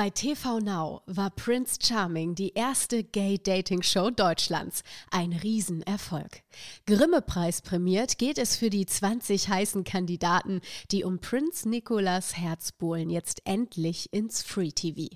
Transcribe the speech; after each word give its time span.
Bei 0.00 0.08
TV 0.08 0.60
Now 0.60 1.02
war 1.04 1.28
Prince 1.28 1.78
Charming 1.78 2.34
die 2.34 2.54
erste 2.54 3.04
Gay-Dating-Show 3.04 4.08
Deutschlands. 4.08 4.82
Ein 5.10 5.34
Riesenerfolg. 5.34 6.40
Grimme-Preis 6.86 7.60
prämiert 7.60 8.16
geht 8.16 8.38
es 8.38 8.56
für 8.56 8.70
die 8.70 8.86
20 8.86 9.50
heißen 9.50 9.84
Kandidaten, 9.84 10.62
die 10.90 11.04
um 11.04 11.18
Prinz 11.18 11.66
Nicolas 11.66 12.34
Herz 12.34 12.72
bohlen, 12.72 13.10
jetzt 13.10 13.42
endlich 13.44 14.10
ins 14.10 14.42
Free 14.42 14.72
TV. 14.72 15.14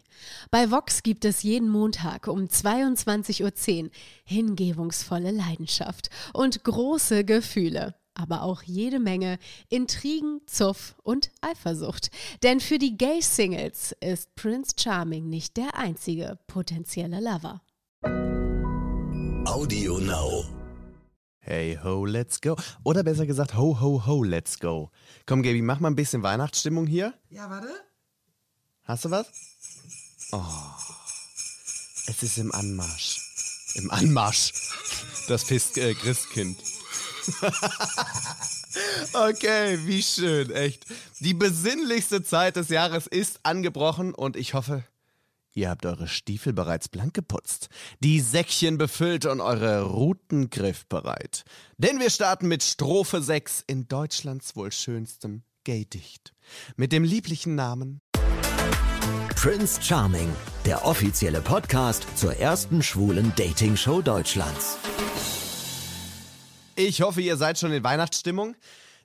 Bei 0.51 0.71
Vox 0.71 1.03
gibt 1.03 1.25
es 1.25 1.43
jeden 1.43 1.71
Montag 1.71 2.27
um 2.27 2.41
22.10 2.41 3.85
Uhr 3.85 3.91
hingebungsvolle 4.27 5.31
Leidenschaft 5.31 6.11
und 6.35 6.63
große 6.63 7.25
Gefühle 7.25 7.95
aber 8.15 8.43
auch 8.43 8.63
jede 8.63 9.01
Menge 9.01 9.39
Intrigen, 9.69 10.41
Zuff 10.47 10.95
und 11.03 11.31
Eifersucht. 11.41 12.11
Denn 12.43 12.61
für 12.61 12.79
die 12.79 12.97
Gay-Singles 12.97 13.95
ist 14.01 14.35
Prince 14.35 14.73
Charming 14.79 15.29
nicht 15.29 15.57
der 15.57 15.77
einzige 15.77 16.39
potenzielle 16.47 17.21
Lover. 17.21 17.61
Audio 19.47 19.99
Now. 19.99 20.45
Hey 21.39 21.79
ho, 21.85 22.07
let's 22.07 22.41
go. 22.41 22.57
Oder 22.85 23.03
besser 23.03 23.27
gesagt, 23.27 23.55
ho 23.55 23.79
ho 23.79 24.07
ho, 24.07 24.23
let's 24.23 24.59
go. 24.59 24.91
Komm, 25.27 25.43
Gaby, 25.43 25.61
mach 25.61 25.79
mal 25.79 25.89
ein 25.89 25.95
bisschen 25.95 26.23
Weihnachtsstimmung 26.23 26.87
hier. 26.87 27.13
Ja, 27.29 27.51
warte. 27.51 27.69
Hast 28.85 29.05
du 29.05 29.11
was? 29.11 29.27
Oh. 30.33 30.43
Es 32.07 32.23
ist 32.23 32.39
im 32.39 32.53
Anmarsch. 32.53 33.21
Im 33.75 33.91
Anmarsch. 33.91 34.53
Das 35.29 35.51
äh, 35.51 35.95
Christkind. 35.95 36.59
okay, 39.13 39.79
wie 39.85 40.03
schön, 40.03 40.51
echt. 40.51 40.87
Die 41.21 41.35
besinnlichste 41.35 42.23
Zeit 42.23 42.57
des 42.57 42.69
Jahres 42.69 43.07
ist 43.07 43.41
angebrochen 43.43 44.15
und 44.15 44.37
ich 44.37 44.55
hoffe, 44.55 44.85
ihr 45.55 45.71
habt 45.71 45.87
eure 45.87 46.09
Stiefel 46.09 46.53
bereits 46.53 46.89
blank 46.89 47.15
geputzt, 47.15 47.69
die 48.01 48.21
Säckchen 48.21 48.79
befüllt 48.79 49.27
und 49.27 49.41
eure 49.41 49.83
Routen 49.83 50.51
griffbereit. 50.51 51.45
Denn 51.79 52.01
wir 52.01 52.11
starten 52.11 52.49
mit 52.49 52.63
Strophe 52.63 53.23
6 53.23 53.65
in 53.67 53.89
Deutschlands 53.89 54.57
wohl 54.57 54.73
schönstem 54.73 55.43
Gaydicht. 55.65 56.35
Mit 56.77 56.93
dem 56.93 57.05
lieblichen 57.05 57.55
Namen 57.55 58.01
Prince 59.45 59.83
Charming, 59.83 60.31
der 60.65 60.87
offizielle 60.87 61.43
Podcast 61.43 62.07
zur 62.17 62.35
ersten 62.39 62.83
schwulen 62.83 63.31
Dating-Show 63.37 64.01
Deutschlands. 64.01 64.79
Ich 66.77 67.03
hoffe, 67.03 67.21
ihr 67.21 67.37
seid 67.37 67.57
schon 67.57 67.71
in 67.71 67.85
Weihnachtsstimmung, 67.85 68.57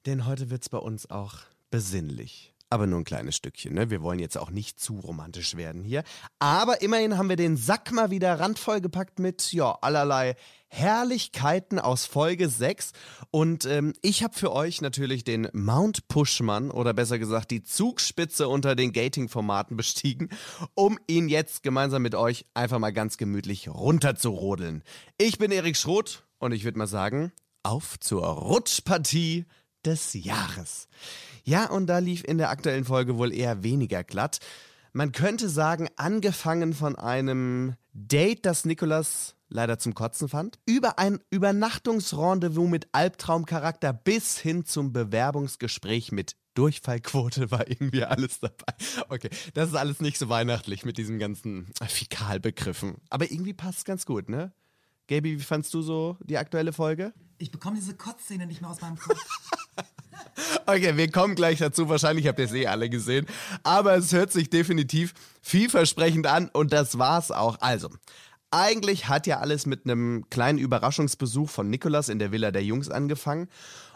denn 0.08 0.25
heute 0.25 0.50
wird's 0.50 0.70
bei 0.70 0.80
uns 0.80 1.12
auch 1.12 1.36
besinnlich. 1.70 2.52
Aber 2.72 2.88
nur 2.88 3.00
ein 3.00 3.03
kleines 3.03 3.36
Stückchen, 3.36 3.76
ne? 3.76 3.92
Wir 3.92 4.02
wollen 4.02 4.17
jetzt 4.17 4.38
auch 4.38 4.50
nicht 4.50 4.80
zu 4.80 5.00
romantisch 5.00 5.56
werden 5.56 5.84
hier. 5.84 6.03
Aber 6.39 6.81
immerhin 6.81 7.17
haben 7.17 7.30
wir 7.30 7.36
den 7.36 7.58
Sack 7.58 7.92
mal 7.92 8.09
wieder 8.09 8.39
randvoll 8.39 8.81
gepackt 8.81 9.20
mit, 9.20 9.53
ja, 9.53 9.78
allerlei 9.81 10.36
Herrlichkeiten 10.67 11.78
aus 11.78 12.06
Folge 12.06 12.50
6. 12.50 12.92
Und 13.30 13.66
ähm, 13.66 13.94
ich 14.02 14.23
habe 14.23 14.36
für 14.36 14.52
euch 14.52 14.81
natürlich 14.81 15.23
den 15.23 15.48
Mount 15.54 16.08
Pushman 16.08 16.72
oder 16.72 16.94
besser 16.94 17.20
gesagt 17.20 17.52
die 17.52 17.64
Zugspitze 17.64 18.48
unter 18.48 18.76
den 18.76 18.94
Gating-Formaten 18.94 19.78
bestiegen, 19.78 20.30
um 20.73 20.98
ihn 21.08 21.30
jetzt 21.30 21.61
gemeinsam 21.61 22.02
mit 22.02 22.16
euch 22.16 22.45
einfach 22.56 22.80
mal 22.80 22.94
ganz 22.94 23.17
gemütlich 23.17 23.67
runterzurodeln. 23.67 24.83
Ich 25.20 25.38
bin 25.38 25.52
Erik 25.52 25.78
Schroth 25.78 26.23
und 26.39 26.52
ich 26.52 26.64
würde 26.64 26.78
mal 26.80 26.88
sagen, 26.88 27.31
auf 27.63 27.99
zur 27.99 28.25
Rutschpartie 28.25 29.45
des 29.85 30.13
Jahres. 30.13 30.88
Ja, 31.43 31.69
und 31.69 31.88
da 31.88 31.99
lief 31.99 32.23
in 32.23 32.38
der 32.38 32.49
aktuellen 32.49 32.85
Folge 32.85 33.17
wohl 33.17 33.33
eher 33.33 33.63
weniger 33.63 34.03
glatt. 34.03 34.39
Man 34.93 35.11
könnte 35.11 35.49
sagen, 35.49 35.87
angefangen 35.95 36.73
von 36.73 36.95
einem 36.95 37.75
Date, 37.93 38.45
das 38.45 38.65
Nikolas 38.65 39.35
leider 39.49 39.80
zum 39.80 39.93
Kotzen 39.93 40.30
fand, 40.30 40.59
über 40.65 40.99
ein 40.99 41.19
Übernachtungsrendezvous 41.30 42.69
mit 42.69 42.87
Albtraumcharakter 42.91 43.93
bis 43.93 44.37
hin 44.37 44.65
zum 44.65 44.93
Bewerbungsgespräch 44.93 46.11
mit 46.11 46.36
Durchfallquote 46.53 47.52
war 47.52 47.67
irgendwie 47.69 48.03
alles 48.03 48.39
dabei. 48.39 48.73
Okay, 49.08 49.30
das 49.53 49.69
ist 49.69 49.75
alles 49.75 50.02
nicht 50.02 50.17
so 50.17 50.30
weihnachtlich 50.30 50.83
mit 50.86 50.98
diesen 50.98 51.19
ganzen 51.19 51.67
Fäkalbegriffen. 51.81 52.98
Aber 53.09 53.31
irgendwie 53.31 53.53
passt 53.53 53.80
es 53.80 53.86
ganz 53.86 54.05
gut, 54.05 54.30
ne? 54.30 54.52
Gaby, 55.09 55.39
wie 55.39 55.43
fandst 55.43 55.73
du 55.73 55.81
so 55.81 56.17
die 56.21 56.37
aktuelle 56.37 56.71
Folge? 56.71 57.14
Ich 57.39 57.49
bekomme 57.49 57.77
diese 57.77 57.95
Kotzszene 57.95 58.45
nicht 58.45 58.61
mehr 58.61 58.70
aus 58.70 58.80
meinem 58.80 58.97
Kopf. 58.97 59.20
Okay, 60.65 60.95
wir 60.95 61.11
kommen 61.11 61.36
gleich 61.36 61.59
dazu. 61.59 61.89
Wahrscheinlich 61.89 62.27
habt 62.27 62.39
ihr 62.39 62.45
es 62.45 62.53
eh 62.53 62.67
alle 62.67 62.89
gesehen. 62.89 63.25
Aber 63.64 63.95
es 63.95 64.11
hört 64.14 64.31
sich 64.31 64.49
definitiv 64.49 65.14
vielversprechend 65.42 66.27
an 66.27 66.49
und 66.49 66.71
das 66.71 66.98
war's 66.98 67.31
auch. 67.31 67.58
Also, 67.61 67.89
eigentlich 68.52 69.08
hat 69.08 69.25
ja 69.27 69.39
alles 69.39 69.65
mit 69.65 69.86
einem 69.86 70.25
kleinen 70.30 70.59
Überraschungsbesuch 70.59 71.49
von 71.49 71.69
Nikolas 71.69 72.09
in 72.09 72.19
der 72.19 72.31
Villa 72.31 72.52
der 72.52 72.64
Jungs 72.64 72.89
angefangen. 72.89 73.48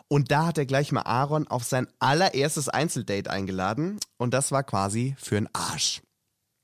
Und 0.07 0.31
da 0.31 0.47
hat 0.47 0.57
er 0.57 0.66
gleich 0.66 0.91
mal 0.91 1.02
Aaron 1.02 1.47
auf 1.47 1.63
sein 1.63 1.88
allererstes 2.00 2.69
Einzeldate 2.69 3.29
eingeladen. 3.29 4.00
Und 4.18 4.34
das 4.34 4.52
war 4.52 4.63
quasi 4.63 5.16
für 5.19 5.38
einen 5.38 5.50
Arsch. 5.53 6.02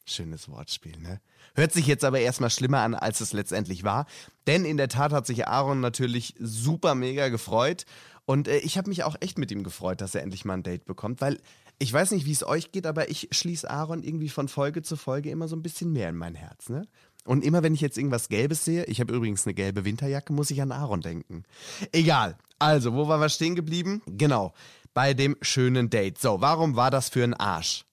Schönes 0.06 0.50
Wortspiel, 0.50 0.98
ne? 0.98 1.22
Hört 1.60 1.74
sich 1.74 1.88
jetzt 1.88 2.06
aber 2.06 2.22
erstmal 2.22 2.52
schlimmer 2.52 2.80
an, 2.80 2.96
als 2.96 3.20
es 3.20 3.34
letztendlich 3.34 3.84
war. 3.84 4.06
Denn 4.48 4.64
in 4.64 4.78
der 4.78 4.88
Tat 4.88 5.12
hat 5.12 5.28
sich 5.28 5.46
Aaron 5.46 5.82
natürlich 5.82 6.34
super 6.40 6.96
mega 6.96 7.28
gefreut. 7.28 7.84
Und 8.24 8.48
äh, 8.48 8.60
ich 8.60 8.78
habe 8.78 8.88
mich 8.88 9.04
auch 9.04 9.18
echt 9.20 9.38
mit 9.38 9.52
ihm 9.52 9.66
gefreut, 9.66 10.00
dass 10.00 10.16
er 10.16 10.24
endlich 10.24 10.46
mal 10.46 10.54
ein 10.54 10.64
Date 10.64 10.86
bekommt, 10.86 11.20
weil 11.20 11.38
ich 11.78 11.92
weiß 11.92 12.12
nicht, 12.12 12.26
wie 12.26 12.32
es 12.32 12.48
euch 12.48 12.72
geht, 12.72 12.86
aber 12.86 13.10
ich 13.10 13.28
schließe 13.32 13.70
Aaron 13.70 14.04
irgendwie 14.04 14.30
von 14.30 14.48
Folge 14.48 14.84
zu 14.84 14.96
Folge 14.96 15.32
immer 15.32 15.50
so 15.50 15.58
ein 15.58 15.62
bisschen 15.62 15.92
mehr 15.92 16.08
in 16.08 16.16
mein 16.16 16.34
Herz, 16.34 16.70
ne? 16.70 16.88
Und 17.26 17.44
immer 17.44 17.62
wenn 17.62 17.74
ich 17.74 17.82
jetzt 17.82 17.98
irgendwas 17.98 18.30
Gelbes 18.30 18.64
sehe, 18.64 18.86
ich 18.86 19.02
habe 19.02 19.14
übrigens 19.14 19.46
eine 19.46 19.54
gelbe 19.54 19.84
Winterjacke, 19.84 20.32
muss 20.32 20.52
ich 20.52 20.62
an 20.62 20.72
Aaron 20.72 21.02
denken. 21.02 21.44
Egal. 21.92 22.38
Also, 22.58 22.94
wo 22.94 23.10
waren 23.10 23.20
wir 23.20 23.28
stehen 23.28 23.56
geblieben? 23.56 24.02
Genau, 24.06 24.54
bei 24.94 25.14
dem 25.14 25.36
schönen 25.42 25.90
Date. 25.90 26.20
So, 26.20 26.40
warum 26.40 26.78
war 26.78 26.90
das 26.90 27.10
für 27.10 27.26
ein 27.26 27.34
Arsch? 27.34 27.84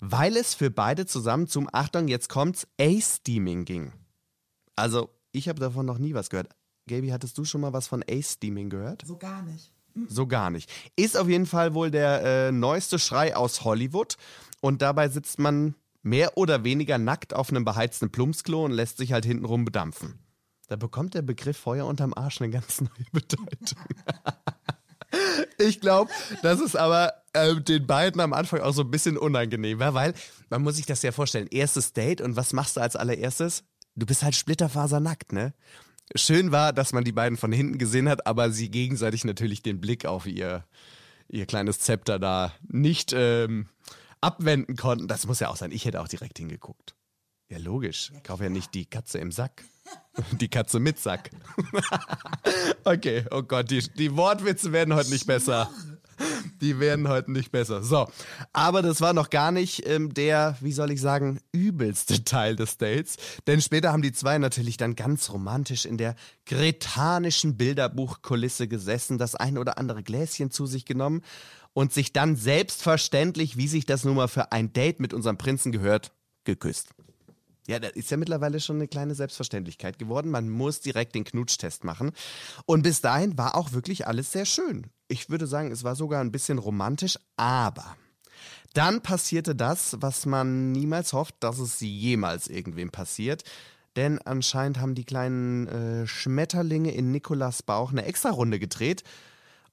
Weil 0.00 0.36
es 0.36 0.54
für 0.54 0.70
beide 0.70 1.06
zusammen 1.06 1.46
zum, 1.46 1.68
Achtung, 1.72 2.08
jetzt 2.08 2.28
kommt's, 2.28 2.66
A-Steaming 2.80 3.64
ging. 3.64 3.92
Also, 4.74 5.10
ich 5.32 5.48
habe 5.48 5.60
davon 5.60 5.86
noch 5.86 5.98
nie 5.98 6.14
was 6.14 6.30
gehört. 6.30 6.48
Gaby, 6.86 7.08
hattest 7.08 7.36
du 7.38 7.44
schon 7.44 7.60
mal 7.60 7.72
was 7.72 7.88
von 7.88 8.04
A-Steaming 8.08 8.70
gehört? 8.70 9.02
So 9.06 9.16
gar 9.16 9.42
nicht. 9.42 9.72
So 10.08 10.26
gar 10.26 10.50
nicht. 10.50 10.70
Ist 10.94 11.16
auf 11.16 11.28
jeden 11.28 11.46
Fall 11.46 11.74
wohl 11.74 11.90
der 11.90 12.22
äh, 12.22 12.52
neueste 12.52 12.98
Schrei 12.98 13.34
aus 13.34 13.64
Hollywood. 13.64 14.16
Und 14.60 14.82
dabei 14.82 15.08
sitzt 15.08 15.38
man 15.38 15.74
mehr 16.02 16.36
oder 16.36 16.64
weniger 16.64 16.98
nackt 16.98 17.34
auf 17.34 17.50
einem 17.50 17.64
beheizten 17.64 18.10
Plumpsklo 18.10 18.64
und 18.64 18.72
lässt 18.72 18.98
sich 18.98 19.12
halt 19.12 19.24
hintenrum 19.24 19.64
bedampfen. 19.64 20.18
Da 20.68 20.76
bekommt 20.76 21.14
der 21.14 21.22
Begriff 21.22 21.56
Feuer 21.56 21.86
unterm 21.86 22.12
Arsch 22.14 22.40
eine 22.40 22.50
ganz 22.50 22.80
neue 22.80 23.10
Bedeutung. 23.12 23.84
ich 25.58 25.80
glaube, 25.80 26.10
das 26.42 26.60
ist 26.60 26.76
aber 26.76 27.12
äh, 27.36 27.60
den 27.60 27.86
beiden 27.86 28.20
am 28.20 28.32
Anfang 28.32 28.60
auch 28.60 28.72
so 28.72 28.82
ein 28.82 28.90
bisschen 28.90 29.16
unangenehm 29.16 29.78
war, 29.78 29.94
weil 29.94 30.14
man 30.50 30.62
muss 30.62 30.76
sich 30.76 30.86
das 30.86 31.02
ja 31.02 31.12
vorstellen. 31.12 31.48
Erstes 31.50 31.92
Date 31.92 32.20
und 32.20 32.36
was 32.36 32.52
machst 32.52 32.76
du 32.76 32.80
als 32.80 32.96
allererstes? 32.96 33.64
Du 33.94 34.06
bist 34.06 34.22
halt 34.22 34.34
splitterfasernackt, 34.34 35.32
ne? 35.32 35.54
Schön 36.14 36.52
war, 36.52 36.72
dass 36.72 36.92
man 36.92 37.02
die 37.02 37.12
beiden 37.12 37.36
von 37.36 37.50
hinten 37.50 37.78
gesehen 37.78 38.08
hat, 38.08 38.26
aber 38.26 38.50
sie 38.50 38.70
gegenseitig 38.70 39.24
natürlich 39.24 39.62
den 39.62 39.80
Blick 39.80 40.06
auf 40.06 40.26
ihr, 40.26 40.64
ihr 41.28 41.46
kleines 41.46 41.80
Zepter 41.80 42.18
da 42.18 42.52
nicht 42.68 43.12
ähm, 43.12 43.66
abwenden 44.20 44.76
konnten. 44.76 45.08
Das 45.08 45.26
muss 45.26 45.40
ja 45.40 45.48
auch 45.48 45.56
sein. 45.56 45.72
Ich 45.72 45.84
hätte 45.84 46.00
auch 46.00 46.08
direkt 46.08 46.38
hingeguckt. 46.38 46.94
Ja, 47.48 47.58
logisch. 47.58 48.12
Ich 48.14 48.22
kaufe 48.22 48.44
ja 48.44 48.50
nicht 48.50 48.74
die 48.74 48.86
Katze 48.86 49.18
im 49.18 49.32
Sack. 49.32 49.64
Die 50.40 50.48
Katze 50.48 50.80
mit 50.80 50.98
Sack. 50.98 51.30
okay, 52.84 53.24
oh 53.30 53.42
Gott, 53.42 53.70
die, 53.70 53.80
die 53.94 54.16
Wortwitze 54.16 54.72
werden 54.72 54.94
heute 54.94 55.10
nicht 55.10 55.26
besser. 55.26 55.70
Die 56.60 56.80
werden 56.80 57.08
heute 57.08 57.32
nicht 57.32 57.52
besser. 57.52 57.82
So, 57.82 58.08
aber 58.52 58.82
das 58.82 59.00
war 59.00 59.12
noch 59.12 59.30
gar 59.30 59.52
nicht 59.52 59.86
ähm, 59.86 60.14
der, 60.14 60.56
wie 60.60 60.72
soll 60.72 60.90
ich 60.90 61.00
sagen, 61.00 61.40
übelste 61.52 62.24
Teil 62.24 62.56
des 62.56 62.78
Dates. 62.78 63.16
Denn 63.46 63.60
später 63.60 63.92
haben 63.92 64.02
die 64.02 64.12
zwei 64.12 64.38
natürlich 64.38 64.76
dann 64.76 64.96
ganz 64.96 65.30
romantisch 65.30 65.84
in 65.84 65.98
der 65.98 66.14
kretanischen 66.44 67.56
Bilderbuchkulisse 67.56 68.68
gesessen, 68.68 69.18
das 69.18 69.34
ein 69.34 69.58
oder 69.58 69.78
andere 69.78 70.02
Gläschen 70.02 70.50
zu 70.50 70.66
sich 70.66 70.84
genommen 70.84 71.22
und 71.72 71.92
sich 71.92 72.12
dann 72.12 72.36
selbstverständlich, 72.36 73.56
wie 73.56 73.68
sich 73.68 73.84
das 73.84 74.04
nun 74.04 74.16
mal 74.16 74.28
für 74.28 74.52
ein 74.52 74.72
Date 74.72 74.98
mit 75.00 75.12
unserem 75.12 75.36
Prinzen 75.36 75.72
gehört, 75.72 76.12
geküsst. 76.44 76.88
Ja, 77.68 77.80
das 77.80 77.92
ist 77.92 78.10
ja 78.10 78.16
mittlerweile 78.16 78.60
schon 78.60 78.76
eine 78.76 78.88
kleine 78.88 79.14
Selbstverständlichkeit 79.14 79.98
geworden. 79.98 80.30
Man 80.30 80.48
muss 80.48 80.80
direkt 80.80 81.14
den 81.14 81.24
Knutsch-Test 81.24 81.84
machen. 81.84 82.12
Und 82.64 82.82
bis 82.82 83.00
dahin 83.00 83.36
war 83.36 83.56
auch 83.56 83.72
wirklich 83.72 84.06
alles 84.06 84.32
sehr 84.32 84.46
schön. 84.46 84.86
Ich 85.08 85.30
würde 85.30 85.46
sagen, 85.46 85.70
es 85.70 85.84
war 85.84 85.94
sogar 85.94 86.20
ein 86.20 86.32
bisschen 86.32 86.58
romantisch, 86.58 87.18
aber 87.36 87.96
dann 88.74 89.00
passierte 89.00 89.54
das, 89.54 89.96
was 90.00 90.26
man 90.26 90.72
niemals 90.72 91.12
hofft, 91.12 91.36
dass 91.40 91.58
es 91.58 91.80
jemals 91.80 92.48
irgendwem 92.48 92.90
passiert. 92.90 93.44
Denn 93.96 94.20
anscheinend 94.20 94.78
haben 94.78 94.94
die 94.94 95.04
kleinen 95.04 95.66
äh, 95.68 96.06
Schmetterlinge 96.06 96.92
in 96.92 97.10
Nikolas 97.10 97.62
Bauch 97.62 97.90
eine 97.90 98.04
Extra-Runde 98.04 98.58
gedreht. 98.58 99.02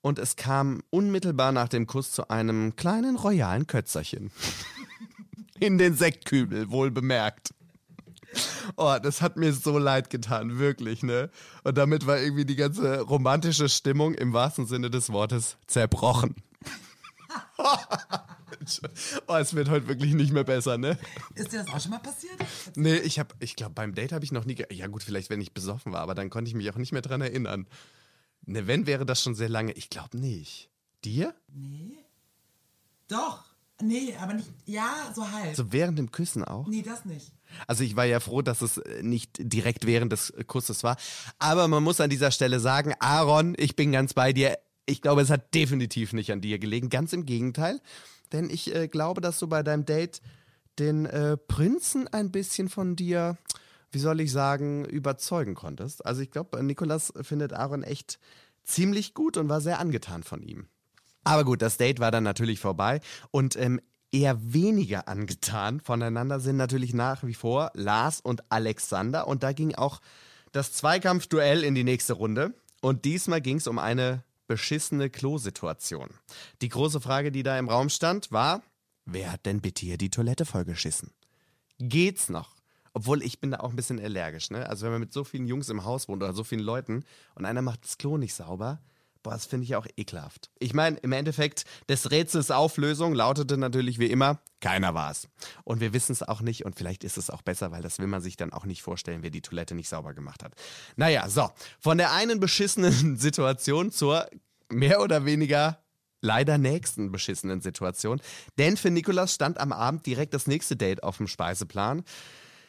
Und 0.02 0.20
es 0.20 0.36
kam 0.36 0.82
unmittelbar 0.90 1.52
nach 1.52 1.68
dem 1.68 1.88
Kuss 1.88 2.12
zu 2.12 2.30
einem 2.30 2.76
kleinen 2.76 3.16
royalen 3.16 3.68
Kötzerchen. 3.68 4.32
In 5.60 5.78
den 5.78 5.96
Sektkübel, 5.96 6.72
wohl 6.72 6.92
bemerkt. 6.92 7.54
Oh, 8.78 8.98
das 9.02 9.22
hat 9.22 9.38
mir 9.38 9.54
so 9.54 9.78
leid 9.78 10.10
getan, 10.10 10.58
wirklich, 10.60 11.04
ne? 11.04 11.30
Und 11.64 11.78
damit 11.78 12.06
war 12.08 12.20
irgendwie 12.20 12.46
die 12.46 12.56
ganze 12.56 13.02
romantische 13.02 13.70
Stimmung 13.70 14.14
im 14.16 14.34
wahrsten 14.34 14.66
Sinne 14.66 14.90
des 14.90 15.12
Wortes 15.12 15.58
zerbrochen. 15.68 16.36
oh, 19.28 19.36
es 19.36 19.54
wird 19.54 19.70
heute 19.70 19.88
wirklich 19.88 20.14
nicht 20.14 20.32
mehr 20.32 20.44
besser, 20.44 20.78
ne? 20.78 20.98
Ist 21.36 21.52
dir 21.52 21.64
das 21.64 21.74
auch 21.74 21.80
schon 21.80 21.92
mal 21.92 22.00
passiert? 22.00 22.34
Nee, 22.76 22.98
ich 22.98 23.20
habe, 23.20 23.34
ich 23.40 23.56
glaube, 23.56 23.74
beim 23.74 23.94
Date 23.96 24.12
habe 24.14 24.24
ich 24.26 24.32
noch 24.32 24.46
nie. 24.46 24.56
ge- 24.56 24.68
Ja, 24.74 24.88
gut, 24.88 25.04
vielleicht, 25.04 25.30
wenn 25.30 25.42
ich 25.42 25.54
besoffen 25.54 25.92
war, 25.92 26.02
aber 26.02 26.16
dann 26.16 26.30
konnte 26.30 26.50
ich 26.50 26.56
mich 26.56 26.70
auch 26.72 26.78
nicht 26.78 26.92
mehr 26.92 27.02
dran 27.02 27.22
erinnern. 27.22 27.68
Ne, 28.46 28.68
wenn 28.68 28.88
wäre 28.88 29.06
das 29.06 29.22
schon 29.22 29.36
sehr 29.36 29.50
lange. 29.50 29.72
Ich 29.74 29.90
glaube 29.90 30.18
nicht. 30.18 30.70
Dir? 31.06 31.34
Nee. 31.48 31.98
Doch. 33.08 33.44
Nee, 33.82 34.16
aber 34.20 34.34
nicht. 34.36 34.50
Ja, 34.66 34.94
so 35.16 35.30
halb. 35.30 35.56
So 35.56 35.72
während 35.74 35.98
dem 36.00 36.12
Küssen 36.12 36.44
auch? 36.44 36.68
Nee, 36.68 36.82
das 36.84 37.06
nicht. 37.06 37.32
Also 37.68 37.84
ich 37.84 37.96
war 37.96 38.06
ja 38.06 38.20
froh, 38.20 38.42
dass 38.42 38.62
es 38.62 38.78
äh, 38.78 39.04
nicht 39.04 39.32
direkt 39.40 39.86
während 39.86 40.12
des 40.12 40.34
Kusses 40.48 40.84
war. 40.84 40.98
Aber 41.40 41.68
man 41.68 41.84
muss 41.84 42.02
an 42.02 42.10
dieser 42.10 42.32
Stelle 42.32 42.60
sagen, 42.60 42.94
Aaron, 43.00 43.56
ich 43.58 43.76
bin 43.76 43.92
ganz 43.92 44.14
bei 44.14 44.34
dir. 44.34 44.58
Ich 44.86 45.02
glaube, 45.02 45.22
es 45.22 45.30
hat 45.30 45.54
definitiv 45.54 46.14
nicht 46.14 46.32
an 46.32 46.42
dir 46.42 46.60
gelegen. 46.60 46.90
Ganz 46.90 47.14
im 47.14 47.26
Gegenteil. 47.26 47.80
Denn 48.32 48.50
ich 48.50 48.76
äh, 48.76 48.88
glaube, 48.88 49.22
dass 49.22 49.40
du 49.40 49.48
bei 49.48 49.64
deinem 49.64 49.86
Date 49.86 50.22
den 50.80 51.06
äh, 51.06 51.38
Prinzen 51.38 52.08
ein 52.08 52.32
bisschen 52.32 52.68
von 52.68 52.96
dir, 52.96 53.38
wie 53.92 54.00
soll 54.00 54.22
ich 54.22 54.32
sagen, 54.32 54.86
überzeugen 54.86 55.56
konntest. 55.56 56.06
Also 56.06 56.22
ich 56.22 56.32
glaube, 56.32 56.62
Nikolas 56.64 57.14
findet 57.22 57.54
Aaron 57.54 57.84
echt 57.84 58.20
ziemlich 58.64 59.14
gut 59.14 59.38
und 59.38 59.50
war 59.50 59.62
sehr 59.62 59.80
angetan 59.80 60.24
von 60.24 60.42
ihm. 60.42 60.68
Aber 61.24 61.46
gut, 61.46 61.62
das 61.62 61.78
Date 61.78 62.00
war 62.00 62.12
dann 62.12 62.24
natürlich 62.24 62.60
vorbei 62.60 63.00
und 63.32 63.56
ähm, 63.56 63.80
eher 64.14 64.54
weniger 64.54 65.08
angetan 65.08 65.82
voneinander 65.82 66.40
sind 66.40 66.56
natürlich 66.56 66.94
nach 66.94 67.24
wie 67.24 67.34
vor 67.34 67.72
Lars 67.74 68.22
und 68.22 68.50
Alexander 68.50 69.28
und 69.28 69.44
da 69.44 69.52
ging 69.52 69.76
auch 69.76 70.00
das 70.52 70.72
Zweikampfduell 70.72 71.64
in 71.64 71.76
die 71.76 71.84
nächste 71.84 72.14
Runde 72.14 72.54
und 72.82 73.06
diesmal 73.06 73.42
ging 73.42 73.58
es 73.58 73.68
um 73.68 73.80
eine 73.80 74.24
beschissene 74.48 75.10
Klosituation. 75.10 76.10
Die 76.62 76.70
große 76.70 77.02
Frage, 77.02 77.32
die 77.32 77.44
da 77.44 77.58
im 77.58 77.70
Raum 77.70 77.90
stand, 77.90 78.32
war, 78.32 78.62
wer 79.06 79.32
hat 79.32 79.46
denn 79.46 79.62
bitte 79.62 79.86
hier 79.86 79.98
die 79.98 80.12
Toilette 80.12 80.46
vollgeschissen? 80.46 81.12
Geht's 81.80 82.30
noch? 82.30 82.56
Obwohl 82.94 83.24
ich 83.24 83.40
bin 83.40 83.50
da 83.50 83.62
auch 83.62 83.72
ein 83.72 83.76
bisschen 83.76 84.00
allergisch, 84.00 84.52
ne? 84.52 84.70
Also 84.70 84.86
wenn 84.86 84.92
man 84.92 85.02
mit 85.02 85.14
so 85.14 85.24
vielen 85.24 85.48
Jungs 85.48 85.70
im 85.70 85.84
Haus 85.84 86.08
wohnt 86.08 86.22
oder 86.22 86.34
so 86.34 86.44
vielen 86.44 86.62
Leuten 86.62 87.04
und 87.34 87.46
einer 87.46 87.64
macht 87.64 87.84
das 87.86 87.98
Klo 87.98 88.18
nicht 88.18 88.36
sauber, 88.36 88.80
boah, 89.24 89.32
das 89.32 89.46
finde 89.46 89.64
ich 89.66 89.76
auch 89.76 89.88
ekelhaft. 89.98 90.52
Ich 90.60 90.74
meine, 90.74 90.98
im 90.98 91.12
Endeffekt, 91.12 91.66
des 91.90 92.12
Rätsels 92.12 92.52
Auflösung 92.52 93.14
lautete 93.14 93.58
natürlich 93.58 93.98
wie 94.00 94.08
immer, 94.08 94.40
keiner 94.60 94.94
war's. 94.94 95.28
Und 95.64 95.80
wir 95.80 95.94
wissen 95.94 96.12
es 96.12 96.22
auch 96.22 96.42
nicht 96.42 96.66
und 96.66 96.76
vielleicht 96.76 97.04
ist 97.04 97.18
es 97.18 97.30
auch 97.30 97.42
besser, 97.42 97.72
weil 97.72 97.82
das 97.82 98.00
will 98.00 98.08
man 98.08 98.22
sich 98.22 98.38
dann 98.38 98.54
auch 98.54 98.66
nicht 98.66 98.84
vorstellen, 98.84 99.24
wer 99.24 99.30
die 99.30 99.42
Toilette 99.42 99.76
nicht 99.76 99.90
sauber 99.90 100.14
gemacht 100.14 100.44
hat. 100.44 100.54
Naja, 100.96 101.28
so, 101.30 101.50
von 101.80 101.98
der 101.98 102.12
einen 102.12 102.40
beschissenen 102.40 103.18
Situation 103.18 103.92
zur 103.92 104.28
mehr 104.70 105.02
oder 105.02 105.26
weniger 105.26 105.80
leider 106.22 106.58
nächsten 106.58 107.12
beschissenen 107.12 107.62
Situation. 107.62 108.22
Denn 108.58 108.78
für 108.78 108.90
Nikolas 108.90 109.34
stand 109.34 109.60
am 109.60 109.72
Abend 109.72 110.06
direkt 110.06 110.34
das 110.34 110.48
nächste 110.48 110.76
Date 110.76 111.04
auf 111.04 111.18
dem 111.18 111.28
Speiseplan. 111.28 112.04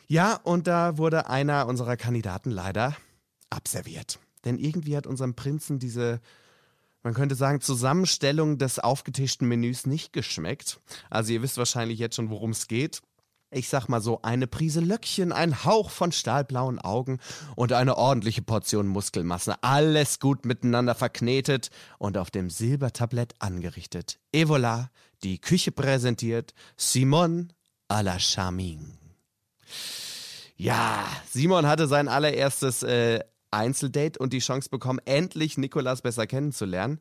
Ja, 0.07 0.35
und 0.43 0.67
da 0.67 0.99
wurde 0.99 1.29
einer 1.29 1.67
unserer 1.67 1.97
Kandidaten 1.97 2.51
leider 2.51 2.97
abserviert. 3.51 4.19
Denn 4.45 4.59
irgendwie 4.59 4.97
hat 4.97 5.07
unserem 5.07 5.35
Prinzen 5.35 5.79
diese, 5.79 6.21
man 7.05 7.15
könnte 7.15 7.35
sagen, 7.35 7.61
Zusammenstellung 7.61 8.59
des 8.59 8.79
aufgetischten 8.79 9.47
Menüs 9.47 9.87
nicht 9.87 10.13
geschmeckt. 10.13 10.81
Also 11.11 11.33
ihr 11.33 11.43
wisst 11.43 11.59
wahrscheinlich 11.59 11.99
jetzt 11.99 12.17
schon, 12.17 12.31
worum 12.31 12.51
es 12.51 12.67
geht. 12.67 13.03
Ich 13.51 13.69
sag 13.69 13.89
mal 13.89 14.01
so, 14.01 14.21
eine 14.23 14.49
Prise 14.49 14.81
Löckchen, 14.81 15.31
ein 15.31 15.65
Hauch 15.65 15.91
von 15.91 16.11
stahlblauen 16.11 16.81
Augen 16.81 17.21
und 17.55 17.73
eine 17.73 17.97
ordentliche 17.97 18.43
Portion 18.43 18.89
Muskelmasse. 18.89 19.63
Alles 19.63 20.19
gut 20.19 20.45
miteinander 20.45 20.97
verknetet 20.97 21.71
und 21.99 22.19
auf 22.19 22.33
dem 22.33 22.51
Silbertablett 22.51 23.35
angerichtet. 23.39 24.19
Et 24.33 24.49
voilà, 24.49 24.89
die 25.23 25.41
Küche 25.41 25.71
präsentiert 25.71 26.53
Simon 26.77 27.53
à 27.89 28.03
la 28.03 28.19
Charming. 28.19 28.99
Ja, 30.57 31.07
Simon 31.31 31.67
hatte 31.67 31.87
sein 31.87 32.09
allererstes 32.09 32.83
äh, 32.83 33.21
Einzeldate 33.55 34.19
und 34.19 34.33
die 34.33 34.41
Chance 34.41 34.69
bekommen, 34.69 35.01
endlich 35.05 35.57
Nikolas 35.59 36.03
besser 36.03 36.27
kennenzulernen 36.27 36.99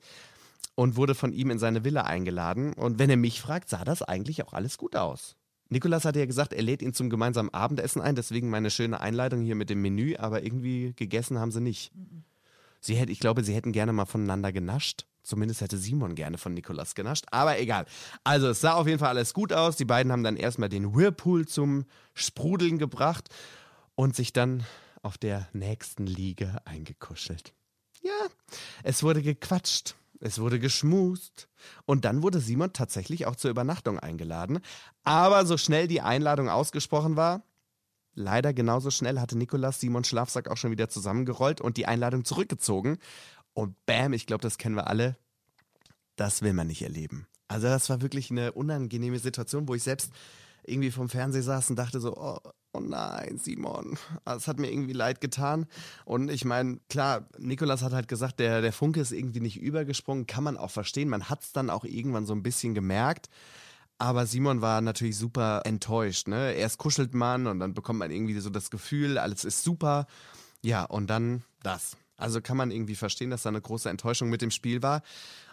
und 0.76 0.96
wurde 0.96 1.16
von 1.16 1.34
ihm 1.34 1.52
in 1.52 1.60
seine 1.60 1.84
Villa 1.84 2.04
eingeladen. 2.04 2.74
Und 2.74 3.00
wenn 3.00 3.10
er 3.10 3.18
mich 3.18 3.42
fragt, 3.42 3.70
sah 3.70 3.84
das 3.84 4.02
eigentlich 4.02 4.44
auch 4.44 4.54
alles 4.54 4.78
gut 4.78 4.96
aus. 4.96 5.36
Nikolas 5.70 6.06
hatte 6.06 6.20
ja 6.20 6.26
gesagt, 6.26 6.54
er 6.54 6.62
lädt 6.62 6.82
ihn 6.82 6.94
zum 6.94 7.10
gemeinsamen 7.10 7.54
Abendessen 7.54 8.02
ein, 8.02 8.16
deswegen 8.16 8.50
meine 8.50 8.70
schöne 8.70 9.00
Einleitung 9.00 9.42
hier 9.42 9.56
mit 9.56 9.70
dem 9.70 9.82
Menü, 9.82 10.16
aber 10.18 10.44
irgendwie 10.44 10.94
gegessen 10.96 11.40
haben 11.40 11.52
sie 11.52 11.62
nicht. 11.62 11.92
Sie 12.80 12.96
hätte, 12.96 13.12
ich 13.12 13.20
glaube, 13.20 13.44
sie 13.44 13.56
hätten 13.56 13.72
gerne 13.72 13.94
mal 13.94 14.06
voneinander 14.06 14.52
genascht. 14.52 15.06
Zumindest 15.24 15.62
hätte 15.62 15.78
Simon 15.78 16.16
gerne 16.16 16.38
von 16.38 16.54
Nikolas 16.54 16.96
genascht, 16.96 17.26
aber 17.32 17.58
egal. 17.58 17.86
Also 18.26 18.50
es 18.50 18.60
sah 18.60 18.74
auf 18.74 18.88
jeden 18.88 19.00
Fall 19.00 19.08
alles 19.08 19.34
gut 19.34 19.54
aus. 19.54 19.78
Die 19.78 19.86
beiden 19.86 20.12
haben 20.12 20.24
dann 20.24 20.36
erstmal 20.36 20.68
den 20.68 20.94
Whirlpool 20.94 21.48
zum 21.48 21.86
Sprudeln 22.14 22.78
gebracht 22.78 23.30
und 23.96 24.18
sich 24.18 24.34
dann 24.34 24.66
auf 25.04 25.18
der 25.18 25.48
nächsten 25.54 26.08
Liege 26.08 26.60
eingekuschelt. 26.66 27.54
Ja, 28.02 28.28
es 28.84 29.04
wurde 29.04 29.22
gequatscht, 29.22 29.96
es 30.20 30.40
wurde 30.40 30.60
geschmust 30.60 31.48
und 31.86 32.06
dann 32.06 32.24
wurde 32.24 32.40
Simon 32.40 32.74
tatsächlich 32.74 33.26
auch 33.26 33.36
zur 33.36 33.52
Übernachtung 33.52 34.00
eingeladen. 34.00 34.60
Aber 35.04 35.46
so 35.46 35.58
schnell 35.58 35.88
die 35.88 36.02
Einladung 36.02 36.50
ausgesprochen 36.50 37.16
war, 37.16 37.44
leider 38.16 38.54
genauso 38.54 38.90
schnell 38.90 39.20
hatte 39.20 39.38
Nikolas 39.38 39.80
Simons 39.80 40.08
Schlafsack 40.08 40.50
auch 40.50 40.58
schon 40.58 40.72
wieder 40.72 40.90
zusammengerollt 40.90 41.62
und 41.62 41.78
die 41.78 41.86
Einladung 41.86 42.26
zurückgezogen. 42.26 42.98
Und 43.54 43.76
bam, 43.86 44.14
ich 44.14 44.26
glaube, 44.26 44.42
das 44.42 44.58
kennen 44.58 44.76
wir 44.76 44.88
alle. 44.88 45.18
Das 46.16 46.42
will 46.42 46.54
man 46.54 46.68
nicht 46.68 46.82
erleben. 46.82 47.28
Also 47.48 47.68
das 47.68 47.90
war 47.90 48.02
wirklich 48.02 48.32
eine 48.32 48.54
unangenehme 48.54 49.20
Situation, 49.20 49.68
wo 49.68 49.76
ich 49.76 49.84
selbst 49.84 50.12
irgendwie 50.64 50.92
vom 50.92 51.10
Fernseher 51.10 51.44
saß 51.44 51.70
und 51.70 51.76
dachte 51.76 52.00
so, 52.00 52.16
oh, 52.16 52.40
oh 52.74 52.80
nein, 52.80 53.38
Simon, 53.38 53.98
es 54.26 54.48
hat 54.48 54.60
mir 54.60 54.72
irgendwie 54.72 54.94
leid 54.94 55.22
getan. 55.22 55.66
Und 56.06 56.30
ich 56.30 56.44
meine, 56.44 56.80
klar, 56.90 57.28
Nikolas 57.38 57.84
hat 57.84 57.94
halt 57.94 58.08
gesagt, 58.08 58.40
der, 58.40 58.62
der 58.62 58.74
Funke 58.74 59.00
ist 59.00 59.12
irgendwie 59.12 59.40
nicht 59.40 59.62
übergesprungen, 59.62 60.28
kann 60.28 60.44
man 60.44 60.58
auch 60.58 60.72
verstehen. 60.72 61.10
Man 61.10 61.30
hat 61.30 61.44
es 61.44 61.54
dann 61.54 61.70
auch 61.70 61.86
irgendwann 61.86 62.26
so 62.26 62.34
ein 62.34 62.44
bisschen 62.44 62.74
gemerkt. 62.74 63.30
Aber 64.00 64.26
Simon 64.26 64.62
war 64.62 64.82
natürlich 64.82 65.18
super 65.18 65.62
enttäuscht. 65.66 66.28
Ne? 66.28 66.54
Erst 66.54 66.78
kuschelt 66.78 67.14
man 67.14 67.48
und 67.48 67.60
dann 67.60 67.74
bekommt 67.74 68.00
man 68.00 68.12
irgendwie 68.12 68.38
so 68.40 68.50
das 68.50 68.70
Gefühl, 68.70 69.18
alles 69.18 69.46
ist 69.46 69.64
super. 69.64 70.08
Ja, 70.62 70.84
und 70.84 71.08
dann 71.10 71.44
das. 71.62 71.96
Also 72.18 72.42
kann 72.42 72.58
man 72.58 72.72
irgendwie 72.72 72.96
verstehen, 72.96 73.30
dass 73.30 73.44
da 73.44 73.50
eine 73.50 73.62
große 73.62 73.90
Enttäuschung 73.90 74.30
mit 74.30 74.42
dem 74.42 74.52
Spiel 74.52 74.82
war. 74.82 75.04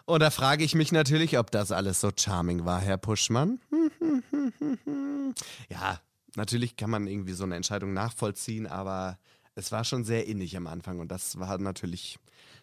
Und 0.07 0.21
da 0.21 0.31
frage 0.31 0.65
ich 0.65 0.75
mich 0.75 0.91
natürlich, 0.91 1.39
ob 1.39 1.51
das 1.51 1.71
alles 1.71 2.01
so 2.01 2.11
charming 2.15 2.65
war, 2.65 2.81
Herr 2.81 2.97
Puschmann. 2.97 3.61
ja, 5.69 6.01
natürlich 6.37 6.77
kann 6.77 6.91
man 6.91 7.07
irgendwie 7.07 7.33
so 7.33 7.45
eine 7.45 7.57
Entscheidung 7.57 7.93
nachvollziehen, 7.93 8.67
aber 8.67 9.19
es 9.55 9.73
war 9.73 9.85
schon 9.85 10.05
sehr 10.05 10.27
innig 10.27 10.57
am 10.57 10.67
Anfang 10.67 11.01
und 11.01 11.11
das 11.11 11.39
war 11.39 11.59
natürlich 11.59 12.19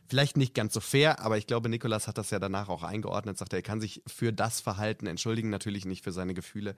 vielleicht 0.07 0.37
nicht 0.37 0.53
ganz 0.53 0.73
so 0.73 0.79
fair, 0.79 1.19
aber 1.19 1.37
ich 1.37 1.47
glaube, 1.47 1.69
Nikolas 1.69 2.07
hat 2.07 2.17
das 2.17 2.29
ja 2.29 2.39
danach 2.39 2.69
auch 2.69 2.83
eingeordnet, 2.83 3.37
sagt 3.37 3.53
er, 3.53 3.59
er 3.59 3.63
kann 3.63 3.81
sich 3.81 4.01
für 4.07 4.31
das 4.31 4.61
Verhalten 4.61 5.05
entschuldigen, 5.05 5.49
natürlich 5.49 5.85
nicht 5.85 6.03
für 6.03 6.11
seine 6.11 6.33
Gefühle. 6.33 6.75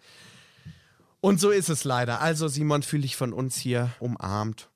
Und 1.22 1.40
so 1.40 1.50
ist 1.50 1.70
es 1.70 1.84
leider. 1.84 2.22
Also 2.22 2.48
Simon 2.48 2.82
fühle 2.82 3.06
ich 3.06 3.16
von 3.16 3.34
uns 3.34 3.58
hier 3.58 3.92
umarmt. 4.00 4.70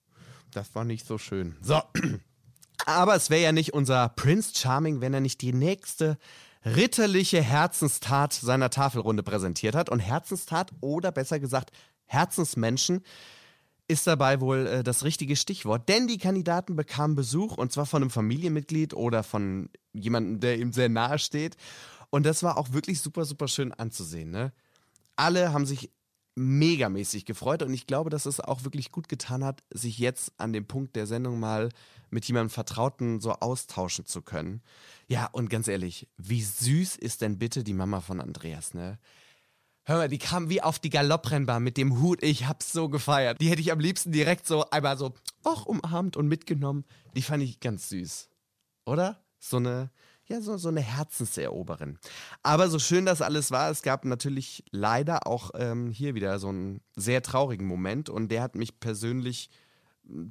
Das 0.52 0.76
war 0.76 0.84
nicht 0.84 1.08
so 1.08 1.18
schön. 1.18 1.56
So. 1.62 1.82
Aber 2.86 3.16
es 3.16 3.30
wäre 3.30 3.44
ja 3.44 3.52
nicht 3.54 3.74
unser 3.74 4.10
Prince 4.10 4.52
Charming, 4.56 5.00
wenn 5.00 5.14
er 5.14 5.22
nicht 5.22 5.42
die 5.42 5.54
nächste 5.54 6.18
ritterliche 6.66 7.42
Herzenstat 7.42 8.34
seiner 8.34 8.70
Tafelrunde 8.70 9.24
präsentiert 9.24 9.74
hat. 9.74 9.90
Und 9.90 10.00
Herzenstat 10.00 10.72
oder 10.82 11.12
besser 11.14 11.40
gesagt 11.40 11.72
Herzensmenschen 12.14 13.02
ist 13.88 14.08
dabei 14.08 14.40
wohl 14.40 14.68
äh, 14.68 14.84
das 14.84 15.04
richtige 15.04 15.36
Stichwort. 15.36 15.90
Denn 15.90 16.08
die 16.08 16.18
Kandidaten 16.18 16.76
bekamen 16.76 17.16
Besuch 17.16 17.58
und 17.58 17.72
zwar 17.72 17.86
von 17.86 18.02
einem 18.02 18.10
Familienmitglied 18.10 18.94
oder 18.94 19.24
von 19.24 19.70
jemandem, 19.94 20.40
der 20.40 20.58
ihm 20.58 20.72
sehr 20.74 20.90
nahe 20.90 21.20
steht. 21.20 21.58
Und 22.10 22.26
das 22.26 22.44
war 22.44 22.58
auch 22.58 22.72
wirklich 22.72 23.02
super, 23.02 23.26
super 23.26 23.48
schön 23.48 23.74
anzusehen. 23.74 24.32
Ne? 24.32 24.54
Alle 25.16 25.52
haben 25.52 25.66
sich 25.66 25.92
megamäßig 26.36 27.26
gefreut 27.26 27.62
und 27.62 27.74
ich 27.74 27.86
glaube, 27.86 28.10
dass 28.10 28.26
es 28.26 28.40
auch 28.40 28.64
wirklich 28.64 28.92
gut 28.92 29.08
getan 29.08 29.44
hat, 29.44 29.64
sich 29.72 30.00
jetzt 30.00 30.32
an 30.38 30.52
dem 30.52 30.66
Punkt 30.66 30.96
der 30.96 31.06
Sendung 31.06 31.40
mal 31.40 31.70
mit 32.10 32.26
jemandem 32.26 32.50
Vertrauten 32.50 33.20
so 33.20 33.34
austauschen 33.34 34.06
zu 34.06 34.22
können. 34.22 34.62
Ja, 35.08 35.28
und 35.32 35.50
ganz 35.50 35.68
ehrlich, 35.68 36.08
wie 36.18 36.42
süß 36.42 36.96
ist 36.96 37.22
denn 37.22 37.38
bitte 37.38 37.64
die 37.64 37.74
Mama 37.74 38.02
von 38.02 38.20
Andreas, 38.20 38.74
ne? 38.74 38.98
Hör 39.86 39.98
mal, 39.98 40.08
die 40.08 40.18
kam 40.18 40.50
wie 40.50 40.62
auf 40.62 40.80
die 40.80 40.90
Galopprennbahn 40.90 41.62
mit 41.62 41.76
dem 41.76 42.00
Hut. 42.00 42.24
Ich 42.24 42.48
hab's 42.48 42.72
so 42.72 42.88
gefeiert. 42.88 43.42
Die 43.42 43.50
hätte 43.50 43.60
ich 43.60 43.72
am 43.72 43.82
liebsten 43.82 44.14
direkt 44.14 44.48
so 44.48 44.70
einmal 44.70 44.98
so, 44.98 45.14
och, 45.46 45.66
umarmt 45.66 46.16
und 46.16 46.30
mitgenommen. 46.30 46.86
Die 47.16 47.22
fand 47.22 47.44
ich 47.44 47.60
ganz 47.60 47.90
süß. 47.90 48.30
Oder? 48.86 49.22
So 49.40 49.58
eine, 49.58 49.92
ja, 50.26 50.40
so, 50.40 50.56
so 50.56 50.70
eine 50.70 50.80
Herzenseroberin. 50.80 52.00
Aber 52.44 52.70
so 52.70 52.80
schön 52.80 53.06
das 53.06 53.22
alles 53.22 53.52
war, 53.52 53.70
es 53.70 53.82
gab 53.82 54.06
natürlich 54.06 54.64
leider 54.72 55.28
auch 55.28 55.52
ähm, 55.56 55.92
hier 55.92 56.16
wieder 56.16 56.40
so 56.40 56.48
einen 56.48 56.80
sehr 56.96 57.22
traurigen 57.22 57.68
Moment 57.68 58.10
und 58.10 58.30
der 58.30 58.42
hat 58.42 58.56
mich 58.56 58.80
persönlich 58.80 59.50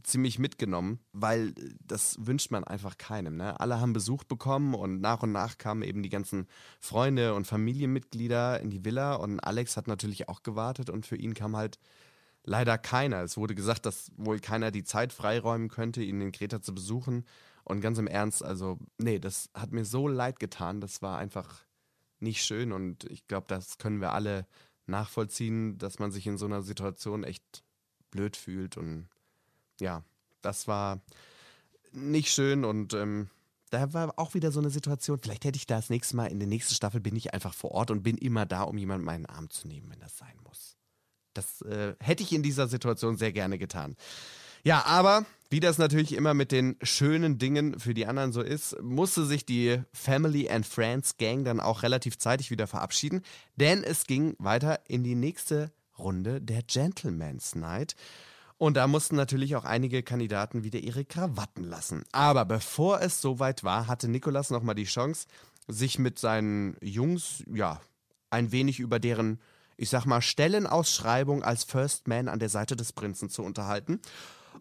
ziemlich 0.02 0.38
mitgenommen, 0.38 1.00
weil 1.12 1.54
das 1.80 2.16
wünscht 2.20 2.50
man 2.50 2.64
einfach 2.64 2.98
keinem. 2.98 3.36
Ne? 3.36 3.58
Alle 3.58 3.80
haben 3.80 3.92
Besuch 3.92 4.24
bekommen 4.24 4.74
und 4.74 5.00
nach 5.00 5.22
und 5.22 5.32
nach 5.32 5.58
kamen 5.58 5.82
eben 5.82 6.02
die 6.02 6.10
ganzen 6.10 6.46
Freunde 6.78 7.34
und 7.34 7.46
Familienmitglieder 7.46 8.60
in 8.60 8.70
die 8.70 8.84
Villa 8.84 9.14
und 9.14 9.40
Alex 9.40 9.76
hat 9.76 9.88
natürlich 9.88 10.28
auch 10.28 10.42
gewartet 10.42 10.90
und 10.90 11.06
für 11.06 11.16
ihn 11.16 11.34
kam 11.34 11.56
halt 11.56 11.78
leider 12.44 12.76
keiner. 12.78 13.22
Es 13.22 13.36
wurde 13.36 13.54
gesagt, 13.54 13.86
dass 13.86 14.12
wohl 14.16 14.40
keiner 14.40 14.70
die 14.70 14.84
Zeit 14.84 15.12
freiräumen 15.12 15.68
könnte, 15.68 16.02
ihn 16.02 16.20
in 16.20 16.32
Kreta 16.32 16.60
zu 16.60 16.74
besuchen. 16.74 17.24
Und 17.64 17.80
ganz 17.80 17.98
im 17.98 18.08
Ernst, 18.08 18.44
also, 18.44 18.78
nee, 18.98 19.20
das 19.20 19.48
hat 19.54 19.72
mir 19.72 19.84
so 19.84 20.08
leid 20.08 20.40
getan. 20.40 20.80
Das 20.80 21.00
war 21.00 21.18
einfach 21.18 21.64
nicht 22.18 22.44
schön 22.44 22.72
und 22.72 23.04
ich 23.04 23.26
glaube, 23.26 23.46
das 23.48 23.78
können 23.78 24.00
wir 24.00 24.12
alle 24.12 24.46
nachvollziehen, 24.86 25.78
dass 25.78 25.98
man 25.98 26.10
sich 26.10 26.26
in 26.26 26.38
so 26.38 26.46
einer 26.46 26.62
Situation 26.62 27.24
echt 27.24 27.64
blöd 28.10 28.36
fühlt 28.36 28.76
und 28.76 29.08
ja, 29.80 30.02
das 30.40 30.68
war 30.68 31.00
nicht 31.92 32.30
schön 32.30 32.64
und 32.64 32.94
ähm, 32.94 33.28
da 33.70 33.92
war 33.92 34.18
auch 34.18 34.34
wieder 34.34 34.52
so 34.52 34.60
eine 34.60 34.70
Situation, 34.70 35.18
vielleicht 35.18 35.44
hätte 35.44 35.56
ich 35.56 35.66
da 35.66 35.76
das 35.76 35.90
nächste 35.90 36.16
Mal, 36.16 36.26
in 36.26 36.38
der 36.38 36.48
nächsten 36.48 36.74
Staffel 36.74 37.00
bin 37.00 37.16
ich 37.16 37.32
einfach 37.32 37.54
vor 37.54 37.72
Ort 37.72 37.90
und 37.90 38.02
bin 38.02 38.18
immer 38.18 38.44
da, 38.44 38.62
um 38.62 38.76
jemanden 38.76 39.04
meinen 39.04 39.26
Arm 39.26 39.48
zu 39.50 39.66
nehmen, 39.66 39.90
wenn 39.90 40.00
das 40.00 40.18
sein 40.18 40.36
muss. 40.44 40.76
Das 41.32 41.62
äh, 41.62 41.94
hätte 41.98 42.22
ich 42.22 42.32
in 42.32 42.42
dieser 42.42 42.68
Situation 42.68 43.16
sehr 43.16 43.32
gerne 43.32 43.58
getan. 43.58 43.96
Ja, 44.64 44.84
aber 44.84 45.24
wie 45.50 45.60
das 45.60 45.78
natürlich 45.78 46.12
immer 46.12 46.34
mit 46.34 46.52
den 46.52 46.76
schönen 46.82 47.38
Dingen 47.38 47.80
für 47.80 47.94
die 47.94 48.06
anderen 48.06 48.32
so 48.32 48.42
ist, 48.42 48.80
musste 48.80 49.24
sich 49.24 49.44
die 49.44 49.82
Family 49.92 50.48
and 50.48 50.66
Friends 50.66 51.16
Gang 51.16 51.44
dann 51.44 51.58
auch 51.58 51.82
relativ 51.82 52.18
zeitig 52.18 52.50
wieder 52.50 52.66
verabschieden, 52.66 53.22
denn 53.56 53.82
es 53.82 54.06
ging 54.06 54.36
weiter 54.38 54.80
in 54.86 55.02
die 55.02 55.14
nächste 55.16 55.72
Runde 55.98 56.40
der 56.40 56.62
Gentleman's 56.62 57.54
Night. 57.54 57.96
Und 58.62 58.74
da 58.74 58.86
mussten 58.86 59.16
natürlich 59.16 59.56
auch 59.56 59.64
einige 59.64 60.04
Kandidaten 60.04 60.62
wieder 60.62 60.78
ihre 60.78 61.04
Krawatten 61.04 61.64
lassen. 61.64 62.04
Aber 62.12 62.44
bevor 62.44 63.00
es 63.00 63.20
soweit 63.20 63.64
war, 63.64 63.88
hatte 63.88 64.06
Nikolas 64.06 64.50
nochmal 64.50 64.76
die 64.76 64.84
Chance, 64.84 65.26
sich 65.66 65.98
mit 65.98 66.20
seinen 66.20 66.76
Jungs, 66.80 67.42
ja, 67.52 67.80
ein 68.30 68.52
wenig 68.52 68.78
über 68.78 69.00
deren, 69.00 69.40
ich 69.76 69.90
sag 69.90 70.06
mal, 70.06 70.22
Stellenausschreibung 70.22 71.42
als 71.42 71.64
First 71.64 72.06
Man 72.06 72.28
an 72.28 72.38
der 72.38 72.50
Seite 72.50 72.76
des 72.76 72.92
Prinzen 72.92 73.30
zu 73.30 73.42
unterhalten. 73.42 74.00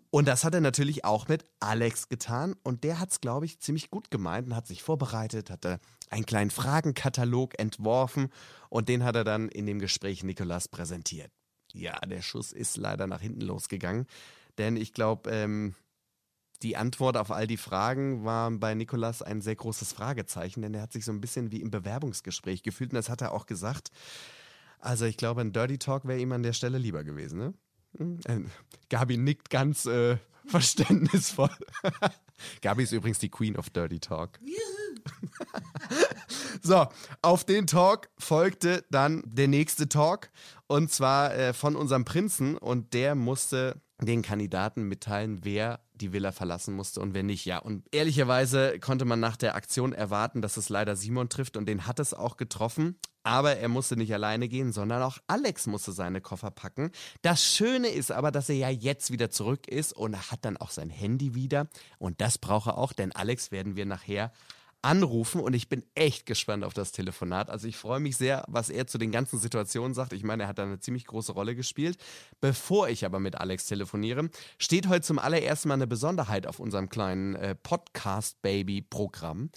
Und 0.10 0.28
das 0.28 0.44
hat 0.44 0.56
er 0.56 0.62
natürlich 0.62 1.06
auch 1.06 1.28
mit 1.28 1.46
Alex 1.60 2.10
getan. 2.10 2.56
Und 2.64 2.84
der 2.84 3.00
hat 3.00 3.12
es, 3.12 3.22
glaube 3.22 3.46
ich, 3.46 3.60
ziemlich 3.60 3.92
gut 3.92 4.10
gemeint 4.10 4.48
und 4.48 4.56
hat 4.56 4.66
sich 4.66 4.82
vorbereitet, 4.82 5.52
hatte 5.52 5.80
einen 6.10 6.26
kleinen 6.26 6.50
Fragenkatalog 6.50 7.60
entworfen 7.60 8.30
und 8.70 8.90
den 8.90 9.04
hat 9.04 9.16
er 9.16 9.26
dann 9.26 9.48
in 9.48 9.68
dem 9.68 9.78
Gespräch 9.78 10.24
Nikolas 10.24 10.68
präsentiert. 10.68 11.32
Ja, 11.74 12.00
der 12.02 12.22
Schuss 12.22 12.52
ist 12.52 12.78
leider 12.78 13.08
nach 13.08 13.22
hinten 13.22 13.42
losgegangen. 13.42 14.08
Denn 14.58 14.76
ich 14.76 14.94
glaube, 14.94 15.30
ähm, 15.32 15.76
die 16.62 16.78
Antwort 16.78 17.18
auf 17.18 17.32
all 17.32 17.48
die 17.48 17.58
Fragen 17.58 18.24
war 18.24 18.52
bei 18.52 18.76
Nikolas 18.76 19.22
ein 19.22 19.42
sehr 19.42 19.56
großes 19.56 19.94
Fragezeichen, 19.94 20.62
denn 20.62 20.74
er 20.74 20.82
hat 20.82 20.94
sich 20.94 21.06
so 21.06 21.12
ein 21.12 21.22
bisschen 21.22 21.52
wie 21.52 21.62
im 21.62 21.72
Bewerbungsgespräch 21.72 22.62
gefühlt 22.62 22.92
und 22.92 22.96
das 22.96 23.10
hat 23.10 23.22
er 23.22 23.32
auch 23.32 23.46
gesagt. 23.46 23.92
Also 24.80 25.06
ich 25.06 25.18
glaube, 25.18 25.42
ein 25.42 25.54
Dirty 25.54 25.78
Talk 25.78 26.08
wäre 26.08 26.20
ihm 26.20 26.32
an 26.32 26.44
der 26.44 26.54
Stelle 26.54 26.78
lieber 26.78 27.04
gewesen. 27.04 27.40
Ne? 27.40 27.54
Hm, 27.98 28.20
äh, 28.26 28.40
Gabi 28.90 29.18
nickt 29.18 29.50
ganz 29.50 29.86
äh, 29.86 30.18
verständnisvoll. 30.46 31.56
Gabi 32.62 32.84
ist 32.84 32.92
übrigens 32.92 33.20
die 33.20 33.30
Queen 33.30 33.58
of 33.58 33.70
Dirty 33.70 34.00
Talk. 34.00 34.40
so, 36.62 36.88
auf 37.22 37.44
den 37.44 37.68
Talk 37.68 38.10
folgte 38.18 38.84
dann 38.92 39.24
der 39.26 39.48
nächste 39.48 39.90
Talk 39.90 40.30
und 40.72 40.90
zwar 40.90 41.36
äh, 41.36 41.54
von 41.54 41.76
unserem 41.76 42.06
Prinzen 42.06 42.58
und 42.58 42.94
der 42.94 43.14
musste 43.14 43.82
den 44.00 44.22
Kandidaten 44.22 44.84
mitteilen, 44.84 45.42
wer 45.44 45.82
die 45.94 46.14
Villa 46.14 46.32
verlassen 46.32 46.74
musste 46.74 47.02
und 47.02 47.14
wer 47.14 47.24
nicht. 47.24 47.44
Ja, 47.44 47.60
und 47.60 47.84
ehrlicherweise 47.94 48.80
konnte 48.80 49.04
man 49.04 49.20
nach 49.20 49.36
der 49.36 49.56
Aktion 49.56 49.92
erwarten, 49.92 50.42
dass 50.42 50.56
es 50.56 50.70
leider 50.70 50.96
Simon 50.96 51.28
trifft 51.28 51.58
und 51.58 51.66
den 51.66 51.88
hat 51.88 52.00
es 52.00 52.14
auch 52.14 52.38
getroffen. 52.38 52.98
Aber 53.24 53.58
er 53.58 53.68
musste 53.68 53.98
nicht 53.98 54.14
alleine 54.14 54.48
gehen, 54.48 54.72
sondern 54.72 55.04
auch 55.04 55.18
Alex 55.28 55.68
musste 55.68 55.92
seine 55.92 56.22
Koffer 56.22 56.52
packen. 56.52 56.92
Das 57.22 57.44
Schöne 57.44 57.90
ist 57.90 58.12
aber, 58.12 58.32
dass 58.32 58.48
er 58.48 58.56
ja 58.56 58.70
jetzt 58.70 59.12
wieder 59.12 59.30
zurück 59.30 59.68
ist 59.68 59.92
und 59.92 60.14
er 60.14 60.32
hat 60.32 60.46
dann 60.46 60.56
auch 60.56 60.72
sein 60.72 60.90
Handy 60.90 61.36
wieder. 61.36 61.68
Und 62.00 62.22
das 62.22 62.38
braucht 62.38 62.68
er 62.68 62.78
auch, 62.78 62.94
denn 62.94 63.12
Alex 63.12 63.52
werden 63.52 63.76
wir 63.76 63.86
nachher 63.86 64.32
anrufen 64.82 65.42
und 65.42 65.54
ich 65.54 65.70
bin 65.70 65.84
echt 65.96 66.26
gespannt 66.26 66.64
auf 66.64 66.74
das 66.74 66.92
Telefonat. 66.92 67.50
Also 67.50 67.68
ich 67.68 67.78
freue 67.78 68.00
mich 68.00 68.18
sehr, 68.18 68.44
was 68.48 68.70
er 68.70 68.88
zu 68.88 68.98
den 68.98 69.12
ganzen 69.12 69.40
Situationen 69.40 69.94
sagt. 69.94 70.14
Ich 70.14 70.24
meine, 70.24 70.44
er 70.44 70.50
hat 70.50 70.58
da 70.58 70.64
eine 70.64 70.80
ziemlich 70.80 71.06
große 71.06 71.32
Rolle 71.34 71.56
gespielt. 71.56 71.98
Bevor 72.40 72.90
ich 72.90 73.06
aber 73.06 73.20
mit 73.20 73.36
Alex 73.36 73.66
telefoniere, 73.68 74.30
steht 74.58 74.88
heute 74.88 75.02
zum 75.02 75.20
allerersten 75.20 75.68
Mal 75.68 75.76
eine 75.76 75.88
Besonderheit 75.88 76.48
auf 76.48 76.60
unserem 76.60 76.90
kleinen 76.90 77.36
äh, 77.36 77.56
Podcast-Baby-Programm. 77.56 79.50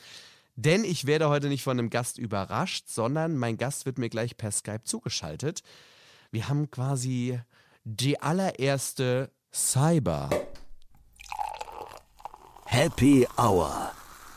Denn 0.56 0.84
ich 0.84 1.06
werde 1.06 1.28
heute 1.28 1.48
nicht 1.48 1.64
von 1.64 1.78
einem 1.78 1.90
Gast 1.90 2.18
überrascht, 2.18 2.88
sondern 2.88 3.36
mein 3.36 3.56
Gast 3.56 3.86
wird 3.86 3.98
mir 3.98 4.08
gleich 4.08 4.36
per 4.36 4.52
Skype 4.52 4.84
zugeschaltet. 4.84 5.62
Wir 6.30 6.48
haben 6.48 6.70
quasi 6.70 7.40
die 7.84 8.20
allererste 8.20 9.30
Cyber. 9.52 10.30
Happy 12.66 13.26
Hour. 13.36 13.92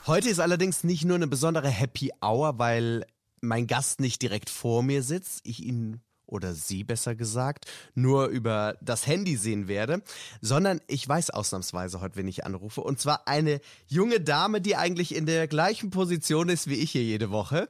Heute 0.08 0.30
ist 0.30 0.40
allerdings 0.40 0.86
nicht 0.86 1.04
nur 1.04 1.18
eine 1.18 1.28
besondere 1.28 1.68
Happy 1.68 2.14
Hour, 2.22 2.58
weil 2.60 3.06
mein 3.42 3.68
Gast 3.68 4.00
nicht 4.00 4.22
direkt 4.22 4.50
vor 4.50 4.82
mir 4.82 5.04
sitzt, 5.04 5.42
ich 5.44 5.62
ihn 5.62 6.00
oder 6.26 6.54
sie 6.54 6.86
besser 6.86 7.14
gesagt, 7.14 7.66
nur 7.94 8.28
über 8.28 8.78
das 8.80 9.06
Handy 9.06 9.36
sehen 9.36 9.68
werde, 9.68 10.02
sondern 10.40 10.80
ich 10.88 11.06
weiß 11.06 11.32
ausnahmsweise 11.32 12.00
heute, 12.00 12.16
wen 12.16 12.28
ich 12.30 12.46
anrufe. 12.46 12.80
Und 12.80 13.02
zwar 13.02 13.28
eine 13.28 13.60
junge 13.88 14.22
Dame, 14.22 14.62
die 14.62 14.78
eigentlich 14.78 15.14
in 15.14 15.26
der 15.26 15.46
gleichen 15.50 15.90
Position 15.90 16.48
ist 16.48 16.70
wie 16.70 16.76
ich 16.76 16.92
hier 16.92 17.04
jede 17.04 17.30
Woche. 17.30 17.68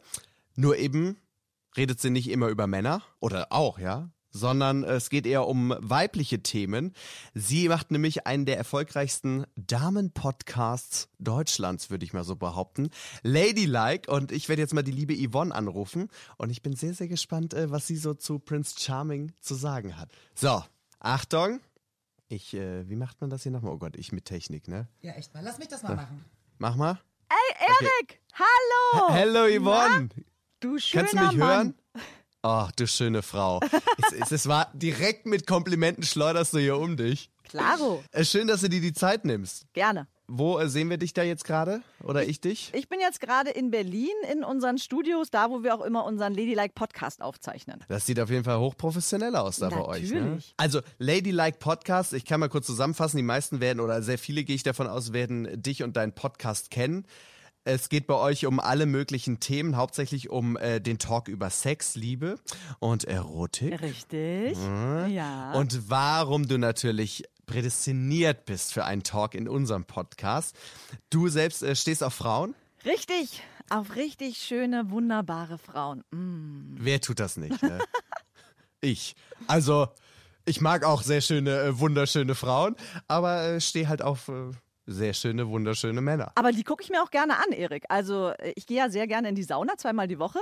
Nur 0.55 0.77
eben 0.77 1.17
redet 1.75 1.99
sie 1.99 2.11
nicht 2.11 2.29
immer 2.29 2.49
über 2.49 2.67
Männer 2.67 3.01
oder 3.19 3.51
auch, 3.51 3.79
ja, 3.79 4.11
sondern 4.37 4.83
es 4.83 5.09
geht 5.09 5.25
eher 5.25 5.47
um 5.47 5.75
weibliche 5.79 6.41
Themen. 6.41 6.93
Sie 7.33 7.67
macht 7.67 7.91
nämlich 7.91 8.25
einen 8.27 8.45
der 8.45 8.57
erfolgreichsten 8.57 9.45
Damen-Podcasts 9.55 11.09
Deutschlands, 11.19 11.89
würde 11.89 12.05
ich 12.05 12.13
mal 12.13 12.23
so 12.23 12.35
behaupten. 12.35 12.89
Ladylike. 13.23 14.09
Und 14.11 14.31
ich 14.31 14.47
werde 14.49 14.61
jetzt 14.61 14.73
mal 14.73 14.83
die 14.83 14.91
liebe 14.91 15.13
Yvonne 15.15 15.53
anrufen. 15.53 16.09
Und 16.37 16.49
ich 16.49 16.61
bin 16.61 16.75
sehr, 16.75 16.93
sehr 16.93 17.07
gespannt, 17.07 17.53
äh, 17.53 17.69
was 17.71 17.87
sie 17.87 17.97
so 17.97 18.13
zu 18.13 18.39
Prince 18.39 18.75
Charming 18.79 19.33
zu 19.41 19.55
sagen 19.55 19.97
hat. 19.97 20.09
So, 20.35 20.63
Achtung. 20.99 21.59
Ich, 22.29 22.53
äh, 22.53 22.87
wie 22.89 22.95
macht 22.95 23.21
man 23.21 23.29
das 23.29 23.43
hier 23.43 23.51
nochmal? 23.51 23.73
Oh 23.73 23.77
Gott, 23.77 23.95
ich 23.95 24.11
mit 24.11 24.25
Technik, 24.25 24.67
ne? 24.67 24.87
Ja, 25.01 25.13
echt 25.13 25.33
mal. 25.33 25.43
Lass 25.43 25.57
mich 25.59 25.69
das 25.69 25.83
mal 25.83 25.95
machen. 25.95 26.25
Mach 26.57 26.75
mal. 26.75 26.99
Ey, 27.29 27.67
Erik! 27.67 28.19
Hallo! 28.33 29.13
Hello, 29.13 29.45
Yvonne. 29.47 30.09
Du 30.59 30.77
schöner 30.79 31.03
Kannst 31.03 31.13
du 31.13 31.25
mich 31.27 31.37
Mann. 31.37 31.47
hören? 31.57 31.75
Oh, 32.43 32.67
du 32.75 32.87
schöne 32.87 33.21
Frau. 33.23 33.59
es, 33.97 34.13
es, 34.21 34.31
es 34.31 34.47
war 34.47 34.69
direkt 34.73 35.25
mit 35.25 35.47
Komplimenten 35.47 36.03
schleuderst 36.03 36.53
du 36.53 36.59
hier 36.59 36.77
um 36.77 36.95
dich. 36.97 37.29
Klaro, 37.49 38.03
Äh, 38.11 38.25
Schön, 38.25 38.47
dass 38.47 38.61
du 38.61 38.69
dir 38.69 38.81
die 38.81 38.93
Zeit 38.93 39.25
nimmst. 39.25 39.65
gerne. 39.73 40.07
Wo 40.29 40.59
äh, 40.59 40.67
sehen 40.67 40.89
wir 40.89 40.97
dich 40.97 41.13
da 41.13 41.23
jetzt 41.23 41.45
gerade? 41.45 41.81
Oder 42.03 42.25
ich 42.25 42.41
dich? 42.41 42.69
Ich 42.75 42.89
bin 42.89 42.99
jetzt 42.99 43.21
gerade 43.21 43.49
in 43.49 43.71
Berlin 43.71 44.09
in 44.29 44.43
unseren 44.43 44.77
Studios, 44.77 45.31
da 45.31 45.49
wo 45.49 45.63
wir 45.63 45.73
auch 45.73 45.81
immer 45.85 46.03
unseren 46.03 46.33
Ladylike 46.33 46.73
Podcast 46.75 47.21
aufzeichnen. 47.21 47.81
Das 47.87 48.05
sieht 48.05 48.19
auf 48.19 48.29
jeden 48.29 48.43
Fall 48.43 48.59
hochprofessionell 48.59 49.37
aus 49.37 49.55
da 49.57 49.69
bei 49.69 49.85
euch. 49.85 50.11
Ne? 50.11 50.19
Natürlich. 50.21 50.53
Also 50.57 50.81
Ladylike 50.99 51.59
Podcast, 51.59 52.11
ich 52.11 52.25
kann 52.25 52.41
mal 52.41 52.49
kurz 52.49 52.65
zusammenfassen, 52.65 53.15
die 53.15 53.23
meisten 53.23 53.61
werden 53.61 53.79
oder 53.79 54.01
sehr 54.01 54.17
viele 54.17 54.43
gehe 54.43 54.55
ich 54.57 54.63
davon 54.63 54.87
aus, 54.87 55.13
werden 55.13 55.61
dich 55.61 55.81
und 55.83 55.95
deinen 55.95 56.11
Podcast 56.13 56.71
kennen. 56.71 57.05
Es 57.67 57.89
geht 57.89 58.07
bei 58.07 58.13
euch 58.13 58.45
um 58.45 58.61
alle 58.61 58.85
möglichen 58.85 59.41
Themen, 59.41 59.75
hauptsächlich 59.75 60.29
um 60.29 60.55
äh, 60.55 60.79
den 60.79 60.99
Talk 60.99 61.27
über 61.27 61.49
Sex, 61.49 61.95
Liebe 61.95 62.39
und 62.79 63.03
Erotik. 63.03 63.81
Richtig. 63.81 64.57
Ja. 65.09 65.51
Und 65.51 65.89
warum 65.89 66.47
du 66.47 66.57
natürlich 66.57 67.25
prädestiniert 67.45 68.45
bist 68.45 68.73
für 68.73 68.85
einen 68.85 69.03
Talk 69.03 69.35
in 69.35 69.49
unserem 69.49 69.83
Podcast. 69.83 70.55
Du 71.09 71.27
selbst 71.27 71.61
äh, 71.61 71.75
stehst 71.75 72.03
auf 72.03 72.13
Frauen? 72.13 72.55
richtig, 72.85 73.43
auf 73.69 73.95
richtig 73.95 74.37
schöne, 74.37 74.89
wunderbare 74.89 75.57
Frauen. 75.57 76.05
Mm. 76.11 76.77
Wer 76.79 77.01
tut 77.01 77.19
das 77.19 77.35
nicht? 77.35 77.61
Ne? 77.61 77.79
ich. 78.81 79.13
Also, 79.47 79.89
ich 80.45 80.61
mag 80.61 80.85
auch 80.85 81.01
sehr 81.01 81.19
schöne, 81.19 81.59
äh, 81.59 81.79
wunderschöne 81.79 82.33
Frauen, 82.33 82.77
aber 83.09 83.43
äh, 83.43 83.61
stehe 83.61 83.89
halt 83.89 84.01
auf 84.01 84.29
äh, 84.29 84.51
sehr 84.87 85.13
schöne, 85.13 85.47
wunderschöne 85.49 86.01
Männer. 86.01 86.31
Aber 86.35 86.51
die 86.51 86.63
gucke 86.63 86.81
ich 86.83 86.89
mir 86.89 87.03
auch 87.03 87.11
gerne 87.11 87.35
an, 87.37 87.51
Erik. 87.51 87.83
Also 87.89 88.29
äh, 88.39 88.53
ich 88.55 88.65
gehe 88.65 88.77
ja 88.77 88.89
sehr 88.89 89.05
gerne 89.07 89.29
in 89.29 89.35
die 89.35 89.43
Sauna, 89.43 89.77
zweimal 89.77 90.07
die 90.07 90.17
Woche. 90.19 90.39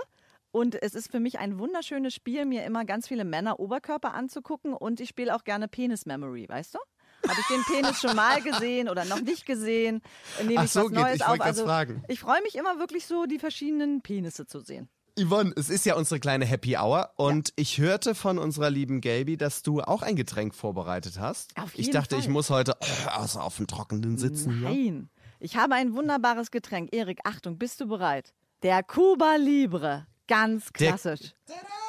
Und 0.51 0.81
es 0.81 0.95
ist 0.95 1.11
für 1.11 1.19
mich 1.19 1.37
ein 1.39 1.59
wunderschönes 1.59 2.13
Spiel, 2.13 2.45
mir 2.45 2.63
immer 2.63 2.85
ganz 2.85 3.07
viele 3.09 3.25
Männer 3.25 3.59
Oberkörper 3.59 4.13
anzugucken. 4.13 4.73
Und 4.73 5.01
ich 5.01 5.09
spiele 5.09 5.35
auch 5.35 5.43
gerne 5.43 5.67
Penis 5.67 6.05
Memory, 6.05 6.47
weißt 6.47 6.75
du? 6.75 6.79
Habe 7.27 7.39
ich 7.41 7.47
den 7.47 7.63
Penis 7.63 7.99
schon 7.99 8.15
mal 8.15 8.41
gesehen 8.41 8.87
oder 8.87 9.03
noch 9.03 9.19
nicht 9.19 9.45
gesehen? 9.45 10.01
Nehme 10.43 10.59
Ach 10.59 10.63
ich 10.65 10.71
so, 10.71 10.81
was 10.83 10.89
geht- 10.91 10.99
Neues 10.99 11.15
ich 11.15 11.25
auf? 11.25 11.41
Also 11.41 11.65
fragen. 11.65 12.03
ich 12.07 12.19
freue 12.19 12.41
mich 12.43 12.55
immer 12.55 12.77
wirklich 12.79 13.05
so, 13.07 13.25
die 13.25 13.39
verschiedenen 13.39 14.01
Penisse 14.01 14.45
zu 14.45 14.59
sehen. 14.59 14.87
Yvonne, 15.17 15.53
es 15.55 15.69
ist 15.69 15.85
ja 15.85 15.95
unsere 15.95 16.19
kleine 16.19 16.43
Happy 16.45 16.75
Hour 16.75 17.11
und 17.15 17.53
ich 17.55 17.77
hörte 17.77 18.15
von 18.15 18.37
unserer 18.37 18.69
lieben 18.69 18.99
Gaby, 18.99 19.37
dass 19.37 19.63
du 19.63 19.81
auch 19.81 20.01
ein 20.01 20.17
Getränk 20.17 20.53
vorbereitet 20.53 21.19
hast. 21.19 21.57
Auf 21.57 21.71
ich 21.73 21.85
jeden 21.85 21.93
dachte, 21.93 22.15
Fall. 22.15 22.19
ich 22.23 22.27
muss 22.27 22.49
heute 22.49 22.75
also 23.07 23.39
auf 23.39 23.55
dem 23.55 23.67
Trockenen 23.67 24.17
sitzen. 24.17 24.61
Ja? 24.61 24.69
Nein. 24.69 25.09
Ich 25.39 25.55
habe 25.55 25.75
ein 25.75 25.93
wunderbares 25.93 26.51
Getränk. 26.51 26.93
Erik, 26.93 27.19
Achtung, 27.23 27.57
bist 27.57 27.79
du 27.79 27.87
bereit? 27.87 28.33
Der 28.61 28.83
Cuba 28.83 29.35
Libre. 29.37 30.05
Ganz 30.27 30.71
Der- 30.73 30.89
klassisch. 30.89 31.33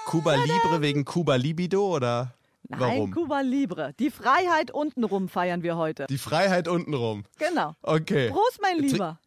Cuba 0.06 0.36
Libre 0.36 0.80
wegen 0.80 1.04
Cuba 1.04 1.34
Libido 1.34 1.96
oder 1.96 2.34
Nein, 2.68 2.80
warum? 2.80 3.10
Cuba 3.12 3.40
Libre. 3.40 3.92
Die 3.98 4.10
Freiheit 4.10 4.70
untenrum 4.70 5.28
feiern 5.28 5.64
wir 5.64 5.76
heute. 5.76 6.06
Die 6.08 6.18
Freiheit 6.18 6.68
untenrum. 6.68 7.24
Genau. 7.38 7.74
Okay. 7.82 8.30
Prost, 8.30 8.60
mein 8.62 8.78
Lieber. 8.78 9.18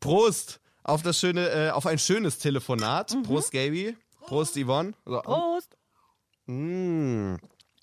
Prost 0.00 0.60
auf 0.84 1.02
das 1.02 1.18
schöne, 1.18 1.48
äh, 1.48 1.70
auf 1.70 1.86
ein 1.86 1.98
schönes 1.98 2.38
Telefonat. 2.38 3.14
Mhm. 3.14 3.22
Prost, 3.22 3.52
Gaby. 3.52 3.96
Prost, 4.26 4.56
Yvonne. 4.56 4.94
So, 5.04 5.20
Prost. 5.20 5.76
Mm. 6.46 7.36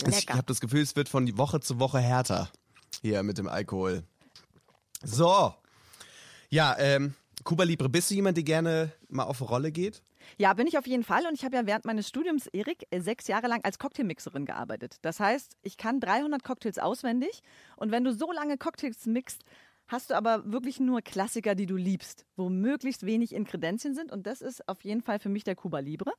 Ich 0.08 0.28
habe 0.30 0.44
das 0.46 0.62
Gefühl, 0.62 0.82
es 0.82 0.96
wird 0.96 1.10
von 1.10 1.38
Woche 1.38 1.60
zu 1.60 1.80
Woche 1.80 2.00
härter 2.00 2.50
hier 3.02 3.24
mit 3.24 3.38
dem 3.38 3.48
Alkohol. 3.48 4.04
So. 5.04 5.54
Ja, 6.50 6.76
ähm, 6.80 7.14
Cuba 7.44 7.64
Libre, 7.64 7.90
bist 7.90 8.10
du 8.10 8.16
jemand, 8.16 8.38
der 8.38 8.44
gerne 8.44 8.92
mal 9.10 9.24
auf 9.24 9.42
Rolle 9.42 9.72
geht? 9.72 10.02
Ja, 10.38 10.54
bin 10.54 10.68
ich 10.68 10.78
auf 10.78 10.88
jeden 10.88 11.04
Fall. 11.04 11.26
Und 11.26 11.34
ich 11.34 11.44
habe 11.44 11.56
ja 11.56 11.66
während 11.66 11.86
meines 11.86 12.08
Studiums, 12.08 12.48
Erik, 12.48 12.86
sechs 12.98 13.28
Jahre 13.28 13.48
lang 13.48 13.64
als 13.64 13.80
Cocktailmixerin 13.80 14.46
gearbeitet. 14.46 14.98
Das 15.02 15.20
heißt, 15.20 15.58
ich 15.62 15.78
kann 15.78 16.00
300 16.00 16.44
Cocktails 16.44 16.78
auswendig. 16.78 17.42
Und 17.76 17.92
wenn 17.92 18.04
du 18.04 18.14
so 18.14 18.32
lange 18.32 18.58
Cocktails 18.58 19.06
mixt, 19.06 19.44
hast 19.90 20.10
du 20.10 20.16
aber 20.16 20.50
wirklich 20.50 20.80
nur 20.80 21.02
Klassiker, 21.02 21.56
die 21.56 21.66
du 21.66 21.76
liebst, 21.76 22.26
wo 22.38 22.50
möglichst 22.50 23.06
wenig 23.06 23.34
Inkredenzien 23.34 23.94
sind. 23.94 24.12
Und 24.12 24.26
das 24.26 24.42
ist 24.42 24.68
auf 24.70 24.84
jeden 24.84 25.02
Fall 25.02 25.20
für 25.20 25.30
mich 25.30 25.44
der 25.44 25.56
Cuba 25.56 25.80
Libre. 25.80 26.14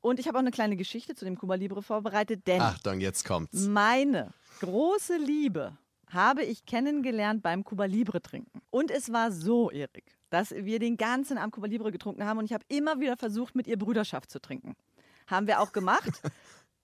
Und 0.00 0.20
ich 0.20 0.28
habe 0.28 0.36
auch 0.36 0.42
eine 0.42 0.50
kleine 0.50 0.76
Geschichte 0.76 1.14
zu 1.14 1.24
dem 1.24 1.38
Cuba 1.38 1.54
Libre 1.54 1.82
vorbereitet, 1.82 2.46
denn 2.46 2.60
Achtung, 2.60 3.00
jetzt 3.00 3.24
kommt's. 3.24 3.66
meine 3.66 4.34
große 4.60 5.16
Liebe 5.16 5.78
habe 6.10 6.44
ich 6.44 6.66
kennengelernt 6.66 7.42
beim 7.42 7.64
Cuba 7.64 7.86
Libre 7.86 8.20
trinken. 8.20 8.60
Und 8.70 8.90
es 8.90 9.12
war 9.12 9.32
so, 9.32 9.70
Erik, 9.70 10.16
dass 10.28 10.50
wir 10.50 10.78
den 10.78 10.96
ganzen 10.96 11.38
Abend 11.38 11.54
Cuba 11.54 11.68
Libre 11.68 11.90
getrunken 11.90 12.24
haben 12.24 12.38
und 12.38 12.44
ich 12.44 12.52
habe 12.52 12.64
immer 12.68 13.00
wieder 13.00 13.16
versucht, 13.16 13.54
mit 13.54 13.66
ihr 13.66 13.78
Brüderschaft 13.78 14.30
zu 14.30 14.40
trinken. 14.40 14.74
Haben 15.26 15.46
wir 15.46 15.60
auch 15.60 15.72
gemacht. 15.72 16.20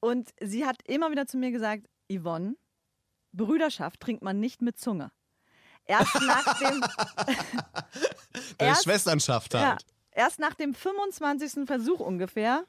Und 0.01 0.31
sie 0.41 0.65
hat 0.65 0.79
immer 0.87 1.11
wieder 1.11 1.27
zu 1.27 1.37
mir 1.37 1.51
gesagt, 1.51 1.87
Yvonne, 2.11 2.57
Brüderschaft 3.33 4.01
trinkt 4.01 4.23
man 4.23 4.41
nicht 4.41 4.63
mit 4.63 4.79
Zunge. 4.79 5.13
Erst 5.91 6.21
nach 6.23 6.59
dem, 6.61 6.85
erst- 8.59 8.85
Schwesternschaft 8.85 9.55
ja, 9.55 9.71
halt. 9.71 9.85
erst 10.13 10.39
nach 10.39 10.55
dem 10.55 10.75
25. 10.75 11.67
Versuch 11.67 12.01
ungefähr 12.01 12.65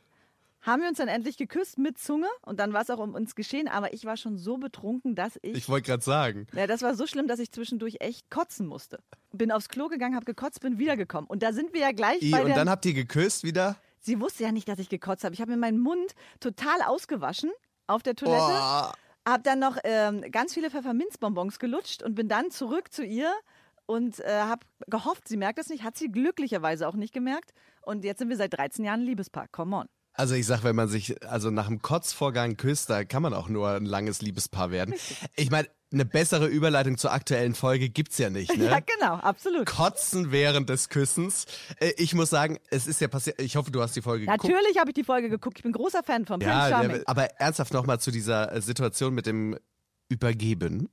haben 0.64 0.82
wir 0.84 0.90
uns 0.90 1.00
dann 1.00 1.08
endlich 1.08 1.38
geküsst 1.38 1.80
mit 1.80 1.98
Zunge 1.98 2.28
und 2.44 2.60
dann 2.60 2.72
war 2.74 2.82
es 2.84 2.90
auch 2.92 3.00
um 3.00 3.16
uns 3.16 3.34
geschehen, 3.34 3.68
aber 3.68 3.94
ich 3.94 4.06
war 4.06 4.16
schon 4.16 4.38
so 4.38 4.58
betrunken, 4.58 5.16
dass 5.16 5.40
ich 5.42 5.56
Ich 5.56 5.70
wollte 5.70 5.88
gerade 5.88 6.04
sagen. 6.04 6.46
ja, 6.54 6.68
das 6.68 6.84
war 6.84 6.94
so 6.96 7.08
schlimm, 7.08 7.28
dass 7.28 7.40
ich 7.40 7.52
zwischendurch 7.52 7.98
echt 8.00 8.30
kotzen 8.30 8.68
musste. 8.68 9.00
Bin 9.32 9.52
aufs 9.52 9.70
Klo 9.70 9.88
gegangen, 9.88 10.16
habe 10.16 10.26
gekotzt, 10.26 10.60
bin 10.62 10.78
wiedergekommen. 10.78 11.28
Und 11.28 11.42
da 11.42 11.52
sind 11.52 11.74
wir 11.74 11.82
ja 11.82 11.92
gleich 11.92 12.22
I, 12.22 12.32
bei 12.32 12.44
und 12.44 12.52
dann 12.56 12.70
habt 12.70 12.86
ihr 12.86 12.94
geküsst 12.94 13.44
wieder? 13.44 13.76
Sie 14.02 14.20
wusste 14.20 14.44
ja 14.44 14.52
nicht, 14.52 14.68
dass 14.68 14.78
ich 14.80 14.90
gekotzt 14.90 15.24
habe. 15.24 15.34
Ich 15.34 15.42
habe 15.42 15.50
mir 15.52 15.58
meinen 15.58 15.80
Mund 15.80 16.14
total 16.40 16.82
ausgewaschen 16.86 17.52
auf 17.88 18.04
der 18.04 18.16
Toilette. 18.16 18.38
Boah. 18.40 18.94
Habe 19.28 19.44
dann 19.44 19.60
noch 19.60 19.78
ähm, 19.84 20.22
ganz 20.32 20.54
viele 20.54 20.72
Pfefferminzbonbons 20.72 21.60
gelutscht 21.60 22.02
und 22.02 22.16
bin 22.16 22.28
dann 22.28 22.50
zurück 22.50 22.92
zu 22.92 23.04
ihr 23.04 23.32
und 23.86 24.20
äh, 24.22 24.42
habe 24.42 24.66
gehofft, 24.88 25.28
sie 25.28 25.38
merkt 25.38 25.60
das 25.60 25.70
nicht. 25.70 25.84
Hat 25.84 25.98
sie 25.98 26.12
glücklicherweise 26.12 26.88
auch 26.88 26.96
nicht 26.96 27.14
gemerkt. 27.14 27.54
Und 27.82 28.04
jetzt 28.04 28.20
sind 28.20 28.30
wir 28.30 28.38
seit 28.38 28.54
13 28.54 28.86
Jahren 28.86 29.02
ein 29.02 29.06
Liebespaar. 29.06 29.48
Come 29.50 29.76
on. 29.76 29.88
Also 30.14 30.36
ich 30.36 30.46
sag, 30.46 30.64
wenn 30.64 30.76
man 30.76 30.88
sich 30.88 31.26
also 31.26 31.52
nach 31.52 31.68
dem 31.68 31.82
Kotzvorgang 31.82 32.58
küsst, 32.58 32.90
da 32.90 33.04
kann 33.04 33.22
man 33.22 33.34
auch 33.34 33.48
nur 33.48 33.70
ein 33.70 33.86
langes 33.86 34.22
Liebespaar 34.22 34.72
werden. 34.72 34.94
Ich 35.36 35.52
meine, 35.52 35.68
eine 35.94 36.06
bessere 36.06 36.48
Überleitung 36.48 36.98
zur 36.98 37.12
aktuellen 37.12 37.54
Folge 37.56 37.90
gibt's 37.90 38.18
ja 38.18 38.30
nicht, 38.30 38.56
ne? 38.58 38.66
Ja, 38.66 38.80
genau, 38.80 39.16
absolut. 39.16 39.66
Kotzen 39.66 40.32
während 40.32 40.70
des 40.70 40.88
Küssens. 40.90 41.46
Äh, 41.80 41.92
Ich 41.98 42.14
muss 42.14 42.30
sagen, 42.30 42.60
es 42.70 42.88
ist 42.88 43.02
ja 43.02 43.08
passiert. 43.10 43.42
Ich 43.42 43.56
hoffe, 43.58 43.72
du 43.72 43.82
hast 43.82 43.96
die 43.96 44.02
Folge 44.02 44.26
geguckt. 44.26 44.44
Natürlich 44.44 44.78
habe 44.78 44.92
ich 44.92 44.94
die 44.96 45.04
Folge 45.04 45.30
geguckt. 45.30 45.58
Ich 45.58 45.64
bin 45.64 45.74
großer 45.74 46.02
Fan 46.04 46.26
von 46.26 46.40
Ja, 46.42 46.70
Charming. 46.70 47.02
aber 47.06 47.26
ernsthaft 47.40 47.74
nochmal 47.74 48.00
zu 48.00 48.12
dieser 48.12 48.54
äh, 48.54 48.62
Situation 48.62 49.14
mit 49.14 49.26
dem 49.26 49.58
Übergeben. 50.10 50.90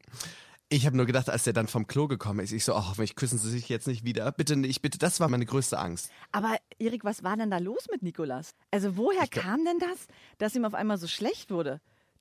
Ich 0.71 0.85
habe 0.85 0.97
nur 0.97 1.07
gedacht, 1.07 1.31
als 1.31 1.45
der 1.45 1.55
dann 1.55 1.67
vom 1.67 1.87
Klo 1.87 2.09
gekommen 2.09 2.41
ist, 2.41 2.53
ich 2.53 2.63
so, 2.65 2.75
ach, 2.75 2.91
hoffentlich 2.91 3.15
küssen 3.17 3.39
sie 3.39 3.49
sich 3.51 3.69
jetzt 3.71 3.87
nicht 3.87 4.05
wieder. 4.05 4.31
Bitte 4.33 4.55
nicht, 4.55 4.83
bitte. 4.83 4.99
Das 4.99 5.19
war 5.19 5.29
meine 5.29 5.47
größte 5.47 5.79
Angst. 5.79 6.11
Aber 6.31 6.57
Erik, 6.79 7.05
was 7.05 7.23
war 7.25 7.37
denn 7.39 7.51
da 7.51 7.57
los 7.59 7.87
mit 7.91 8.03
Nikolas? 8.03 8.51
Also 8.71 8.97
woher 8.99 9.27
kam 9.29 9.65
denn 9.65 9.79
das, 9.79 10.07
dass 10.37 10.55
ihm 10.55 10.67
auf 10.67 10.75
einmal 10.75 10.99
so 10.99 11.07
schlecht 11.07 11.51
wurde? 11.51 11.81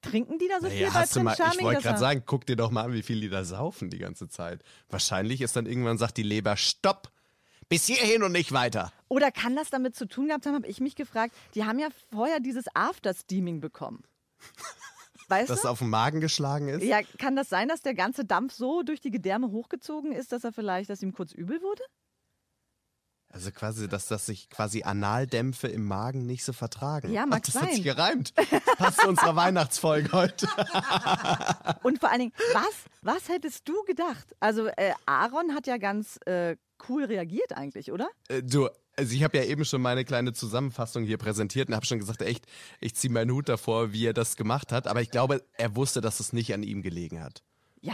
Trinken 0.10 0.39
die 0.39 0.48
da 0.48 0.60
so 0.62 0.70
viel 0.70 0.88
Naja, 0.88 1.06
bei 1.13 1.24
mal, 1.24 1.36
Charming? 1.36 1.58
ich 1.60 1.63
wollte 1.63 1.82
gerade 1.82 1.96
er- 1.96 2.00
sagen, 2.00 2.24
guck 2.26 2.46
dir 2.46 2.56
doch 2.56 2.72
mal 2.72 2.84
an, 2.84 2.93
wie 2.93 3.02
viel 3.04 3.20
die 3.22 3.30
da 3.30 3.43
saufen 3.43 3.89
die 3.89 3.98
ganze 4.00 4.28
Zeit. 4.30 4.63
Wahrscheinlich 4.89 5.41
ist 5.41 5.56
dann 5.56 5.65
irgendwann 5.65 5.98
sagt 5.98 6.17
die 6.17 6.24
Leber, 6.24 6.58
stopp, 6.58 7.12
bis 7.70 7.86
hierhin 7.86 8.24
und 8.24 8.32
nicht 8.32 8.52
weiter. 8.54 8.91
Oder 9.10 9.32
kann 9.32 9.56
das 9.56 9.70
damit 9.70 9.96
zu 9.96 10.08
tun 10.08 10.28
gehabt 10.28 10.46
haben, 10.46 10.56
habe 10.56 10.67
ich 10.67 10.80
mich 10.80 10.96
gefragt. 10.96 11.36
Die 11.56 11.65
haben 11.65 11.80
ja 11.80 11.89
vorher 12.12 12.39
dieses 12.39 12.65
After-Steaming 12.74 13.60
bekommen. 13.60 14.04
Weißt 15.30 15.50
Dass 15.50 15.58
es 15.58 15.63
du? 15.63 15.67
auf 15.70 15.80
den 15.80 15.89
Magen 15.89 16.22
geschlagen 16.22 16.70
ist. 16.70 16.84
Ja, 16.84 17.02
kann 17.17 17.36
das 17.36 17.50
sein, 17.50 17.67
dass 17.67 17.82
der 17.82 17.93
ganze 17.93 18.24
Dampf 18.24 18.54
so 18.54 18.82
durch 18.84 19.02
die 19.02 19.12
Gedärme 19.12 19.52
hochgezogen 19.52 20.13
ist, 20.13 20.32
dass 20.32 20.46
er 20.46 20.54
vielleicht, 20.54 20.89
dass 20.89 21.02
ihm 21.04 21.12
kurz 21.12 21.34
übel 21.34 21.62
wurde? 21.62 21.82
Also 23.30 23.52
quasi, 23.52 23.88
dass, 23.88 24.08
dass 24.08 24.26
sich 24.26 24.50
quasi 24.50 24.84
Analdämpfe 24.84 25.68
im 25.68 25.86
Magen 25.86 26.26
nicht 26.26 26.44
so 26.44 26.54
vertragen. 26.54 27.12
Ja, 27.12 27.26
mag 27.26 27.42
Ach, 27.42 27.46
das 27.46 27.56
hat 27.56 27.63
sein. 27.66 27.76
sich 27.76 27.84
gereimt. 27.84 28.34
Passt 28.78 29.02
zu 29.02 29.08
unserer 29.10 29.36
Weihnachtsfolge 29.36 30.12
heute. 30.13 30.48
Und 31.84 32.00
vor 32.00 32.10
allen 32.10 32.20
Dingen, 32.20 32.34
was, 32.54 32.86
was 33.02 33.30
hättest 33.30 33.68
du 33.68 33.84
gedacht? 33.84 34.34
Also 34.40 34.68
äh, 34.68 34.94
Aaron 35.06 35.54
hat 35.54 35.68
ja 35.68 35.78
ganz 35.78 36.20
äh, 36.26 36.56
cool 36.88 37.04
reagiert 37.04 37.54
eigentlich, 37.54 37.92
oder? 37.92 38.08
Äh, 38.30 38.42
Du, 38.44 38.70
also 38.96 39.13
ich 39.13 39.24
habe 39.24 39.38
ja 39.38 39.44
eben 39.44 39.66
schon 39.66 39.82
meine 39.82 40.06
kleine 40.06 40.34
Zusammenfassung 40.34 41.04
hier 41.04 41.18
präsentiert 41.18 41.70
und 41.70 41.76
habe 41.76 41.86
schon 41.86 42.00
gesagt, 42.00 42.22
echt, 42.22 42.46
ich 42.80 42.96
ziehe 42.96 43.13
meinen 43.13 43.32
Hut 43.32 43.50
davor, 43.50 43.92
wie 43.94 44.06
er 44.08 44.13
das 44.13 44.38
gemacht 44.38 44.72
hat. 44.72 44.88
Aber 44.88 45.02
ich 45.02 45.12
glaube, 45.12 45.44
er 45.58 45.76
wusste, 45.76 46.02
dass 46.02 46.20
es 46.20 46.34
nicht 46.34 46.54
an 46.54 46.63
ihm 46.63 46.82
gelegen 46.82 47.22
hat. 47.24 47.44
Ja, 47.82 47.94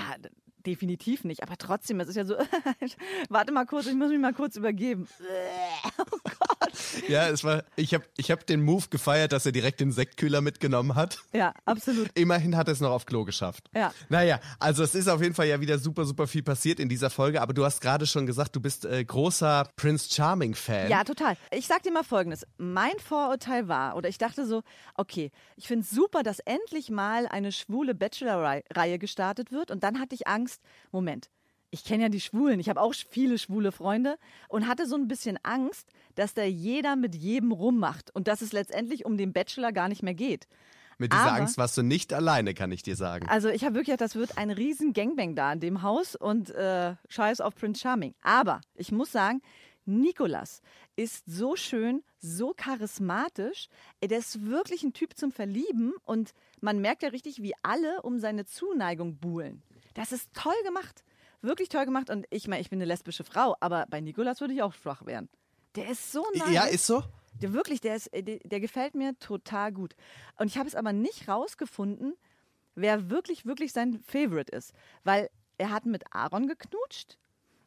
definitiv 0.66 1.24
nicht. 1.24 1.44
Aber 1.44 1.58
trotzdem, 1.58 2.00
es 2.00 2.08
ist 2.08 2.16
ja 2.16 2.26
so, 2.26 2.36
warte 3.30 3.52
mal 3.52 3.66
kurz, 3.66 3.88
ich 3.88 3.96
muss 3.96 4.10
mich 4.10 4.20
mal 4.20 4.34
kurz 4.34 4.56
übergeben. 4.56 5.08
Ja, 7.08 7.28
es 7.28 7.44
war, 7.44 7.64
ich 7.76 7.94
habe 7.94 8.06
ich 8.18 8.32
hab 8.32 8.46
den 8.46 8.62
Move 8.62 8.86
gefeiert, 8.90 9.32
dass 9.32 9.46
er 9.46 9.52
direkt 9.52 9.80
den 9.80 9.92
Sektkühler 9.92 10.42
mitgenommen 10.42 10.96
hat. 10.96 11.20
Ja, 11.34 11.54
absolut. 11.66 12.10
Immerhin 12.16 12.56
hat 12.56 12.68
er 12.68 12.74
es 12.74 12.80
noch 12.80 12.92
auf 12.92 13.06
Klo 13.06 13.24
geschafft. 13.26 13.70
Ja. 13.76 13.94
Naja, 14.10 14.40
also 14.60 14.84
es 14.84 14.96
ist 14.96 15.08
auf 15.08 15.22
jeden 15.22 15.36
Fall 15.36 15.48
ja 15.48 15.60
wieder 15.62 15.80
super, 15.80 16.06
super 16.06 16.28
viel 16.28 16.44
passiert 16.44 16.80
in 16.80 16.90
dieser 16.90 17.10
Folge. 17.10 17.42
Aber 17.42 17.54
du 17.54 17.66
hast 17.66 17.82
gerade 17.82 18.06
schon 18.06 18.26
gesagt, 18.26 18.56
du 18.56 18.62
bist 18.62 18.86
äh, 18.86 19.04
großer 19.04 19.68
Prince 19.76 20.14
Charming-Fan. 20.14 20.90
Ja, 20.90 21.04
total. 21.04 21.38
Ich 21.52 21.68
sag 21.68 21.84
dir 21.84 21.92
mal 21.92 22.04
Folgendes. 22.04 22.46
Mein 22.58 22.98
Vorurteil 23.00 23.68
war, 23.68 23.96
oder 23.96 24.10
ich 24.10 24.18
dachte 24.18 24.46
so, 24.46 24.64
okay, 24.96 25.32
ich 25.56 25.68
finde 25.68 25.84
es 25.84 25.92
super, 25.92 26.24
dass 26.24 26.40
endlich 26.40 26.90
mal 26.90 27.28
eine 27.28 27.52
schwule 27.52 27.96
Bachelor-Reihe 27.96 29.00
gestartet 29.00 29.52
wird. 29.52 29.72
Und 29.72 29.84
dann 29.84 30.00
hatte 30.00 30.16
ich 30.16 30.28
Angst, 30.28 30.62
Moment, 30.92 31.30
ich 31.74 31.84
kenne 31.84 32.04
ja 32.04 32.10
die 32.10 32.22
Schwulen, 32.22 32.60
ich 32.60 32.70
habe 32.70 32.80
auch 32.80 32.94
viele 32.94 33.40
schwule 33.40 33.72
Freunde 33.72 34.18
und 34.48 34.68
hatte 34.68 34.86
so 34.86 34.96
ein 34.96 35.08
bisschen 35.08 35.40
Angst, 35.42 35.90
dass 36.16 36.34
da 36.34 36.44
jeder 36.44 36.96
mit 36.96 37.16
jedem 37.16 37.52
rummacht 37.52 38.14
und 38.16 38.28
dass 38.28 38.42
es 38.42 38.52
letztendlich 38.54 39.06
um 39.06 39.18
den 39.18 39.34
Bachelor 39.34 39.72
gar 39.72 39.88
nicht 39.90 40.04
mehr 40.04 40.14
geht. 40.14 40.48
Mit 41.00 41.12
dieser 41.12 41.24
Aber- 41.24 41.34
Angst 41.34 41.58
warst 41.58 41.76
du 41.78 41.82
nicht 41.82 42.14
alleine, 42.14 42.54
kann 42.54 42.72
ich 42.72 42.84
dir 42.84 42.96
sagen. 42.96 43.28
Also 43.28 43.50
ich 43.50 43.64
habe 43.66 43.76
wirklich 43.76 43.98
das 43.98 44.16
wird 44.16 44.38
ein 44.38 44.52
riesen 44.52 44.94
Gangbang 44.94 45.36
da 45.36 45.52
in 45.54 45.60
dem 45.60 45.82
Haus 45.82 46.16
und 46.16 46.52
äh, 46.52 46.96
Scheiß 47.10 47.42
auf 47.42 47.56
Prince 47.56 47.82
Charming. 47.82 48.14
Aber 48.22 48.62
ich 48.76 48.92
muss 48.92 49.12
sagen, 49.12 49.42
Nikolas 49.86 50.62
ist 50.96 51.24
so 51.26 51.56
schön, 51.56 52.04
so 52.20 52.54
charismatisch. 52.56 53.68
Der 54.04 54.18
ist 54.20 54.46
wirklich 54.46 54.84
ein 54.84 54.94
Typ 54.94 55.18
zum 55.18 55.32
Verlieben 55.32 55.94
und 56.04 56.32
man 56.62 56.80
merkt 56.80 57.04
ja 57.04 57.10
richtig, 57.10 57.42
wie 57.42 57.54
alle 57.64 58.02
um 58.04 58.20
seine 58.20 58.46
Zuneigung 58.46 59.18
buhlen. 59.18 59.62
Das 59.96 60.12
ist 60.12 60.30
toll 60.34 60.54
gemacht. 60.64 61.04
Wirklich 61.42 61.70
toll 61.70 61.86
gemacht. 61.86 62.10
Und 62.10 62.26
ich 62.30 62.48
meine, 62.48 62.62
ich 62.62 62.70
bin 62.70 62.78
eine 62.78 62.86
lesbische 62.86 63.24
Frau, 63.24 63.56
aber 63.60 63.86
bei 63.90 64.00
Nikolas 64.00 64.40
würde 64.40 64.54
ich 64.54 64.62
auch 64.62 64.74
schwach 64.74 65.06
werden. 65.06 65.28
Der 65.76 65.90
ist 65.90 66.12
so 66.12 66.26
nice. 66.34 66.52
Ja, 66.52 66.66
ist 66.66 66.86
so? 66.86 67.04
Der 67.42 67.54
wirklich, 67.54 67.82
der, 67.82 67.96
ist, 67.96 68.12
der, 68.14 68.40
der 68.40 68.60
gefällt 68.60 68.96
mir 68.96 69.18
total 69.20 69.72
gut. 69.72 69.96
Und 70.38 70.48
ich 70.48 70.58
habe 70.58 70.68
es 70.68 70.76
aber 70.76 70.94
nicht 70.94 71.28
rausgefunden, 71.28 72.14
wer 72.76 73.10
wirklich, 73.10 73.46
wirklich 73.46 73.74
sein 73.74 74.00
Favorite 74.06 74.52
ist. 74.52 74.74
Weil 75.04 75.30
er 75.58 75.72
hat 75.72 75.86
mit 75.86 76.04
Aaron 76.14 76.48
geknutscht 76.48 77.18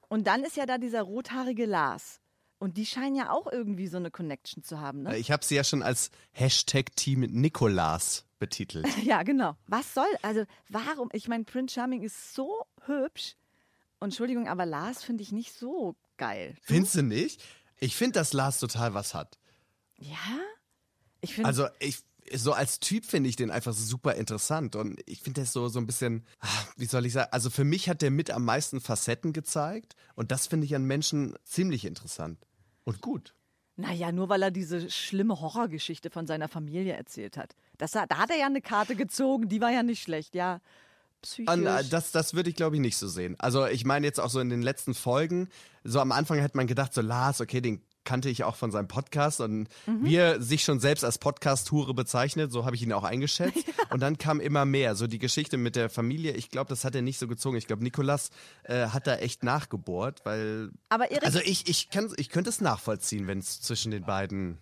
und 0.09 0.27
dann 0.27 0.45
ist 0.45 0.57
ja 0.57 0.67
da 0.67 0.79
dieser 0.79 1.03
rothaarige 1.03 1.67
Lars. 1.67 2.21
Und 2.59 2.79
die 2.79 2.87
scheinen 2.87 3.17
ja 3.17 3.31
auch 3.31 3.51
irgendwie 3.53 3.87
so 3.87 3.99
eine 3.99 4.11
Connection 4.11 4.63
zu 4.63 4.81
haben, 4.81 5.03
ne? 5.03 5.19
Ich 5.19 5.31
habe 5.31 5.45
sie 5.45 5.57
ja 5.57 5.65
schon 5.65 5.83
als 5.83 6.11
Hashtag 6.33 6.97
Team 6.97 7.21
Nikolas 7.21 8.25
betitelt. 8.39 8.87
Ja, 9.03 9.23
genau. 9.25 9.57
Was 9.67 9.93
soll, 9.93 10.07
also 10.23 10.45
warum, 10.69 11.11
ich 11.13 11.29
meine, 11.29 11.45
Prince 11.45 11.75
Charming 11.75 12.03
ist 12.03 12.35
so 12.35 12.65
hübsch. 12.87 13.35
Und 13.99 14.09
Entschuldigung, 14.09 14.49
aber 14.49 14.65
Lars 14.65 15.03
finde 15.03 15.23
ich 15.23 15.33
nicht 15.33 15.53
so 15.53 15.97
geil. 16.17 16.57
Findest 16.63 16.95
du 16.95 17.03
nicht? 17.03 17.43
Ich 17.79 17.97
finde, 17.97 18.19
dass 18.19 18.33
Lars 18.33 18.59
total 18.59 18.95
was 18.95 19.15
hat. 19.15 19.39
Ja? 19.99 20.17
Ich 21.21 21.35
finde, 21.35 21.49
Also 21.49 21.69
ich 21.79 22.03
so 22.35 22.53
als 22.53 22.81
Typ 22.81 23.05
finde 23.05 23.29
ich 23.31 23.37
den 23.37 23.53
einfach 23.53 23.73
super 23.73 24.15
interessant 24.17 24.75
und 24.75 25.01
ich 25.07 25.21
finde 25.23 25.43
das 25.43 25.53
so 25.53 25.69
so 25.69 25.79
ein 25.79 25.87
bisschen, 25.87 26.27
ah, 26.41 26.49
wie 26.77 26.87
soll 26.87 27.07
ich 27.07 27.13
sagen, 27.13 27.29
also 27.31 27.51
für 27.51 27.63
mich 27.63 27.89
hat 27.89 28.03
der 28.03 28.11
mit 28.11 28.33
am 28.33 28.45
meisten 28.45 28.81
Facetten 28.81 29.33
gezeigt 29.33 29.95
und 30.17 30.33
das 30.33 30.49
finde 30.49 30.67
ich 30.67 30.75
an 30.75 30.85
Menschen 30.85 31.37
ziemlich 31.45 31.85
interessant 31.85 32.45
und 32.83 33.01
gut. 33.01 33.35
naja, 33.77 34.11
nur 34.11 34.29
weil 34.29 34.43
er 34.43 34.51
diese 34.51 34.91
schlimme 34.91 35.41
Horrorgeschichte 35.41 36.11
von 36.11 36.27
seiner 36.27 36.49
Familie 36.49 36.95
erzählt 36.95 37.37
hat. 37.37 37.55
Das, 37.79 37.93
da 37.93 38.09
hat 38.09 38.31
er 38.31 38.39
ja 38.39 38.47
eine 38.47 38.63
Karte 38.63 38.97
gezogen, 38.97 39.49
die 39.49 39.61
war 39.61 39.71
ja 39.71 39.83
nicht 39.85 40.03
schlecht, 40.03 40.35
ja. 40.35 40.61
Psychisch. 41.27 41.49
An, 41.49 41.67
äh, 41.67 41.85
das 41.85 42.13
das 42.13 42.35
würde 42.35 42.51
ich 42.51 42.57
glaube 42.57 42.77
ich 42.77 42.81
nicht 42.81 42.97
so 42.97 43.09
sehen. 43.09 43.35
Also 43.39 43.67
ich 43.67 43.85
meine 43.85 44.07
jetzt 44.07 44.21
auch 44.21 44.31
so 44.31 44.39
in 44.39 44.49
den 44.49 44.63
letzten 44.63 44.95
Folgen, 44.95 45.49
so 45.83 46.01
am 46.01 46.13
Anfang 46.13 46.41
hat 46.41 46.55
man 46.55 46.67
gedacht 46.67 46.95
so 46.95 47.01
Lars, 47.01 47.41
okay, 47.41 47.61
den 47.61 47.83
kannte 48.05 48.31
ich 48.31 48.45
auch 48.45 48.55
von 48.55 48.71
seinem 48.71 48.87
Podcast 48.87 49.41
und 49.41 49.69
wie 49.87 50.15
er 50.15 50.41
sich 50.41 50.63
schon 50.63 50.79
selbst 50.79 51.05
als 51.05 51.19
Podcast-Hure 51.19 51.93
bezeichnet, 51.93 52.53
so 52.53 52.65
habe 52.65 52.77
ich 52.77 52.83
ihn 52.83 52.93
auch 52.93 53.03
eingeschätzt. 53.03 53.67
Und 53.91 54.01
dann 54.01 54.17
kam 54.17 54.39
immer 54.39 54.65
mehr, 54.65 54.95
so 54.95 55.09
die 55.09 55.19
Geschichte 55.19 55.57
mit 55.57 55.75
der 55.75 55.91
Familie, 55.91 56.33
ich 56.33 56.51
glaube, 56.51 56.69
das 56.69 56.85
hat 56.85 56.95
er 56.95 57.03
nicht 57.03 57.19
so 57.19 57.27
gezogen. 57.27 57.57
Ich 57.57 57.67
glaube, 57.67 57.83
Nikolas 57.83 58.31
äh, 58.63 58.87
hat 58.89 59.09
da 59.09 59.17
echt 59.17 59.43
nachgebohrt, 59.43 60.25
weil 60.25 60.71
aber 60.89 61.11
Erik, 61.11 61.25
Also 61.25 61.41
ich, 61.41 61.69
ich, 61.69 61.91
kann, 61.91 62.13
ich 62.17 62.31
könnte 62.31 62.51
es 62.51 62.61
nachvollziehen, 62.61 63.27
wenn 63.27 63.39
es 63.39 63.61
zwischen 63.61 63.91
den 63.91 64.05
beiden 64.05 64.59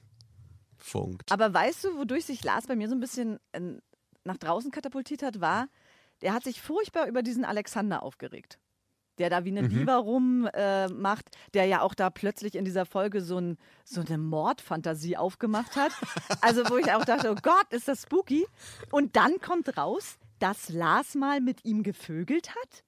funkt. 0.78 1.30
Aber 1.30 1.52
weißt 1.52 1.84
du, 1.84 1.98
wodurch 1.98 2.24
sich 2.24 2.42
Lars 2.44 2.66
bei 2.66 2.76
mir 2.76 2.88
so 2.88 2.94
ein 2.94 3.00
bisschen 3.00 3.38
äh, 3.52 3.60
nach 4.24 4.38
draußen 4.38 4.70
katapultiert 4.70 5.22
hat, 5.22 5.40
war, 5.40 5.68
der 6.24 6.34
hat 6.34 6.42
sich 6.42 6.60
furchtbar 6.60 7.06
über 7.06 7.22
diesen 7.22 7.44
Alexander 7.44 8.02
aufgeregt. 8.02 8.58
Der 9.18 9.30
da 9.30 9.44
wie 9.44 9.50
eine 9.56 9.68
Diva 9.68 9.96
rummacht, 9.96 11.26
äh, 11.28 11.38
der 11.54 11.66
ja 11.66 11.82
auch 11.82 11.94
da 11.94 12.10
plötzlich 12.10 12.56
in 12.56 12.64
dieser 12.64 12.84
Folge 12.84 13.20
so, 13.20 13.38
ein, 13.38 13.58
so 13.84 14.00
eine 14.00 14.18
Mordfantasie 14.18 15.16
aufgemacht 15.16 15.76
hat. 15.76 15.92
Also, 16.40 16.68
wo 16.68 16.78
ich 16.78 16.90
auch 16.92 17.04
dachte, 17.04 17.30
oh 17.30 17.36
Gott, 17.40 17.66
ist 17.70 17.86
das 17.86 18.02
spooky. 18.02 18.44
Und 18.90 19.14
dann 19.14 19.40
kommt 19.40 19.78
raus, 19.78 20.18
dass 20.40 20.68
Lars 20.68 21.14
mal 21.14 21.40
mit 21.40 21.64
ihm 21.64 21.84
gevögelt 21.84 22.50
hat. 22.50 22.82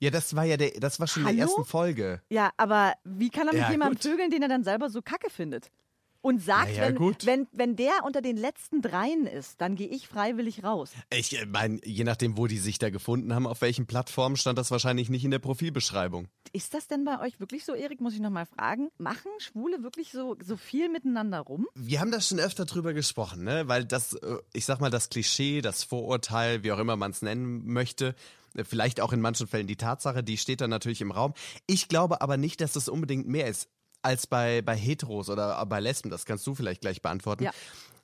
Ja, 0.00 0.10
das 0.10 0.34
war 0.34 0.44
ja 0.44 0.56
der, 0.56 0.70
das 0.80 0.98
war 0.98 1.06
schon 1.06 1.26
in 1.26 1.36
der 1.36 1.44
ersten 1.46 1.64
Folge. 1.64 2.22
Ja, 2.28 2.50
aber 2.56 2.94
wie 3.04 3.30
kann 3.30 3.46
er 3.46 3.52
mit 3.52 3.62
Ja, 3.62 3.70
jemandem 3.70 3.98
gut. 4.00 4.02
vögeln, 4.10 4.30
den 4.30 4.42
er 4.42 4.48
dann 4.48 4.64
selber 4.64 4.90
so 4.90 5.00
kacke 5.00 5.30
findet? 5.30 5.70
Und 6.20 6.42
sagt, 6.42 6.76
Ja, 6.76 6.88
wenn, 6.88 6.98
wenn, 6.98 7.46
wenn 7.52 7.76
der 7.76 8.04
unter 8.04 8.20
den 8.20 8.36
letzten 8.36 8.82
dreien 8.82 9.26
ist, 9.26 9.60
dann 9.60 9.76
gehe 9.76 9.86
ich 9.86 10.08
freiwillig 10.08 10.64
raus. 10.64 10.92
Ich 11.10 11.38
meine, 11.46 11.80
je 11.84 12.04
nachdem, 12.04 12.36
wo 12.36 12.46
die 12.46 12.58
sich 12.58 12.78
da 12.78 12.90
gefunden 12.90 13.34
haben, 13.34 13.46
auf 13.46 13.60
welchen 13.60 13.86
Plattformen, 13.86 14.36
stand 14.36 14.58
das 14.58 14.70
wahrscheinlich 14.70 15.10
nicht 15.10 15.24
in 15.24 15.30
der 15.30 15.38
Profilbeschreibung. 15.38 16.28
Ist 16.52 16.74
das 16.74 16.88
denn 16.88 17.04
bei 17.04 17.20
euch 17.20 17.38
wirklich 17.40 17.64
so, 17.64 17.74
Erik? 17.74 18.00
Muss 18.00 18.14
ich 18.14 18.20
nochmal 18.20 18.46
fragen. 18.46 18.88
Machen 18.98 19.30
Schwule 19.38 19.82
wirklich 19.82 20.10
so, 20.10 20.36
so 20.42 20.56
viel 20.56 20.88
miteinander 20.88 21.40
rum? 21.40 21.66
Wir 21.74 22.00
haben 22.00 22.10
da 22.10 22.20
schon 22.20 22.40
öfter 22.40 22.64
drüber 22.64 22.94
gesprochen, 22.94 23.44
ne? 23.44 23.68
Weil 23.68 23.84
das, 23.84 24.14
äh, 24.14 24.38
ich 24.52 24.64
sag 24.64 24.80
mal, 24.80 24.90
das 24.90 25.10
Klischee, 25.10 25.60
das 25.60 25.84
Vorurteil, 25.84 26.62
wie 26.64 26.72
auch 26.72 26.78
immer 26.78 26.96
man 26.96 27.12
es 27.12 27.22
nennen 27.22 27.66
möchte, 27.66 28.14
äh, 28.54 28.64
vielleicht 28.64 29.00
auch 29.00 29.12
in 29.12 29.20
manchen 29.20 29.46
Fällen 29.46 29.66
die 29.66 29.76
Tatsache, 29.76 30.22
die 30.24 30.36
steht 30.36 30.60
dann 30.60 30.70
natürlich 30.70 31.00
im 31.00 31.12
Raum. 31.12 31.34
Ich 31.66 31.88
glaube 31.88 32.20
aber 32.20 32.36
nicht, 32.36 32.60
dass 32.60 32.76
es 32.76 32.88
unbedingt 32.88 33.28
mehr 33.28 33.46
ist 33.46 33.68
als 34.02 34.26
bei, 34.26 34.62
bei 34.62 34.76
Heteros 34.76 35.28
oder 35.28 35.64
bei 35.66 35.80
Lesben. 35.80 36.10
Das 36.10 36.24
kannst 36.24 36.46
du 36.46 36.54
vielleicht 36.54 36.80
gleich 36.80 37.02
beantworten. 37.02 37.44
Ja. 37.44 37.50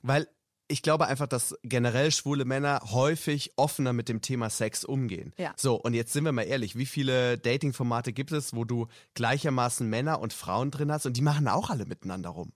Weil 0.03 0.29
ich 0.67 0.83
glaube 0.83 1.07
einfach, 1.07 1.27
dass 1.27 1.55
generell 1.63 2.11
schwule 2.11 2.45
Männer 2.45 2.81
häufig 2.91 3.53
offener 3.57 3.93
mit 3.93 4.09
dem 4.09 4.23
Thema 4.23 4.49
Sex 4.49 4.85
umgehen. 4.85 5.33
Ja. 5.37 5.53
So, 5.57 5.75
und 5.77 5.95
jetzt 5.95 6.13
sind 6.13 6.25
wir 6.25 6.33
mal 6.33 6.43
ehrlich, 6.43 6.77
wie 6.77 6.87
viele 6.87 7.39
Dating-Formate 7.39 8.13
gibt 8.13 8.33
es, 8.33 8.55
wo 8.55 8.65
du 8.65 8.87
gleichermaßen 9.15 9.89
Männer 9.89 10.21
und 10.21 10.33
Frauen 10.33 10.71
drin 10.71 10.91
hast 10.91 11.07
und 11.07 11.17
die 11.17 11.23
machen 11.23 11.49
auch 11.49 11.71
alle 11.71 11.85
miteinander 11.85 12.31
rum? 12.31 12.53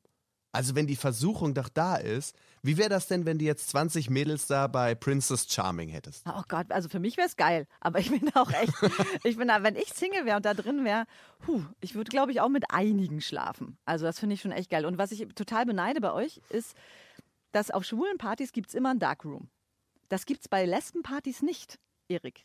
Also 0.59 0.75
wenn 0.75 0.88
die 0.88 0.97
Versuchung 0.97 1.55
doch 1.55 1.68
da 1.68 1.94
ist, 1.94 2.35
wie 2.64 2.79
wäre 2.79 2.88
das 2.88 3.07
denn, 3.07 3.25
wenn 3.27 3.38
du 3.38 3.44
jetzt 3.44 3.68
20 3.68 4.11
Mädels 4.11 4.49
da 4.49 4.66
bei 4.66 4.97
Princess 4.97 5.47
Charming 5.49 5.88
hättest? 5.88 6.27
Oh 6.27 6.42
Gott, 6.49 6.73
also 6.73 6.88
für 6.88 6.99
mich 6.99 7.16
wäre 7.16 7.29
es 7.29 7.37
geil. 7.37 7.68
Aber 7.79 8.01
ich 8.01 8.11
bin 8.11 8.29
auch 8.35 8.51
echt, 8.51 8.73
ich 9.23 9.37
bin 9.37 9.47
da, 9.47 9.62
wenn 9.62 9.77
ich 9.77 9.94
Single 9.94 10.25
wäre 10.25 10.37
und 10.37 10.44
da 10.44 10.55
drin 10.55 10.85
wäre, 10.85 11.07
ich 11.81 11.94
würde, 11.94 12.11
glaube 12.11 12.33
ich, 12.33 12.40
auch 12.40 12.49
mit 12.49 12.73
einigen 12.73 13.21
schlafen. 13.21 13.79
Also 13.85 14.05
das 14.05 14.18
finde 14.18 14.35
ich 14.35 14.40
schon 14.40 14.51
echt 14.51 14.68
geil. 14.68 14.85
Und 14.85 14.99
was 14.99 15.12
ich 15.12 15.29
total 15.37 15.64
beneide 15.64 16.01
bei 16.01 16.12
euch, 16.12 16.40
ist, 16.49 16.75
dass 17.53 17.71
auf 17.71 17.85
schwulen 17.85 18.18
Partys 18.18 18.51
gibt 18.51 18.71
es 18.71 18.75
immer 18.75 18.90
ein 18.90 18.99
Darkroom. 18.99 19.51
Das 20.09 20.27
gibt 20.27 20.40
es 20.40 20.49
bei 20.49 20.64
Lesbenpartys 20.64 21.40
nicht, 21.40 21.79
Erik. 22.09 22.44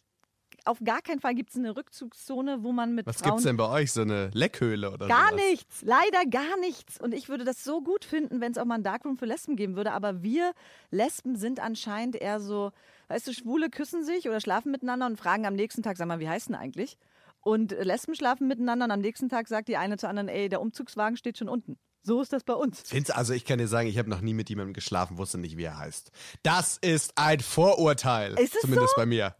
Auf 0.65 0.79
gar 0.83 1.01
keinen 1.01 1.19
Fall 1.19 1.35
gibt 1.35 1.49
es 1.49 1.57
eine 1.57 1.75
Rückzugszone, 1.75 2.63
wo 2.63 2.71
man 2.71 2.95
mit 2.95 3.05
Was 3.05 3.17
Frauen... 3.17 3.31
gibt's 3.31 3.43
denn 3.43 3.57
bei 3.57 3.67
euch? 3.67 3.91
So 3.91 4.01
eine 4.01 4.29
Leckhöhle 4.33 4.91
oder 4.91 5.07
Gar 5.07 5.31
sowas? 5.31 5.41
nichts, 5.49 5.81
leider 5.81 6.25
gar 6.29 6.57
nichts. 6.59 7.01
Und 7.01 7.13
ich 7.13 7.27
würde 7.27 7.43
das 7.43 7.63
so 7.63 7.81
gut 7.81 8.05
finden, 8.05 8.39
wenn 8.39 8.53
es 8.53 8.57
auch 8.57 8.65
mal 8.65 8.75
ein 8.75 8.83
Darkroom 8.83 9.17
für 9.17 9.25
Lesben 9.25 9.55
geben 9.57 9.75
würde. 9.75 9.91
Aber 9.91 10.23
wir 10.23 10.53
Lesben 10.89 11.35
sind 11.35 11.59
anscheinend 11.59 12.15
eher 12.15 12.39
so, 12.39 12.71
weißt 13.09 13.27
du, 13.27 13.33
Schwule 13.33 13.69
küssen 13.69 14.05
sich 14.05 14.29
oder 14.29 14.39
schlafen 14.39 14.71
miteinander 14.71 15.05
und 15.05 15.17
fragen 15.17 15.45
am 15.45 15.55
nächsten 15.55 15.83
Tag, 15.83 15.97
sag 15.97 16.07
mal, 16.07 16.19
wie 16.19 16.29
heißt 16.29 16.47
denn 16.47 16.55
eigentlich? 16.55 16.97
Und 17.41 17.71
Lesben 17.71 18.15
schlafen 18.15 18.47
miteinander 18.47 18.85
und 18.85 18.91
am 18.91 19.01
nächsten 19.01 19.27
Tag 19.27 19.49
sagt 19.49 19.67
die 19.67 19.75
eine 19.75 19.97
zur 19.97 20.07
anderen, 20.07 20.29
ey, 20.29 20.47
der 20.47 20.61
Umzugswagen 20.61 21.17
steht 21.17 21.37
schon 21.37 21.49
unten. 21.49 21.77
So 22.05 22.21
ist 22.21 22.33
das 22.33 22.43
bei 22.43 22.53
uns. 22.53 22.81
Find's, 22.85 23.09
also 23.11 23.33
ich 23.33 23.45
kann 23.45 23.59
dir 23.59 23.67
sagen, 23.67 23.87
ich 23.87 23.97
habe 23.97 24.09
noch 24.09 24.19
nie 24.19 24.33
mit 24.33 24.49
jemandem 24.49 24.73
geschlafen, 24.73 25.17
wusste 25.17 25.37
nicht, 25.37 25.55
wie 25.55 25.63
er 25.63 25.77
heißt. 25.77 26.11
Das 26.43 26.77
ist 26.77 27.13
ein 27.17 27.39
Vorurteil. 27.39 28.37
Ist 28.37 28.55
es 28.55 28.61
Zumindest 28.61 28.93
bei 28.97 29.05
mir. 29.05 29.35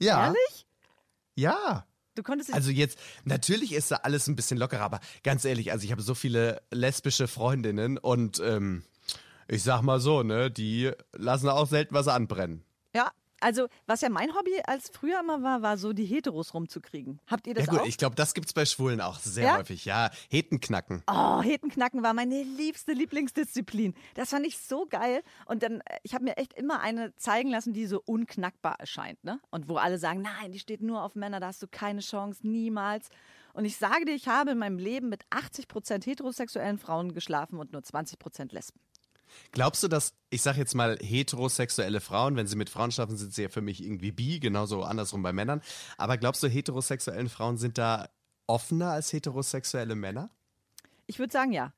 Ja. 0.00 0.26
Ehrlich? 0.26 0.66
Ja. 1.34 1.86
Du 2.16 2.22
konntest 2.22 2.52
Also 2.52 2.70
jetzt, 2.70 2.98
natürlich 3.24 3.72
ist 3.72 3.90
da 3.90 3.96
alles 3.96 4.26
ein 4.26 4.36
bisschen 4.36 4.58
lockerer, 4.58 4.82
aber 4.82 5.00
ganz 5.22 5.44
ehrlich, 5.44 5.70
also 5.72 5.84
ich 5.84 5.92
habe 5.92 6.02
so 6.02 6.14
viele 6.14 6.60
lesbische 6.70 7.28
Freundinnen 7.28 7.98
und 7.98 8.40
ähm, 8.44 8.84
ich 9.46 9.62
sag 9.62 9.82
mal 9.82 10.00
so, 10.00 10.22
ne, 10.22 10.50
die 10.50 10.90
lassen 11.12 11.48
auch 11.48 11.68
selten 11.68 11.94
was 11.94 12.08
anbrennen. 12.08 12.64
Ja, 12.94 13.12
also 13.40 13.68
was 13.86 14.00
ja 14.02 14.08
mein 14.08 14.34
Hobby 14.34 14.52
als 14.64 14.90
früher 14.90 15.20
immer 15.20 15.42
war, 15.42 15.62
war 15.62 15.76
so 15.78 15.92
die 15.92 16.04
Heteros 16.04 16.54
rumzukriegen. 16.54 17.20
Habt 17.26 17.46
ihr 17.46 17.54
das 17.54 17.66
ja 17.66 17.72
gut, 17.72 17.80
auch? 17.80 17.86
ich 17.86 17.98
glaube, 17.98 18.14
das 18.16 18.34
gibt's 18.34 18.52
bei 18.52 18.64
Schwulen 18.64 19.00
auch 19.00 19.18
sehr 19.18 19.44
Ja? 19.44 19.58
häufig. 19.58 19.84
Ja, 19.84 20.10
Hetenknacken. 20.30 21.02
Oh, 21.10 21.42
Hetenknacken 21.42 22.02
war 22.02 22.14
meine 22.14 22.42
liebste 22.42 22.92
Lieblingsdisziplin. 22.92 23.94
Das 24.14 24.30
fand 24.30 24.46
ich 24.46 24.58
so 24.58 24.86
geil. 24.86 25.22
Und 25.46 25.62
dann, 25.62 25.80
äh, 25.80 25.98
ich 26.02 26.14
habe 26.14 26.24
mir 26.24 26.36
echt 26.36 26.52
immer 26.54 26.80
eine 26.80 27.14
zeigen 27.16 27.50
lassen, 27.50 27.72
die 27.72 27.86
so 27.86 28.00
unknackbar 28.04 28.76
erscheint. 28.78 29.22
Ne? 29.24 29.40
Und 29.50 29.68
wo 29.68 29.76
alle 29.76 29.98
sagen, 29.98 30.22
nein, 30.22 30.52
die 30.52 30.58
steht 30.58 30.82
nur 30.82 31.02
auf 31.02 31.14
Männer, 31.14 31.40
da 31.40 31.48
hast 31.48 31.62
du 31.62 31.66
keine 31.68 32.00
Chance, 32.00 32.46
niemals. 32.46 33.08
Und 33.52 33.64
ich 33.64 33.76
sage 33.76 34.04
dir, 34.04 34.14
ich 34.14 34.28
habe 34.28 34.52
in 34.52 34.58
meinem 34.58 34.78
Leben 34.78 35.08
mit 35.08 35.24
80 35.30 35.66
Prozent 35.66 36.06
heterosexuellen 36.06 36.78
Frauen 36.78 37.12
geschlafen 37.14 37.58
und 37.58 37.72
nur 37.72 37.82
20 37.82 38.18
Prozent 38.18 38.52
Lesben. 38.52 38.80
Glaubst 39.52 39.82
du, 39.82 39.88
dass, 39.88 40.14
ich 40.30 40.42
sag 40.42 40.56
jetzt 40.56 40.74
mal, 40.74 40.98
heterosexuelle 41.00 42.00
Frauen, 42.00 42.36
wenn 42.36 42.46
sie 42.46 42.56
mit 42.56 42.70
Frauen 42.70 42.92
schlafen, 42.92 43.16
sind 43.16 43.34
sie 43.34 43.42
ja 43.42 43.48
für 43.48 43.60
mich 43.60 43.82
irgendwie 43.82 44.12
bi, 44.12 44.40
genauso 44.40 44.82
andersrum 44.82 45.22
bei 45.22 45.32
Männern. 45.32 45.60
Aber 45.98 46.16
glaubst 46.16 46.42
du, 46.42 46.48
heterosexuellen 46.48 47.28
Frauen 47.28 47.56
sind 47.56 47.78
da 47.78 48.08
offener 48.46 48.90
als 48.90 49.12
heterosexuelle 49.12 49.94
Männer? 49.94 50.30
Ich 51.06 51.18
würde 51.18 51.32
sagen, 51.32 51.52
ja. 51.52 51.72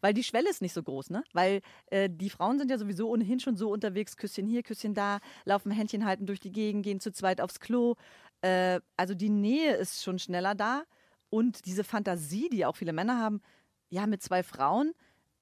Weil 0.00 0.14
die 0.14 0.24
Schwelle 0.24 0.50
ist 0.50 0.62
nicht 0.62 0.74
so 0.74 0.82
groß, 0.82 1.10
ne? 1.10 1.24
Weil 1.32 1.62
äh, 1.86 2.08
die 2.10 2.30
Frauen 2.30 2.58
sind 2.58 2.70
ja 2.70 2.78
sowieso 2.78 3.08
ohnehin 3.08 3.40
schon 3.40 3.56
so 3.56 3.70
unterwegs, 3.70 4.16
Küsschen 4.16 4.46
hier, 4.46 4.62
Küsschen 4.62 4.94
da, 4.94 5.20
laufen 5.44 5.70
Händchen 5.70 6.04
halten 6.04 6.26
durch 6.26 6.40
die 6.40 6.52
Gegend, 6.52 6.84
gehen 6.84 7.00
zu 7.00 7.12
zweit 7.12 7.40
aufs 7.40 7.60
Klo. 7.60 7.96
Äh, 8.42 8.80
also 8.96 9.14
die 9.14 9.30
Nähe 9.30 9.74
ist 9.74 10.02
schon 10.02 10.18
schneller 10.18 10.54
da. 10.54 10.84
Und 11.30 11.66
diese 11.66 11.82
Fantasie, 11.82 12.48
die 12.50 12.66
auch 12.66 12.76
viele 12.76 12.92
Männer 12.92 13.18
haben, 13.18 13.40
ja, 13.88 14.06
mit 14.06 14.22
zwei 14.22 14.42
Frauen, 14.42 14.92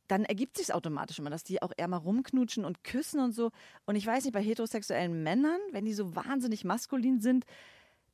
dann 0.09 0.25
ergibt 0.25 0.57
sich 0.57 0.73
automatisch 0.73 1.19
immer, 1.19 1.31
dass 1.31 1.45
die 1.45 1.63
auch 1.63 1.73
eher 1.77 1.89
mal 1.89 1.97
rumknutschen 1.99 2.65
und 2.65 2.85
küssen 2.85 3.21
und 3.21 3.33
so. 3.33 3.51
Und 3.87 3.97
ich 3.97 4.07
weiß 4.07 4.25
nicht, 4.25 4.35
bei 4.35 4.43
heterosexuellen 4.43 5.23
Männern, 5.23 5.61
wenn 5.73 5.85
die 5.85 5.95
so 5.95 6.15
wahnsinnig 6.15 6.65
maskulin 6.65 7.21
sind, 7.21 7.45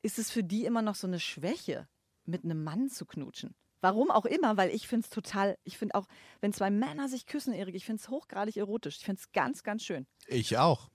ist 0.02 0.18
es 0.18 0.30
für 0.30 0.44
die 0.44 0.64
immer 0.64 0.82
noch 0.82 0.94
so 0.94 1.06
eine 1.06 1.20
Schwäche, 1.20 1.88
mit 2.24 2.44
einem 2.44 2.62
Mann 2.62 2.88
zu 2.88 3.06
knutschen. 3.06 3.54
Warum 3.80 4.10
auch 4.10 4.26
immer, 4.26 4.56
weil 4.56 4.70
ich 4.70 4.86
finde 4.86 5.04
es 5.04 5.10
total, 5.10 5.56
ich 5.64 5.78
finde 5.78 5.94
auch, 5.94 6.06
wenn 6.40 6.52
zwei 6.52 6.70
Männer 6.70 7.08
sich 7.08 7.26
küssen, 7.26 7.54
Erik, 7.54 7.74
ich 7.74 7.86
finde 7.86 8.00
es 8.02 8.10
hochgradig 8.10 8.56
erotisch. 8.56 8.98
Ich 8.98 9.04
finde 9.04 9.20
es 9.20 9.32
ganz, 9.32 9.62
ganz 9.62 9.82
schön. 9.82 10.06
Ich 10.26 10.58
auch. 10.58 10.90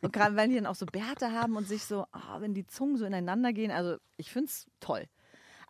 Und 0.00 0.12
gerade 0.12 0.36
wenn 0.36 0.50
die 0.50 0.56
dann 0.56 0.66
auch 0.66 0.76
so 0.76 0.86
Bärte 0.86 1.32
haben 1.32 1.56
und 1.56 1.68
sich 1.68 1.84
so, 1.84 2.06
ah, 2.12 2.40
wenn 2.40 2.54
die 2.54 2.66
Zungen 2.66 2.96
so 2.96 3.04
ineinander 3.04 3.52
gehen, 3.52 3.70
also 3.70 3.96
ich 4.16 4.30
finde 4.30 4.46
es 4.46 4.66
toll. 4.80 5.06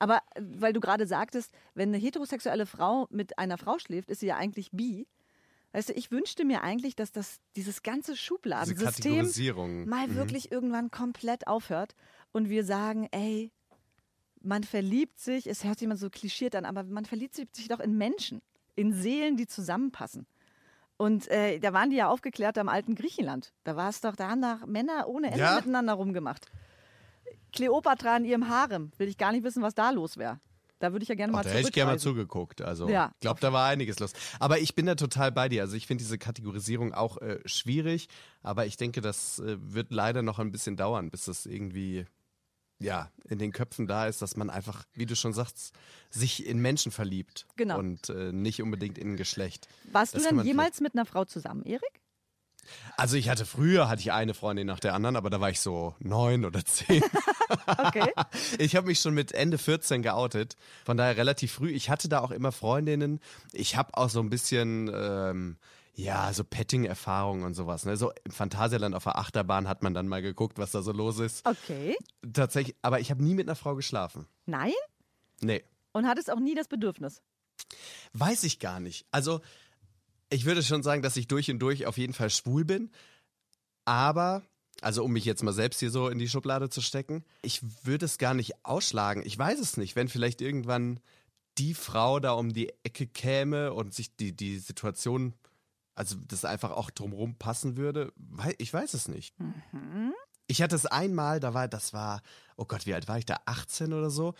Aber 0.03 0.17
äh, 0.35 0.43
weil 0.59 0.73
du 0.73 0.81
gerade 0.81 1.07
sagtest, 1.07 1.53
wenn 1.75 1.91
eine 1.91 1.99
heterosexuelle 1.99 2.67
Frau 2.67 3.07
mit 3.11 3.39
einer 3.39 3.57
Frau 3.57 3.79
schläft, 3.79 4.11
ist 4.11 4.19
sie 4.21 4.27
ja 4.27 4.37
eigentlich 4.37 4.71
bi. 4.73 5.07
Weißt 5.73 5.89
du, 5.91 5.93
ich 5.95 6.11
wünschte 6.11 6.45
mir 6.45 6.63
eigentlich, 6.63 6.97
dass 6.97 7.13
das 7.13 7.39
dieses 7.57 7.83
ganze 7.83 8.13
Diese 8.13 8.23
Schubladensystem 8.23 8.85
Kategorisierung. 9.13 9.89
mal 9.89 10.09
Mhm. 10.09 10.17
wirklich 10.17 10.51
irgendwann 10.53 10.91
komplett 10.91 11.47
aufhört 11.47 11.95
und 12.33 12.51
wir 12.51 12.65
sagen, 12.65 13.09
ey, 13.13 13.51
man 14.43 14.65
verliebt 14.65 15.21
sich, 15.21 15.47
es 15.47 15.63
hört 15.65 15.79
sich 15.79 15.87
immer 15.87 15.97
so 15.97 16.11
klischiert 16.11 16.57
an, 16.57 16.65
aber 16.65 16.83
man 16.83 17.05
verliebt 17.05 17.37
sich 17.37 17.69
doch 17.69 17.79
in 17.81 17.97
Menschen, 17.97 18.43
in 18.75 18.93
Seelen, 18.93 19.37
die 19.37 19.47
zusammenpassen. 19.47 20.27
Und 20.97 21.29
äh, 21.29 21.59
da 21.59 21.73
waren 21.73 21.91
die 21.91 21.97
ja 21.97 22.09
aufgeklärt 22.09 22.59
am 22.59 22.69
alten 22.69 22.95
Griechenland. 22.95 23.53
Da 23.65 23.77
war 23.77 23.89
es 23.89 24.01
doch, 24.01 24.15
da 24.17 24.29
haben 24.29 24.43
da 24.43 24.61
Männer 24.67 25.07
ohne 25.09 25.29
Ende 25.29 25.39
Ja? 25.39 25.57
miteinander 25.57 25.95
rumgemacht. 25.95 26.47
Kleopatra 27.53 28.17
in 28.17 28.25
ihrem 28.25 28.49
Harem. 28.49 28.91
Will 28.99 29.09
ich 29.09 29.19
gar 29.19 29.33
nicht 29.33 29.45
wissen, 29.45 29.63
was 29.63 29.75
da 29.75 29.91
los 29.91 30.17
wäre. 30.17 30.41
Da 30.79 30.91
würde 30.93 31.05
ich 31.05 31.09
ja 31.09 31.15
gerne 31.15 31.33
Oh, 31.33 31.37
mal 31.37 31.43
da 31.45 31.51
hätte 31.51 31.69
ich 31.69 31.73
gerne 31.73 31.93
mal 31.93 31.99
zugeguckt. 31.99 32.61
Also, 32.61 32.89
Ja. 32.89 33.13
ich 33.15 33.21
glaube, 33.21 33.41
da 33.41 33.53
war 33.53 33.67
einiges 33.69 34.01
los. 34.01 34.13
Aber 34.41 34.59
ich 34.59 34.75
bin 34.75 34.87
da 34.87 34.97
total 34.97 35.31
bei 35.31 35.49
dir. 35.49 35.63
Also, 35.63 35.77
ich 35.77 35.87
finde 35.87 36.03
diese 36.03 36.19
Kategorisierung 36.19 36.93
auch 36.93 37.19
äh, 37.19 37.39
schwierig. 37.45 38.09
Aber 38.43 38.67
ich 38.67 38.77
denke, 38.77 39.01
das 39.01 39.39
äh, 39.39 39.57
wird 39.61 39.93
leider 39.93 40.23
noch 40.23 40.41
ein 40.41 40.51
bisschen 40.51 40.77
dauern, 40.77 41.11
bis 41.11 41.27
das 41.27 41.47
irgendwie 41.47 42.05
ja, 42.81 43.13
in 43.29 43.39
den 43.39 43.53
Köpfen 43.53 43.87
da 43.87 44.09
ist, 44.09 44.23
dass 44.23 44.37
man 44.37 44.51
einfach, 44.51 44.85
wie 44.95 45.07
du 45.07 45.15
schon 45.15 45.33
sagst, 45.33 45.73
sich 46.11 46.45
in 46.45 46.59
Menschen 46.59 46.91
verliebt. 46.91 47.47
Genau. 47.55 47.79
Und 47.79 48.09
äh, 48.09 48.33
nicht 48.33 48.61
unbedingt 48.61 48.99
in 48.99 49.13
ein 49.13 49.17
Geschlecht. 49.17 49.69
Warst 49.93 50.17
Das 50.17 50.25
du 50.25 50.29
denn 50.35 50.45
jemals 50.45 50.81
mit 50.81 50.95
einer 50.95 51.07
Frau 51.07 51.25
zusammen, 51.25 51.63
Erik? 51.63 52.01
Also 52.97 53.17
ich 53.17 53.29
hatte 53.29 53.45
früher, 53.47 53.89
hatte 53.89 54.01
ich 54.01 54.13
eine 54.13 54.35
Freundin 54.35 54.67
nach 54.67 54.81
der 54.81 54.95
anderen, 54.95 55.17
aber 55.17 55.31
da 55.31 55.41
war 55.41 55.51
ich 55.51 55.61
so 55.61 55.95
neun 55.99 56.45
oder 56.45 56.65
zehn. 56.65 57.03
Okay. 57.67 58.11
Ich 58.59 58.77
habe 58.77 58.87
mich 58.87 59.01
schon 59.01 59.13
mit 59.15 59.33
Ende 59.33 59.59
14 59.59 60.03
geoutet, 60.03 60.57
von 60.85 60.97
daher 60.97 61.17
relativ 61.17 61.53
früh. 61.53 61.71
Ich 61.71 61.91
hatte 61.91 62.09
da 62.09 62.21
auch 62.21 62.31
immer 62.31 62.51
Freundinnen. 62.53 63.21
Ich 63.53 63.77
habe 63.77 63.95
auch 63.97 64.09
so 64.09 64.21
ein 64.21 64.31
bisschen, 64.31 64.91
ähm, 64.95 65.57
ja, 65.95 66.33
so 66.33 66.45
Petting-Erfahrungen 66.45 67.45
und 67.45 67.53
sowas. 67.55 67.85
Ne? 67.85 67.97
So 67.99 68.13
im 68.25 68.31
Phantasialand 68.33 68.95
auf 68.95 69.05
der 69.05 69.19
Achterbahn 69.19 69.69
hat 69.69 69.83
man 69.83 69.93
dann 69.93 70.09
mal 70.09 70.23
geguckt, 70.23 70.57
was 70.59 70.73
da 70.73 70.81
so 70.83 70.93
los 70.93 71.19
ist. 71.19 71.47
Okay. 71.47 71.97
Tatsächlich, 72.33 72.75
aber 72.81 73.01
ich 73.01 73.11
habe 73.11 73.23
nie 73.23 73.35
mit 73.35 73.47
einer 73.49 73.57
Frau 73.57 73.75
geschlafen. 73.75 74.27
Nein? 74.47 74.73
Nee, 75.41 75.63
Und 75.93 76.07
hattest 76.07 76.31
auch 76.31 76.41
nie 76.41 76.55
das 76.55 76.69
Bedürfnis? 76.69 77.21
weiß 78.15 78.45
ich 78.45 78.59
gar 78.59 78.81
nicht. 78.81 79.07
Also 79.11 79.41
ich 80.33 80.45
würde 80.47 80.63
schon 80.63 80.83
sagen, 80.83 81.03
dass 81.03 81.17
ich 81.17 81.29
durch 81.29 81.51
und 81.51 81.59
durch 81.59 81.87
auf 81.87 81.99
jeden 81.99 82.15
Fall 82.15 82.31
schwul 82.31 82.65
bin. 82.65 82.91
Aber, 83.85 84.43
also 84.81 85.05
um 85.05 85.13
mich 85.13 85.25
jetzt 85.25 85.43
mal 85.43 85.53
selbst 85.53 85.81
hier 85.81 85.91
so 85.91 86.09
in 86.09 86.19
die 86.19 86.29
Schublade 86.29 86.71
zu 86.71 86.81
stecken, 86.81 87.25
ich 87.43 87.61
würde 87.85 88.07
es 88.07 88.19
gar 88.19 88.35
nicht 88.35 88.65
ausschlagen. 88.65 89.23
Ich 89.27 89.39
weiß 89.39 89.61
es 89.61 89.77
nicht, 89.77 89.95
wenn 89.95 90.09
vielleicht 90.09 90.41
irgendwann 90.41 91.01
die 91.59 91.75
Frau 91.75 92.19
da 92.19 92.33
um 92.33 92.53
die 92.53 92.73
Ecke 92.83 93.07
käme 93.07 93.75
und 93.75 93.93
sich 93.93 94.17
die, 94.17 94.35
die 94.35 94.59
Situation, 94.59 95.35
also 95.95 96.17
das 96.27 96.45
einfach 96.45 96.71
auch 96.71 96.91
drumherum 96.91 97.35
passen 97.35 97.77
würde. 97.77 98.13
Ich 98.57 98.73
weiß 98.73 98.95
es 98.95 99.09
nicht. 99.09 99.35
Ich 100.47 100.63
hatte 100.63 100.77
es 100.77 100.87
einmal, 100.87 101.41
da 101.41 101.53
war, 101.53 101.69
das 101.69 101.93
war, 101.93 102.23
oh 102.57 102.65
Gott, 102.65 102.87
wie 102.87 102.95
alt 102.95 103.07
war 103.07 103.19
ich 103.19 103.27
da? 103.27 103.41
18 103.45 103.93
oder 103.93 104.09
so. 104.11 104.35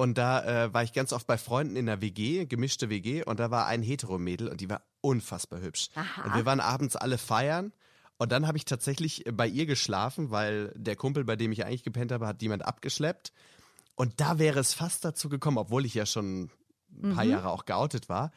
Und 0.00 0.16
da 0.16 0.64
äh, 0.64 0.72
war 0.72 0.82
ich 0.82 0.94
ganz 0.94 1.12
oft 1.12 1.26
bei 1.26 1.36
Freunden 1.36 1.76
in 1.76 1.84
der 1.84 2.00
WG, 2.00 2.46
gemischte 2.46 2.88
WG, 2.88 3.22
und 3.22 3.38
da 3.38 3.50
war 3.50 3.66
ein 3.66 3.82
Hetero-Mädel 3.82 4.48
und 4.48 4.62
die 4.62 4.70
war 4.70 4.80
unfassbar 5.02 5.60
hübsch. 5.60 5.90
Aha. 5.94 6.22
Und 6.24 6.34
wir 6.36 6.46
waren 6.46 6.60
abends 6.60 6.96
alle 6.96 7.18
feiern. 7.18 7.74
Und 8.16 8.32
dann 8.32 8.46
habe 8.46 8.56
ich 8.56 8.64
tatsächlich 8.64 9.24
bei 9.30 9.46
ihr 9.46 9.66
geschlafen, 9.66 10.30
weil 10.30 10.72
der 10.74 10.96
Kumpel, 10.96 11.24
bei 11.24 11.36
dem 11.36 11.52
ich 11.52 11.66
eigentlich 11.66 11.82
gepennt 11.82 12.12
habe, 12.12 12.26
hat 12.26 12.40
jemand 12.40 12.64
abgeschleppt. 12.64 13.34
Und 13.94 14.22
da 14.22 14.38
wäre 14.38 14.58
es 14.60 14.72
fast 14.72 15.04
dazu 15.04 15.28
gekommen, 15.28 15.58
obwohl 15.58 15.84
ich 15.84 15.92
ja 15.92 16.06
schon 16.06 16.44
ein 17.02 17.14
paar 17.14 17.24
Mhm. 17.26 17.32
Jahre 17.32 17.50
auch 17.50 17.66
geoutet 17.66 18.08
war, 18.08 18.30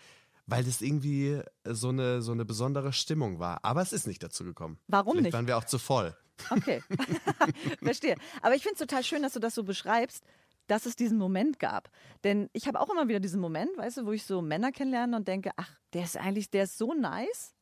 weil 0.45 0.65
das 0.65 0.82
irgendwie 0.82 1.39
so 1.63 1.88
eine, 1.89 2.21
so 2.21 2.34
eine 2.34 2.43
besondere 2.43 2.91
Stimmung 2.91 3.39
war. 3.39 3.63
Aber 3.63 3.82
es 3.82 3.93
ist 3.93 4.06
nicht 4.06 4.21
dazu 4.21 4.43
gekommen. 4.43 4.80
Warum 4.89 5.13
Vielleicht 5.13 5.23
nicht? 5.28 5.34
waren 5.34 5.47
wir 5.47 5.58
auch 5.58 5.63
zu 5.63 5.80
voll. 5.80 6.13
Okay. 6.49 6.84
Verstehe. 7.82 8.17
Aber 8.41 8.54
ich 8.56 8.63
finde 8.63 8.73
es 8.73 8.80
total 8.80 9.04
schön, 9.06 9.21
dass 9.21 9.32
du 9.32 9.39
das 9.39 9.56
so 9.56 9.63
beschreibst, 9.63 10.26
dass 10.67 10.86
es 10.86 10.95
diesen 10.95 11.17
Moment 11.17 11.60
gab. 11.60 11.89
Denn 12.23 12.49
ich 12.54 12.67
habe 12.67 12.80
auch 12.80 12.89
immer 12.89 13.08
wieder 13.08 13.19
diesen 13.19 13.41
Moment, 13.41 13.76
weißt 13.78 13.97
du, 13.97 14.06
wo 14.06 14.12
ich 14.12 14.23
so 14.23 14.41
Männer 14.41 14.71
kennenlerne 14.71 15.15
und 15.15 15.28
denke, 15.28 15.52
ach, 15.58 15.71
der 15.93 16.04
ist 16.04 16.17
eigentlich, 16.17 16.49
der 16.49 16.63
ist 16.63 16.78
so 16.78 16.93
nice. 16.93 17.54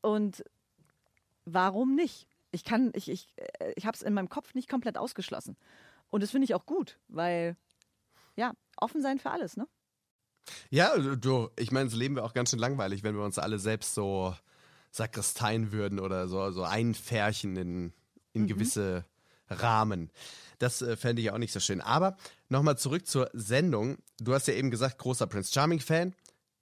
Und 0.00 0.44
warum 1.44 1.94
nicht? 1.94 2.26
Ich 2.50 2.64
kann, 2.64 2.90
ich, 2.94 3.10
ich, 3.10 3.34
äh, 3.36 3.72
ich 3.76 3.86
habe 3.86 3.94
es 3.94 4.02
in 4.02 4.14
meinem 4.14 4.28
Kopf 4.28 4.54
nicht 4.54 4.68
komplett 4.68 4.96
ausgeschlossen. 4.96 5.56
Und 6.10 6.22
das 6.22 6.30
finde 6.30 6.46
ich 6.46 6.54
auch 6.54 6.64
gut, 6.64 6.98
weil, 7.08 7.56
ja, 8.36 8.54
offen 8.78 9.02
sein 9.02 9.18
für 9.18 9.30
alles, 9.30 9.56
ne? 9.56 9.68
Ja, 10.70 10.96
du, 10.96 11.50
ich 11.58 11.72
meine, 11.72 11.90
das 11.90 11.94
Leben 11.94 12.16
wäre 12.16 12.24
auch 12.24 12.32
ganz 12.32 12.50
schön 12.50 12.58
langweilig, 12.58 13.02
wenn 13.02 13.14
wir 13.14 13.24
uns 13.24 13.38
alle 13.38 13.58
selbst 13.58 13.94
so 13.94 14.34
sakristeien 14.90 15.72
würden 15.72 16.00
oder 16.00 16.26
so, 16.28 16.50
so 16.50 16.62
einfärchen 16.62 17.56
in, 17.56 17.92
in 18.32 18.46
gewisse 18.46 19.04
Rahmen. 19.50 20.10
Das 20.58 20.82
äh, 20.82 20.96
fände 20.96 21.22
ich 21.22 21.30
auch 21.30 21.38
nicht 21.38 21.52
so 21.52 21.60
schön. 21.60 21.80
Aber 21.80 22.16
nochmal 22.48 22.78
zurück 22.78 23.06
zur 23.06 23.30
Sendung. 23.32 23.98
Du 24.18 24.34
hast 24.34 24.48
ja 24.48 24.54
eben 24.54 24.70
gesagt, 24.70 24.98
großer 24.98 25.26
Prince 25.26 25.52
Charming-Fan. 25.52 26.14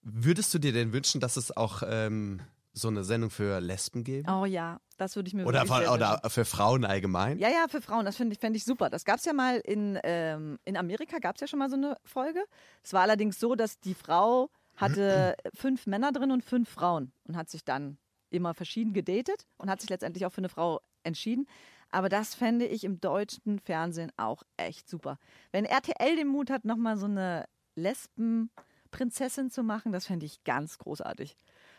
Würdest 0.02 0.52
du 0.54 0.58
dir 0.58 0.72
denn 0.72 0.92
wünschen, 0.92 1.20
dass 1.20 1.36
es 1.36 1.56
auch 1.56 1.82
ähm, 1.84 2.40
so 2.72 2.88
eine 2.88 3.04
Sendung 3.04 3.30
für 3.30 3.60
Lesben 3.60 4.04
gäbe? 4.04 4.30
Oh 4.30 4.44
ja, 4.44 4.80
das 4.98 5.16
würde 5.16 5.28
ich 5.28 5.34
mir 5.34 5.46
Oder, 5.46 5.62
wirklich 5.62 5.78
sehr 5.78 5.92
oder 5.92 6.10
wünschen. 6.12 6.30
für 6.30 6.44
Frauen 6.44 6.84
allgemein? 6.84 7.38
Ja, 7.38 7.48
ja, 7.48 7.66
für 7.68 7.80
Frauen, 7.80 8.04
das 8.04 8.16
finde 8.16 8.34
ich, 8.34 8.38
fänd 8.38 8.54
ich 8.54 8.64
super. 8.64 8.90
Das 8.90 9.04
gab 9.04 9.18
es 9.18 9.24
ja 9.24 9.32
mal 9.32 9.58
in, 9.58 9.98
ähm, 10.04 10.58
in 10.64 10.76
Amerika, 10.76 11.18
gab 11.18 11.36
es 11.36 11.40
ja 11.40 11.46
schon 11.46 11.58
mal 11.58 11.70
so 11.70 11.76
eine 11.76 11.96
Folge. 12.04 12.44
Es 12.82 12.92
war 12.92 13.02
allerdings 13.02 13.40
so, 13.40 13.54
dass 13.54 13.80
die 13.80 13.94
Frau 13.94 14.50
hatte 14.76 15.36
fünf 15.54 15.86
Männer 15.86 16.12
drin 16.12 16.30
und 16.30 16.44
fünf 16.44 16.68
Frauen 16.68 17.12
und 17.24 17.36
hat 17.36 17.48
sich 17.50 17.64
dann 17.64 17.96
immer 18.30 18.54
verschieden 18.54 18.92
gedatet 18.92 19.46
und 19.56 19.70
hat 19.70 19.80
sich 19.80 19.90
letztendlich 19.90 20.26
auch 20.26 20.32
für 20.32 20.38
eine 20.38 20.48
Frau 20.48 20.80
entschieden. 21.02 21.46
Aber 21.90 22.08
das 22.08 22.34
fände 22.34 22.66
ich 22.66 22.84
im 22.84 23.00
deutschen 23.00 23.58
Fernsehen 23.58 24.12
auch 24.16 24.42
echt 24.56 24.88
super. 24.88 25.18
Wenn 25.52 25.64
RTL 25.64 26.16
den 26.16 26.28
Mut 26.28 26.50
hat, 26.50 26.64
nochmal 26.64 26.98
so 26.98 27.06
eine 27.06 27.46
Lesbenprinzessin 27.76 29.50
zu 29.50 29.62
machen, 29.62 29.92
das 29.92 30.06
fände 30.06 30.26
ich 30.26 30.44
ganz 30.44 30.78
großartig. 30.78 31.36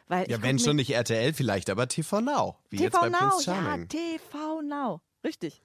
Weil 0.08 0.30
Ja, 0.30 0.41
wenn 0.41 0.58
schon 0.60 0.78
nicht 0.78 0.91
RTL 0.91 1.34
vielleicht, 1.34 1.70
aber 1.70 1.88
TV 1.88 2.22
Now. 2.22 2.58
Wie 2.70 2.78
jetzt 2.78 2.93
bei 2.93 3.10
TV 3.10 3.20
Now, 3.20 3.30
Prince 3.30 3.52
ja. 3.52 3.78
TV 3.86 4.62
Now. 4.62 5.02
Richtig. 5.24 5.62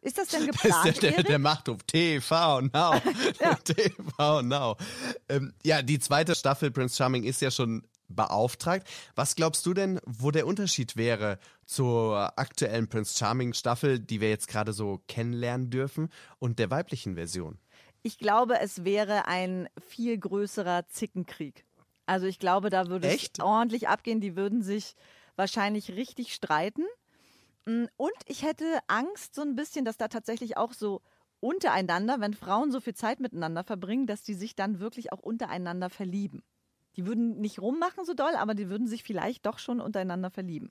Ist 0.00 0.18
das 0.18 0.28
denn 0.28 0.46
Das 0.46 0.56
ist 0.56 0.62
geplant, 0.62 1.02
der, 1.02 1.12
der, 1.12 1.22
der 1.24 1.38
Machtruf. 1.38 1.82
TV 1.84 2.60
Now. 2.62 3.00
TV 3.64 4.42
Now. 4.42 4.76
Ähm, 5.28 5.52
ja, 5.62 5.82
die 5.82 5.98
zweite 5.98 6.34
Staffel 6.34 6.70
Prince 6.70 6.96
Charming 6.96 7.24
ist 7.24 7.40
ja 7.40 7.50
schon 7.50 7.86
beauftragt. 8.08 8.88
Was 9.14 9.34
glaubst 9.34 9.64
du 9.66 9.74
denn, 9.74 10.00
wo 10.04 10.30
der 10.30 10.46
Unterschied 10.46 10.96
wäre 10.96 11.38
zur 11.66 12.38
aktuellen 12.38 12.88
Prince 12.88 13.16
Charming 13.18 13.54
Staffel, 13.54 13.98
die 13.98 14.20
wir 14.20 14.30
jetzt 14.30 14.48
gerade 14.48 14.72
so 14.72 15.00
kennenlernen 15.08 15.70
dürfen, 15.70 16.10
und 16.38 16.58
der 16.58 16.70
weiblichen 16.70 17.14
Version? 17.14 17.58
Ich 18.02 18.18
glaube, 18.18 18.60
es 18.60 18.84
wäre 18.84 19.28
ein 19.28 19.68
viel 19.88 20.18
größerer 20.18 20.86
Zickenkrieg. 20.88 21.64
Also 22.06 22.26
ich 22.26 22.38
glaube, 22.38 22.68
da 22.70 22.88
würde 22.88 23.08
Echt? 23.08 23.38
es 23.38 23.44
ordentlich 23.44 23.88
abgehen. 23.88 24.20
Die 24.20 24.36
würden 24.36 24.62
sich 24.62 24.94
wahrscheinlich 25.36 25.92
richtig 25.92 26.34
streiten. 26.34 26.84
Mm, 27.64 27.84
Und 27.96 28.12
ich 28.26 28.42
hätte 28.42 28.64
Angst 28.88 29.34
so 29.34 29.42
ein 29.42 29.56
bisschen, 29.56 29.84
dass 29.84 29.96
da 29.96 30.08
tatsächlich 30.08 30.56
auch 30.56 30.72
so 30.74 31.00
untereinander, 31.40 32.20
wenn 32.20 32.34
Frauen 32.34 32.70
so 32.72 32.80
viel 32.80 32.94
Zeit 32.94 33.20
miteinander 33.20 33.64
verbringen, 33.64 34.06
dass 34.06 34.22
die 34.22 34.34
sich 34.34 34.54
dann 34.54 34.80
wirklich 34.80 35.12
auch 35.12 35.20
untereinander 35.20 35.90
verlieben. 35.90 36.42
Die 36.96 37.06
würden 37.06 37.40
nicht 37.40 37.60
rummachen 37.60 38.04
so 38.04 38.14
doll, 38.14 38.34
aber 38.36 38.54
die 38.54 38.68
würden 38.68 38.86
sich 38.86 39.02
vielleicht 39.02 39.46
doch 39.46 39.58
schon 39.58 39.80
untereinander 39.80 40.30
verlieben. 40.30 40.70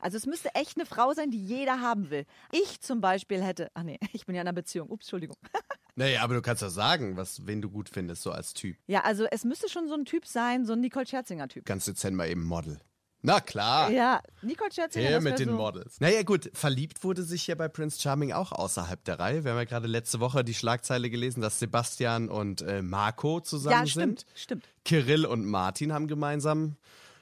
Also 0.00 0.16
es 0.16 0.26
müsste 0.26 0.54
echt 0.54 0.76
eine 0.76 0.86
Frau 0.86 1.12
sein, 1.14 1.30
die 1.30 1.42
jeder 1.42 1.80
haben 1.80 2.10
will. 2.10 2.26
Ich 2.52 2.80
zum 2.80 3.00
Beispiel 3.00 3.42
hätte, 3.42 3.70
ach 3.74 3.82
nee, 3.82 3.98
ich 4.12 4.26
bin 4.26 4.34
ja 4.34 4.42
in 4.42 4.48
einer 4.48 4.54
Beziehung. 4.54 4.88
Ups, 4.90 5.06
Entschuldigung. 5.06 5.36
Naja, 5.98 6.22
aber 6.22 6.34
du 6.34 6.42
kannst 6.42 6.60
ja 6.60 6.68
sagen, 6.68 7.16
was, 7.16 7.46
wen 7.46 7.62
du 7.62 7.70
gut 7.70 7.88
findest, 7.88 8.20
so 8.20 8.30
als 8.30 8.52
Typ. 8.52 8.76
Ja, 8.86 9.00
also 9.04 9.24
es 9.30 9.44
müsste 9.44 9.70
schon 9.70 9.88
so 9.88 9.94
ein 9.94 10.04
Typ 10.04 10.26
sein, 10.26 10.66
so 10.66 10.74
ein 10.74 10.80
Nicole 10.80 11.06
Scherzinger-Typ. 11.06 11.64
Ganz 11.64 11.86
dezent 11.86 12.14
mal 12.14 12.28
eben 12.28 12.44
Model. 12.44 12.82
Na 13.26 13.40
klar. 13.40 13.90
Ja, 13.90 14.22
Nicole 14.42 14.70
Scherzinger. 14.72 15.04
Her 15.04 15.16
das 15.16 15.24
mit 15.24 15.38
den 15.40 15.48
so, 15.48 15.54
Models. 15.56 15.98
Naja, 15.98 16.22
gut, 16.22 16.48
verliebt 16.54 17.02
wurde 17.02 17.24
sich 17.24 17.44
ja 17.48 17.56
bei 17.56 17.66
Prince 17.66 18.00
Charming 18.00 18.32
auch 18.32 18.52
außerhalb 18.52 19.02
der 19.04 19.18
Reihe. 19.18 19.42
Wir 19.42 19.50
haben 19.50 19.58
ja 19.58 19.64
gerade 19.64 19.88
letzte 19.88 20.20
Woche 20.20 20.44
die 20.44 20.54
Schlagzeile 20.54 21.10
gelesen, 21.10 21.40
dass 21.40 21.58
Sebastian 21.58 22.28
und 22.28 22.62
äh, 22.62 22.82
Marco 22.82 23.40
zusammen 23.40 23.80
Ja, 23.80 23.86
stimmt, 23.86 24.20
sind. 24.20 24.38
stimmt. 24.38 24.64
Kirill 24.84 25.26
und 25.26 25.44
Martin 25.44 25.92
haben 25.92 26.06
gemeinsam 26.06 26.76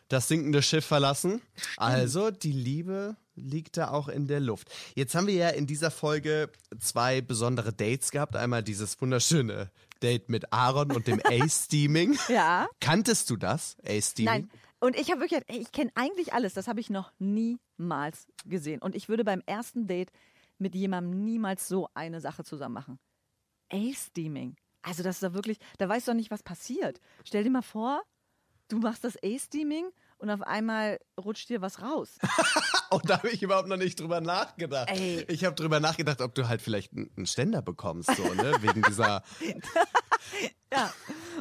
das 0.08 0.28
sinkende 0.28 0.60
Schiff 0.60 0.84
verlassen. 0.84 1.40
Also 1.78 2.30
die 2.30 2.52
Liebe 2.52 3.16
liegt 3.34 3.78
da 3.78 3.88
auch 3.90 4.08
in 4.08 4.26
der 4.26 4.40
Luft. 4.40 4.68
Jetzt 4.94 5.14
haben 5.14 5.26
wir 5.26 5.34
ja 5.34 5.48
in 5.48 5.66
dieser 5.66 5.90
Folge 5.90 6.50
zwei 6.80 7.22
besondere 7.22 7.72
Dates 7.72 8.10
gehabt. 8.10 8.36
Einmal 8.36 8.62
dieses 8.62 9.00
wunderschöne 9.00 9.70
Date 10.02 10.28
mit 10.28 10.52
Aaron 10.52 10.92
und 10.92 11.06
dem 11.06 11.20
Ace-Steaming. 11.24 12.18
Ja. 12.28 12.68
Kanntest 12.80 13.30
du 13.30 13.36
das, 13.38 13.78
Ace-Steaming? 13.86 14.48
Nein. 14.50 14.50
Und 14.84 14.96
ich 14.96 15.10
habe 15.10 15.22
wirklich, 15.22 15.40
ey, 15.46 15.60
ich 15.60 15.72
kenne 15.72 15.90
eigentlich 15.94 16.34
alles. 16.34 16.52
Das 16.52 16.68
habe 16.68 16.78
ich 16.78 16.90
noch 16.90 17.10
niemals 17.18 18.26
gesehen. 18.44 18.82
Und 18.82 18.94
ich 18.94 19.08
würde 19.08 19.24
beim 19.24 19.42
ersten 19.46 19.86
Date 19.86 20.10
mit 20.58 20.74
jemandem 20.74 21.24
niemals 21.24 21.68
so 21.68 21.88
eine 21.94 22.20
Sache 22.20 22.44
zusammen 22.44 22.74
machen. 22.74 22.98
Ace-Steaming. 23.72 24.56
Also 24.82 25.02
das 25.02 25.16
ist 25.16 25.22
doch 25.22 25.32
wirklich, 25.32 25.56
da 25.78 25.88
weißt 25.88 26.06
du 26.06 26.10
doch 26.12 26.16
nicht, 26.16 26.30
was 26.30 26.42
passiert. 26.42 27.00
Stell 27.24 27.44
dir 27.44 27.50
mal 27.50 27.62
vor, 27.62 28.02
du 28.68 28.76
machst 28.76 29.04
das 29.04 29.16
Ace-Steaming 29.24 29.86
und 30.18 30.28
auf 30.28 30.42
einmal 30.42 30.98
rutscht 31.18 31.48
dir 31.48 31.62
was 31.62 31.80
raus. 31.80 32.18
Oh, 32.90 33.00
da 33.02 33.16
habe 33.16 33.30
ich 33.30 33.42
überhaupt 33.42 33.66
noch 33.66 33.78
nicht 33.78 33.98
drüber 33.98 34.20
nachgedacht. 34.20 34.88
Ey. 34.88 35.24
Ich 35.26 35.44
habe 35.44 35.56
drüber 35.56 35.80
nachgedacht, 35.80 36.20
ob 36.20 36.32
du 36.36 36.46
halt 36.46 36.62
vielleicht 36.62 36.92
einen 36.92 37.10
einen 37.16 37.26
Ständer 37.26 37.60
bekommst, 37.60 38.14
so, 38.14 38.22
ne? 38.34 38.54
Wegen 38.60 38.82
dieser. 38.82 39.24
Ja. 40.72 40.92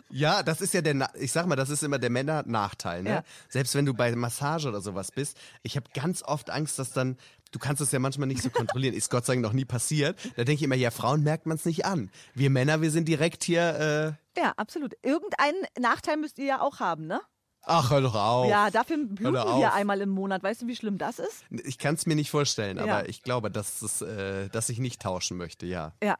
Ja, 0.10 0.44
das 0.44 0.62
ist 0.62 0.74
ja 0.74 0.82
der, 0.82 0.94
Na- 0.94 1.10
ich 1.16 1.32
sag 1.32 1.46
mal, 1.48 1.56
das 1.56 1.70
ist 1.70 1.84
immer 1.84 2.00
der 2.00 2.10
Männer-Nachteil, 2.10 3.04
ne? 3.04 3.10
Ja. 3.10 3.24
Selbst 3.50 3.76
wenn 3.76 3.86
du 3.86 3.94
bei 3.94 4.16
Massage 4.16 4.68
oder 4.70 4.82
sowas 4.82 5.12
bist, 5.12 5.38
ich 5.62 5.76
habe 5.76 5.88
ganz 5.94 6.24
oft 6.24 6.50
Angst, 6.50 6.80
dass 6.80 6.92
dann, 6.92 7.18
du 7.52 7.60
kannst 7.60 7.82
es 7.82 7.92
ja 7.92 8.00
manchmal 8.00 8.28
nicht 8.28 8.42
so 8.42 8.50
kontrollieren, 8.50 8.94
ist 8.96 9.10
Gott 9.10 9.26
sei 9.26 9.34
Dank 9.34 9.44
noch 9.44 9.54
nie 9.54 9.66
passiert. 9.66 10.18
Da 10.36 10.44
denke 10.44 10.54
ich 10.54 10.64
immer, 10.64 10.76
ja, 10.76 10.92
Frauen 10.92 11.24
merkt 11.24 11.46
man 11.46 11.58
es 11.58 11.66
nicht 11.66 11.86
an. 11.86 12.10
Wir 12.34 12.50
Männer, 12.50 12.82
wir 12.82 12.92
sind 12.92 13.08
direkt 13.08 13.44
hier, 13.44 14.16
äh, 14.36 14.40
Ja, 14.40 14.54
absolut. 14.58 14.94
Irgendeinen 15.04 15.62
Nachteil 15.80 16.18
müsst 16.18 16.38
ihr 16.40 16.46
ja 16.46 16.62
auch 16.62 16.80
haben, 16.80 17.08
ne? 17.08 17.22
ach, 17.66 17.92
hör 17.92 18.02
doch 18.02 18.14
auf. 18.16 18.50
Ja, 18.50 18.70
dafür 18.70 18.98
bluten 18.98 19.34
wir 19.34 19.72
einmal 19.74 20.02
im 20.02 20.10
Monat. 20.10 20.44
Weißt 20.44 20.62
du, 20.64 20.68
wie 20.68 20.76
schlimm 20.76 20.98
das 20.98 21.18
ist? 21.18 21.46
Ich 21.50 21.78
kann 21.78 21.96
es 21.96 22.06
mir 22.06 22.16
nicht 22.16 22.30
vorstellen, 22.30 22.76
Ja. 22.76 22.84
aber 22.84 23.08
ich 23.08 23.24
glaube, 23.24 23.50
dass, 23.50 23.82
es, 23.82 24.02
äh, 24.02 24.50
dass 24.50 24.68
ich 24.68 24.80
nicht 24.80 25.02
tauschen 25.02 25.38
möchte, 25.38 25.66
ja. 25.66 25.94
Ja. 26.04 26.18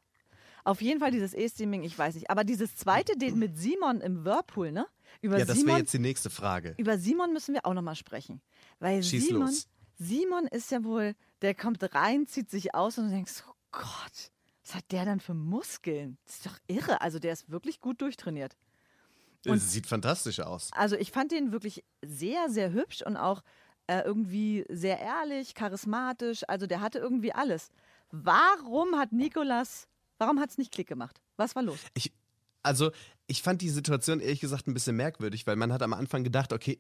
Auf 0.64 0.82
jeden 0.82 1.00
Fall 1.00 1.12
dieses 1.12 1.34
E-Streaming, 1.34 1.84
ich 1.84 1.98
weiß 1.98 2.16
nicht. 2.16 2.30
Aber 2.30 2.44
dieses 2.44 2.76
zweite 2.76 3.18
Date 3.18 3.36
mit 3.36 3.58
Simon 3.58 4.02
im 4.02 4.24
Whirlpool, 4.24 4.72
ne? 4.72 4.88
Über 5.22 5.38
Ja, 5.38 5.46
das 5.46 5.66
wäre 5.66 5.80
jetzt 5.80 5.94
die 5.94 6.00
nächste 6.00 6.30
Frage. 6.30 6.74
über 6.78 6.98
Simon 6.98 7.34
müssen 7.34 7.54
wir 7.54 7.66
auch 7.66 7.74
nochmal 7.74 7.96
sprechen. 7.96 8.42
Weil 8.80 9.04
Schieß 9.04 9.28
Simon, 9.28 9.42
los. 9.48 9.68
Simon 9.98 10.48
ist 10.48 10.72
ja 10.72 10.84
wohl, 10.84 11.16
der 11.42 11.54
kommt 11.54 11.84
rein, 11.94 12.28
zieht 12.28 12.50
sich 12.50 12.74
aus 12.74 12.98
und 12.98 13.06
du 13.06 13.12
denkst, 13.12 13.44
oh 13.48 13.54
Gott, 13.72 14.32
was 14.66 14.76
hat 14.76 14.92
der 14.92 15.06
dann 15.06 15.20
für 15.20 15.34
Muskeln? 15.34 16.18
Das 16.26 16.36
ist 16.36 16.46
doch 16.46 16.58
irre. 16.68 17.02
Also 17.02 17.20
der 17.20 17.34
ist 17.34 17.50
wirklich 17.50 17.80
gut 17.82 18.02
durchtrainiert. 18.02 18.56
Es 19.46 19.74
sieht 19.74 19.88
fantastisch 19.88 20.40
aus. 20.40 20.70
Also 20.74 20.96
ich 20.96 21.12
fand 21.12 21.34
den 21.34 21.52
wirklich 21.52 21.84
sehr, 22.02 22.50
sehr 22.50 22.72
hübsch 22.72 23.02
und 23.02 23.18
auch 23.18 23.44
äh, 23.88 24.00
irgendwie 24.02 24.66
sehr 24.70 25.00
ehrlich, 25.00 25.54
charismatisch. 25.54 26.44
Also 26.48 26.66
der 26.66 26.80
hatte 26.80 27.00
irgendwie 27.00 27.34
alles. 27.34 27.70
Warum 28.12 28.96
hat 28.98 29.12
Nikolas, 29.12 29.88
warum 30.24 30.40
hat 30.40 30.50
es 30.50 30.58
nicht 30.58 30.72
Klick 30.72 30.88
gemacht? 30.88 31.22
Was 31.38 31.56
war 31.56 31.64
los? 31.64 31.78
Ich, 31.94 32.14
also, 32.62 32.92
ich 33.28 33.42
fand 33.42 33.62
die 33.62 33.70
Situation 33.70 34.20
ehrlich 34.20 34.40
gesagt 34.40 34.68
ein 34.68 34.74
bisschen 34.74 34.96
merkwürdig, 34.96 35.46
weil 35.46 35.56
man 35.56 35.74
hat 35.74 35.82
am 35.82 35.94
Anfang 35.94 36.24
gedacht, 36.24 36.54
okay, 36.54 36.80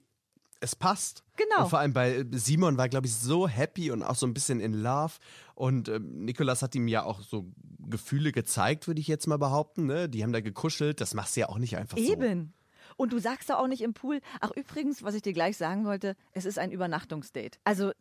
es 0.61 0.75
passt. 0.75 1.23
Genau. 1.35 1.63
Und 1.63 1.69
vor 1.69 1.79
allem 1.79 1.93
bei 1.93 2.25
Simon 2.31 2.77
war, 2.77 2.87
glaube 2.87 3.07
ich, 3.07 3.15
so 3.15 3.47
happy 3.47 3.91
und 3.91 4.01
auch 4.01 4.15
so 4.15 4.25
ein 4.25 4.33
bisschen 4.33 4.61
in 4.61 4.73
Love. 4.73 5.13
Und 5.55 5.89
ähm, 5.89 6.23
Nikolas 6.23 6.61
hat 6.61 6.73
ihm 6.73 6.87
ja 6.87 7.03
auch 7.03 7.21
so 7.21 7.51
Gefühle 7.79 8.31
gezeigt, 8.31 8.87
würde 8.87 9.01
ich 9.01 9.07
jetzt 9.07 9.27
mal 9.27 9.37
behaupten. 9.37 9.85
Ne? 9.85 10.07
Die 10.07 10.23
haben 10.23 10.31
da 10.31 10.39
gekuschelt. 10.39 11.01
Das 11.01 11.13
machst 11.13 11.35
du 11.35 11.41
ja 11.41 11.49
auch 11.49 11.57
nicht 11.57 11.75
einfach 11.75 11.97
so. 11.97 12.03
Eben. 12.03 12.53
Und 12.95 13.11
du 13.11 13.19
sagst 13.19 13.49
da 13.49 13.57
auch 13.57 13.67
nicht 13.67 13.81
im 13.81 13.93
Pool. 13.93 14.21
Ach, 14.39 14.51
übrigens, 14.55 15.03
was 15.03 15.15
ich 15.15 15.21
dir 15.21 15.33
gleich 15.33 15.57
sagen 15.57 15.85
wollte, 15.85 16.15
es 16.31 16.45
ist 16.45 16.59
ein 16.59 16.71
Übernachtungsdate. 16.71 17.59
Also, 17.65 17.91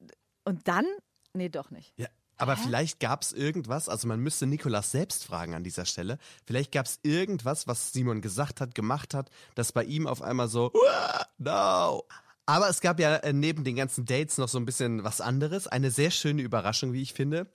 und 0.44 0.68
dann? 0.68 0.87
Nee, 1.35 1.48
doch 1.48 1.70
nicht. 1.70 1.94
Ja, 1.96 2.09
aber 2.38 2.56
vielleicht 2.56 2.98
gab 3.00 3.22
es 3.22 3.32
irgendwas, 3.32 3.88
also 3.88 4.08
man 4.08 4.20
müsste 4.20 4.46
Nikolas 4.46 4.90
selbst 4.90 5.24
fragen 5.24 5.54
an 5.54 5.62
dieser 5.64 5.84
Stelle. 5.84 6.18
Vielleicht 6.46 6.72
gab 6.72 6.86
es 6.86 6.98
irgendwas, 7.02 7.66
was 7.66 7.92
Simon 7.92 8.20
gesagt 8.20 8.60
hat, 8.60 8.74
gemacht 8.74 9.14
hat, 9.14 9.30
das 9.54 9.72
bei 9.72 9.84
ihm 9.84 10.06
auf 10.06 10.22
einmal 10.22 10.48
so, 10.48 10.72
"Uah, 10.72 11.26
no. 11.38 12.02
Aber 12.46 12.68
es 12.68 12.80
gab 12.80 12.98
ja 12.98 13.16
äh, 13.16 13.32
neben 13.32 13.62
den 13.62 13.76
ganzen 13.76 14.04
Dates 14.04 14.36
noch 14.38 14.48
so 14.48 14.58
ein 14.58 14.64
bisschen 14.64 15.04
was 15.04 15.20
anderes. 15.20 15.68
Eine 15.68 15.90
sehr 15.92 16.10
schöne 16.10 16.42
Überraschung, 16.42 16.92
wie 16.92 17.02
ich 17.02 17.12
finde. 17.12 17.46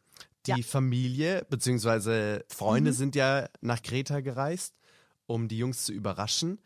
Die 0.46 0.52
Ja. 0.52 0.58
Familie 0.66 1.46
bzw. 1.50 2.40
Freunde 2.48 2.94
sind 2.94 3.14
ja 3.16 3.50
nach 3.60 3.82
Kreta 3.82 4.22
gereist, 4.22 4.76
um 5.26 5.50
die 5.50 5.58
Jungs 5.58 5.84
zu 5.84 5.92
überraschen. 5.92 6.60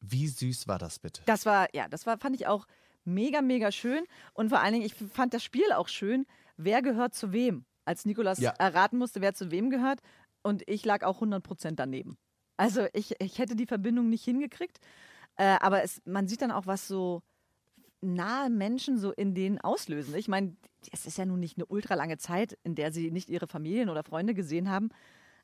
Wie 0.00 0.26
süß 0.26 0.66
war 0.66 0.78
das 0.78 0.98
bitte? 0.98 1.22
Das 1.26 1.46
war, 1.46 1.68
ja, 1.74 1.86
das 1.88 2.06
war, 2.06 2.18
fand 2.18 2.34
ich 2.34 2.48
auch 2.48 2.66
mega, 3.04 3.40
mega 3.40 3.70
schön. 3.70 4.04
Und 4.32 4.48
vor 4.48 4.60
allen 4.60 4.72
Dingen, 4.72 4.84
ich 4.86 4.94
fand 4.94 5.32
das 5.32 5.44
Spiel 5.44 5.70
auch 5.72 5.88
schön. 5.88 6.26
Wer 6.62 6.82
gehört 6.82 7.14
zu 7.14 7.32
wem? 7.32 7.64
Als 7.84 8.04
Nikolas 8.04 8.38
Ja. 8.38 8.50
erraten 8.58 8.98
musste, 8.98 9.20
wer 9.20 9.34
zu 9.34 9.50
wem 9.50 9.70
gehört. 9.70 10.00
Und 10.42 10.62
ich 10.68 10.84
lag 10.84 11.02
auch 11.04 11.20
100% 11.20 11.78
daneben. 11.78 12.18
Also 12.56 12.86
ich, 12.92 13.14
ich 13.20 13.38
hätte 13.38 13.56
die 13.56 13.66
Verbindung 13.66 14.10
nicht 14.10 14.24
hingekriegt. 14.24 14.78
Äh, 15.36 15.56
aber 15.60 15.82
es, 15.82 16.02
man 16.04 16.28
sieht 16.28 16.42
dann 16.42 16.50
auch, 16.50 16.66
was 16.66 16.86
so 16.86 17.22
nahe 18.02 18.50
Menschen 18.50 18.98
so 18.98 19.12
in 19.12 19.34
denen 19.34 19.58
auslösen. 19.58 20.14
Ich 20.14 20.28
meine, 20.28 20.56
es 20.92 21.06
ist 21.06 21.18
ja 21.18 21.24
nun 21.24 21.40
nicht 21.40 21.56
eine 21.58 21.66
ultralange 21.66 22.18
Zeit, 22.18 22.58
in 22.62 22.74
der 22.74 22.92
sie 22.92 23.10
nicht 23.10 23.28
ihre 23.28 23.46
Familien 23.46 23.88
oder 23.88 24.04
Freunde 24.04 24.34
gesehen 24.34 24.70
haben. 24.70 24.90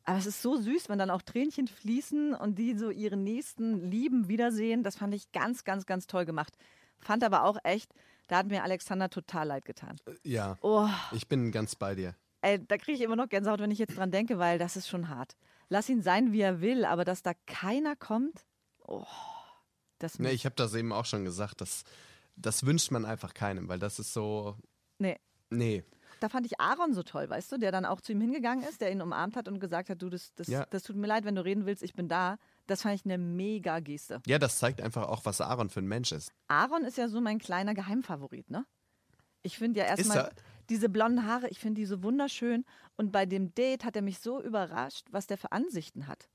Aber 0.04 0.18
es 0.18 0.26
ist 0.26 0.40
so 0.40 0.56
süß, 0.56 0.88
wenn 0.88 0.98
dann 0.98 1.10
auch 1.10 1.22
Tränchen 1.22 1.66
fließen 1.66 2.34
und 2.34 2.58
die 2.58 2.76
so 2.78 2.90
ihre 2.90 3.16
nächsten 3.16 3.90
Lieben 3.90 4.28
wiedersehen. 4.28 4.82
Das 4.82 4.96
fand 4.96 5.14
ich 5.14 5.32
ganz, 5.32 5.64
ganz, 5.64 5.84
ganz 5.84 6.06
toll 6.06 6.24
gemacht. 6.24 6.56
Fand 6.98 7.24
aber 7.24 7.42
auch 7.44 7.58
echt, 7.64 7.92
da 8.28 8.38
hat 8.38 8.46
mir 8.46 8.62
Alexander 8.62 9.08
total 9.10 9.48
leid 9.48 9.64
getan. 9.64 9.96
Ja, 10.22 10.56
Oh, 10.60 10.88
ich 11.12 11.28
bin 11.28 11.52
ganz 11.52 11.74
bei 11.76 11.94
dir. 11.94 12.14
ey, 12.42 12.64
da 12.64 12.76
kriege 12.78 12.96
ich 12.96 13.02
immer 13.02 13.16
noch 13.16 13.28
Gänsehaut, 13.28 13.60
wenn 13.60 13.70
ich 13.70 13.78
jetzt 13.78 13.96
dran 13.96 14.10
denke, 14.10 14.38
weil 14.38 14.58
das 14.58 14.76
ist 14.76 14.88
schon 14.88 15.08
hart. 15.08 15.36
Lass 15.68 15.88
ihn 15.88 16.02
sein, 16.02 16.32
wie 16.32 16.40
er 16.40 16.60
will, 16.60 16.84
aber 16.84 17.04
dass 17.04 17.22
da 17.22 17.32
keiner 17.46 17.96
kommt, 17.96 18.44
oh, 18.86 19.04
das 19.98 20.18
Ne, 20.18 20.30
ich 20.32 20.44
habe 20.44 20.54
das 20.54 20.74
eben 20.74 20.92
auch 20.92 21.04
schon 21.06 21.24
gesagt, 21.24 21.60
das, 21.60 21.82
das 22.36 22.64
wünscht 22.66 22.90
man 22.90 23.04
einfach 23.04 23.34
keinem, 23.34 23.68
weil 23.68 23.78
das 23.78 23.98
ist 23.98 24.12
so, 24.12 24.56
nee. 24.98 25.18
nee. 25.50 25.82
Da 26.20 26.28
fand 26.30 26.46
ich 26.46 26.60
Aaron 26.60 26.94
so 26.94 27.02
toll, 27.02 27.28
weißt 27.28 27.52
du, 27.52 27.58
der 27.58 27.72
dann 27.72 27.84
auch 27.84 28.00
zu 28.00 28.12
ihm 28.12 28.20
hingegangen 28.20 28.64
ist, 28.66 28.80
der 28.80 28.90
ihn 28.92 29.02
umarmt 29.02 29.36
hat 29.36 29.48
und 29.48 29.58
gesagt 29.60 29.90
hat, 29.90 30.00
du, 30.00 30.08
das, 30.08 30.32
das, 30.34 30.46
Ja. 30.46 30.64
das 30.66 30.82
tut 30.84 30.96
mir 30.96 31.06
leid, 31.06 31.24
wenn 31.24 31.34
du 31.34 31.44
reden 31.44 31.66
willst, 31.66 31.82
ich 31.82 31.94
bin 31.94 32.08
da. 32.08 32.38
Das 32.66 32.82
fand 32.82 32.94
ich 32.94 33.04
eine 33.04 33.18
mega 33.18 33.80
Geste. 33.80 34.20
Ja, 34.26 34.38
das 34.38 34.58
zeigt 34.58 34.80
einfach 34.80 35.08
auch, 35.08 35.24
was 35.24 35.40
Aaron 35.40 35.70
für 35.70 35.80
ein 35.80 35.86
Mensch 35.86 36.12
ist. 36.12 36.32
Aaron 36.48 36.84
ist 36.84 36.98
ja 36.98 37.08
so 37.08 37.20
mein 37.20 37.38
kleiner 37.38 37.74
Geheimfavorit, 37.74 38.50
ne? 38.50 38.66
Ich 39.42 39.58
finde 39.58 39.80
ja 39.80 39.86
erstmal 39.86 40.18
er? 40.18 40.30
diese 40.68 40.88
blonden 40.88 41.24
Haare, 41.24 41.48
ich 41.48 41.60
finde 41.60 41.80
die 41.80 41.86
so 41.86 42.02
wunderschön. 42.02 42.64
Und 42.96 43.12
bei 43.12 43.26
dem 43.26 43.54
Date 43.54 43.84
hat 43.84 43.94
er 43.94 44.02
mich 44.02 44.18
so 44.18 44.42
überrascht, 44.42 45.06
was 45.12 45.28
der 45.28 45.38
für 45.38 45.52
Ansichten 45.52 46.08
hat. 46.08 46.28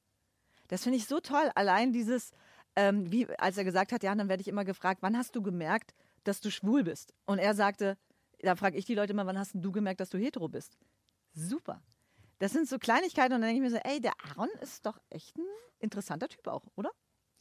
Das 0.69 0.83
finde 0.83 0.97
ich 0.97 1.05
so 1.05 1.19
toll. 1.19 1.51
Allein 1.55 1.91
dieses, 1.91 2.31
ähm, 2.77 3.11
wie 3.11 3.27
als 3.37 3.57
er 3.57 3.65
gesagt 3.65 3.91
hat, 3.91 4.03
ja, 4.03 4.15
dann 4.15 4.29
werde 4.29 4.39
ich 4.39 4.47
immer 4.47 4.63
gefragt, 4.63 5.01
wann 5.01 5.17
hast 5.17 5.35
du 5.35 5.41
gemerkt, 5.41 5.93
dass 6.23 6.39
du 6.39 6.49
schwul 6.49 6.85
bist? 6.85 7.13
Und 7.25 7.39
er 7.39 7.53
sagte, 7.53 7.97
da 8.41 8.55
frage 8.55 8.77
ich 8.77 8.85
die 8.85 8.95
Leute 8.95 9.11
immer, 9.11 9.25
wann 9.25 9.37
hast 9.37 9.51
du 9.55 9.71
gemerkt, 9.73 9.99
dass 9.99 10.09
du 10.09 10.17
hetero 10.17 10.47
bist? 10.47 10.77
Super. 11.33 11.81
Das 12.41 12.51
sind 12.53 12.67
so 12.67 12.79
Kleinigkeiten 12.79 13.33
und 13.35 13.41
dann 13.41 13.49
denke 13.53 13.65
ich 13.65 13.71
mir 13.71 13.77
so, 13.77 13.81
ey, 13.87 14.01
der 14.01 14.13
Aaron 14.29 14.49
ist 14.61 14.85
doch 14.85 14.97
echt 15.11 15.37
ein 15.37 15.45
interessanter 15.79 16.27
Typ 16.27 16.47
auch, 16.47 16.63
oder? 16.75 16.89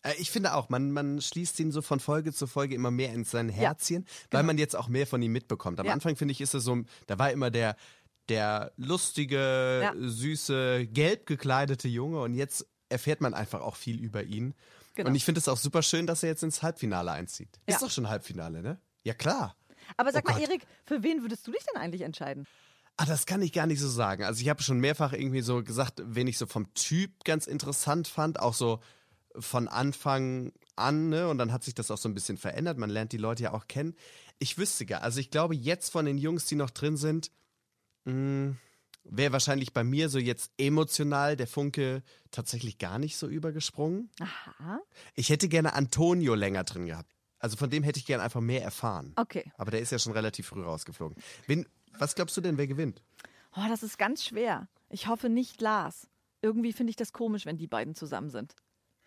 Äh, 0.03 0.13
Ich 0.19 0.31
finde 0.31 0.55
auch, 0.55 0.69
man, 0.69 0.91
man 0.93 1.21
schließt 1.21 1.59
ihn 1.61 1.73
so 1.73 1.81
von 1.83 2.01
Folge 2.01 2.33
zu 2.33 2.47
Folge 2.47 2.75
immer 2.75 2.91
mehr 2.91 3.13
in 3.13 3.25
sein 3.25 3.49
Herzchen, 3.49 4.07
weil 4.31 4.43
man 4.43 4.59
jetzt 4.59 4.77
auch 4.77 4.89
mehr 4.89 5.07
von 5.07 5.23
ihm 5.23 5.33
mitbekommt. 5.33 5.79
Am 5.81 5.85
genau. 5.85 5.91
Ja. 5.91 5.95
Anfang 5.95 6.17
finde 6.17 6.33
ich, 6.33 6.41
ist 6.43 6.53
er 6.55 6.61
so, 6.61 6.83
da 7.07 7.19
war 7.19 7.31
immer 7.33 7.51
der, 7.51 7.77
der 8.29 8.73
lustige, 8.77 9.81
Ja. 9.83 9.93
süße, 9.97 10.87
gelb 10.87 11.27
gekleidete 11.27 11.89
Junge 11.89 12.21
und 12.21 12.35
jetzt 12.35 12.67
erfährt 12.91 13.21
man 13.23 13.35
einfach 13.35 13.61
auch 13.63 13.77
viel 13.77 13.99
über 14.01 14.23
ihn. 14.23 14.55
Genau. 14.97 15.09
Und 15.09 15.15
ich 15.15 15.25
finde 15.25 15.39
es 15.39 15.49
auch 15.49 15.57
super 15.57 15.83
schön, 15.83 16.07
dass 16.07 16.23
er 16.23 16.29
jetzt 16.29 16.43
ins 16.43 16.63
Halbfinale 16.63 17.11
einzieht. 17.13 17.59
Ja. 17.69 17.75
Ist 17.77 17.83
doch 17.83 17.91
schon 17.91 18.09
Halbfinale, 18.09 18.63
ne? 18.63 18.81
Ja, 19.05 19.15
klar. 19.15 19.57
Aber 19.97 20.13
sag 20.13 20.25
Oh 20.29 20.33
mal, 20.33 20.39
Gott. 20.41 20.49
Erik, 20.49 20.67
für 20.85 21.03
wen 21.03 21.23
würdest 21.23 21.47
du 21.47 21.53
dich 21.53 21.65
denn 21.73 21.81
eigentlich 21.81 22.03
entscheiden? 22.03 22.47
Ah, 23.01 23.07
das 23.07 23.25
kann 23.25 23.41
ich 23.41 23.55
gar 23.55 23.67
nicht 23.67 23.81
so 23.81 23.89
sagen. 23.89 24.25
Also 24.25 24.43
ich 24.43 24.51
habe 24.51 24.63
schon 24.63 24.79
mehrfach 24.79 25.15
irgendwie 25.15 25.41
so 25.41 25.65
gesagt, 25.65 26.03
wen 26.05 26.27
ich 26.27 26.37
so 26.37 26.45
vom 26.45 26.75
Typ 26.75 27.25
ganz 27.25 27.47
interessant 27.47 28.09
fand, 28.09 28.39
auch 28.39 28.53
so 28.53 28.81
von 29.39 29.69
Anfang 29.69 30.53
an, 30.77 31.09
ne? 31.09 31.27
Und 31.27 31.39
dann 31.39 31.51
hat 31.51 31.65
sich 31.65 31.75
das 31.75 31.91
auch 31.91 31.97
so 31.97 32.11
ein 32.11 32.15
bisschen 32.15 32.37
verändert. 32.37 32.77
Man 32.77 32.91
lernt 32.91 33.13
die 33.13 33.17
Leute 33.17 33.45
ja 33.45 33.53
auch 33.55 33.69
kennen. 33.69 33.95
Ich 34.39 34.59
wüsste 34.59 34.85
gar, 34.85 35.01
also 35.01 35.19
ich 35.19 35.31
glaube 35.31 35.55
jetzt 35.55 35.91
von 35.91 36.05
den 36.05 36.19
Jungs, 36.19 36.45
die 36.45 36.57
noch 36.57 36.69
drin 36.69 36.99
sind, 36.99 37.33
wäre 38.05 39.33
wahrscheinlich 39.33 39.73
bei 39.73 39.83
mir 39.83 40.11
so 40.11 40.19
jetzt 40.19 40.51
emotional 40.59 41.39
der 41.39 41.47
Funke 41.47 42.03
tatsächlich 42.31 42.77
gar 42.77 42.99
nicht 42.99 43.17
so 43.17 43.29
übergesprungen. 43.29 44.11
Aha. 44.21 44.79
Ich 45.15 45.31
hätte 45.31 45.49
gerne 45.49 45.73
Antonio 45.73 46.35
länger 46.35 46.65
drin 46.65 46.85
gehabt. 46.85 47.11
Also 47.39 47.57
von 47.57 47.71
dem 47.71 47.83
hätte 47.83 47.99
ich 47.99 48.05
gerne 48.05 48.23
einfach 48.23 48.43
mehr 48.43 48.63
erfahren. 48.63 49.15
Okay. 49.17 49.51
Aber 49.57 49.71
der 49.71 49.81
ist 49.81 49.91
ja 49.91 49.99
schon 49.99 50.13
relativ 50.13 50.49
früh 50.49 50.63
rausgeflogen. 50.63 51.17
Wen, 51.47 51.67
was 51.99 52.15
glaubst 52.15 52.37
du 52.37 52.41
denn, 52.41 52.59
wer 52.59 52.67
gewinnt? 52.67 53.03
Oh, 53.57 53.65
das 53.69 53.83
ist 53.83 53.99
ganz 53.99 54.25
schwer. 54.25 54.69
Ich 54.89 55.07
hoffe 55.07 55.29
nicht 55.29 55.61
Lars. 55.61 56.09
Irgendwie 56.43 56.73
finde 56.73 56.91
ich 56.91 56.97
das 56.97 57.13
komisch, 57.13 57.47
wenn 57.47 57.57
die 57.57 57.67
beiden 57.67 57.95
zusammen 57.95 58.31
sind. 58.31 58.55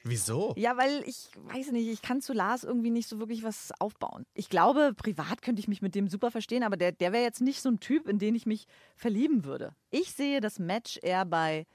Wieso? 0.04 0.54
Ja, 0.58 0.76
weil 0.76 1.02
ich 1.08 1.30
weiß 1.36 1.72
nicht, 1.72 1.88
ich 1.88 2.02
kann 2.02 2.22
zu 2.22 2.34
Lars 2.34 2.66
irgendwie 2.66 2.90
nicht 2.90 3.08
so 3.08 3.20
wirklich 3.20 3.44
was 3.44 3.72
aufbauen. 3.80 4.26
Ich 4.34 4.50
glaube, 4.50 4.94
privat 4.94 5.42
könnte 5.42 5.62
ich 5.62 5.70
mich 5.70 5.82
mit 5.82 5.96
dem 5.96 6.10
super 6.10 6.30
verstehen, 6.30 6.64
aber 6.64 6.76
der, 6.76 6.92
der 6.92 7.14
wäre 7.14 7.24
jetzt 7.24 7.40
nicht 7.40 7.62
so 7.62 7.70
ein 7.70 7.80
Typ, 7.80 8.10
in 8.10 8.20
den 8.20 8.36
ich 8.36 8.46
mich 8.46 8.68
verlieben 8.98 9.46
würde. 9.46 9.74
Ich 9.92 10.12
sehe 10.12 10.42
das 10.42 10.60
Match 10.60 11.00
eher 11.02 11.24
bei 11.26 11.66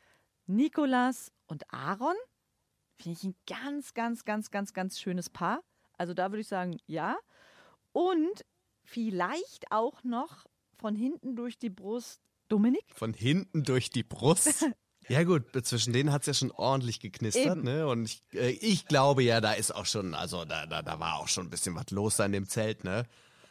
Nikolas 0.47 1.33
und 1.47 1.65
Aaron. 1.73 2.17
Finde 2.97 3.19
ich 3.19 3.25
ein 3.25 3.35
ganz, 3.47 3.95
ganz, 3.95 4.27
ganz, 4.27 4.51
ganz, 4.51 4.75
ganz 4.75 5.01
schönes 5.01 5.31
Paar. 5.31 5.63
Also 5.97 6.13
da 6.13 6.31
würde 6.31 6.43
ich 6.43 6.49
sagen, 6.49 6.79
ja. 6.87 7.17
Und 7.93 8.45
vielleicht 8.85 9.73
auch 9.73 10.05
noch 10.05 10.45
von 10.79 10.95
hinten 10.95 11.37
durch 11.37 11.59
die 11.59 11.71
Brust 11.71 12.21
Dominik. 12.49 12.85
Von 12.95 13.13
hinten 13.13 13.63
durch 13.65 13.91
die 13.91 14.03
Brust. 14.03 14.65
Ja 15.11 15.25
gut, 15.25 15.45
zwischen 15.65 15.95
denen 15.95 16.13
hat's 16.13 16.27
ja 16.27 16.35
schon 16.35 16.51
ordentlich 16.51 17.01
geknistert, 17.01 17.57
Eben. 17.57 17.63
ne? 17.63 17.87
Und 17.87 18.05
ich, 18.05 18.23
äh, 18.35 18.51
ich 18.51 18.85
glaube 18.85 19.23
ja, 19.23 19.41
da 19.41 19.55
ist 19.55 19.75
auch 19.75 19.87
schon, 19.87 20.13
also 20.13 20.45
da, 20.45 20.67
da, 20.67 20.83
da 20.83 21.01
war 21.01 21.17
auch 21.17 21.29
schon 21.29 21.47
ein 21.47 21.51
bisschen 21.51 21.75
was 21.75 21.91
los 21.93 22.17
da 22.17 22.27
in 22.27 22.33
dem 22.33 22.47
Zelt, 22.47 22.85
ne? 22.85 23.05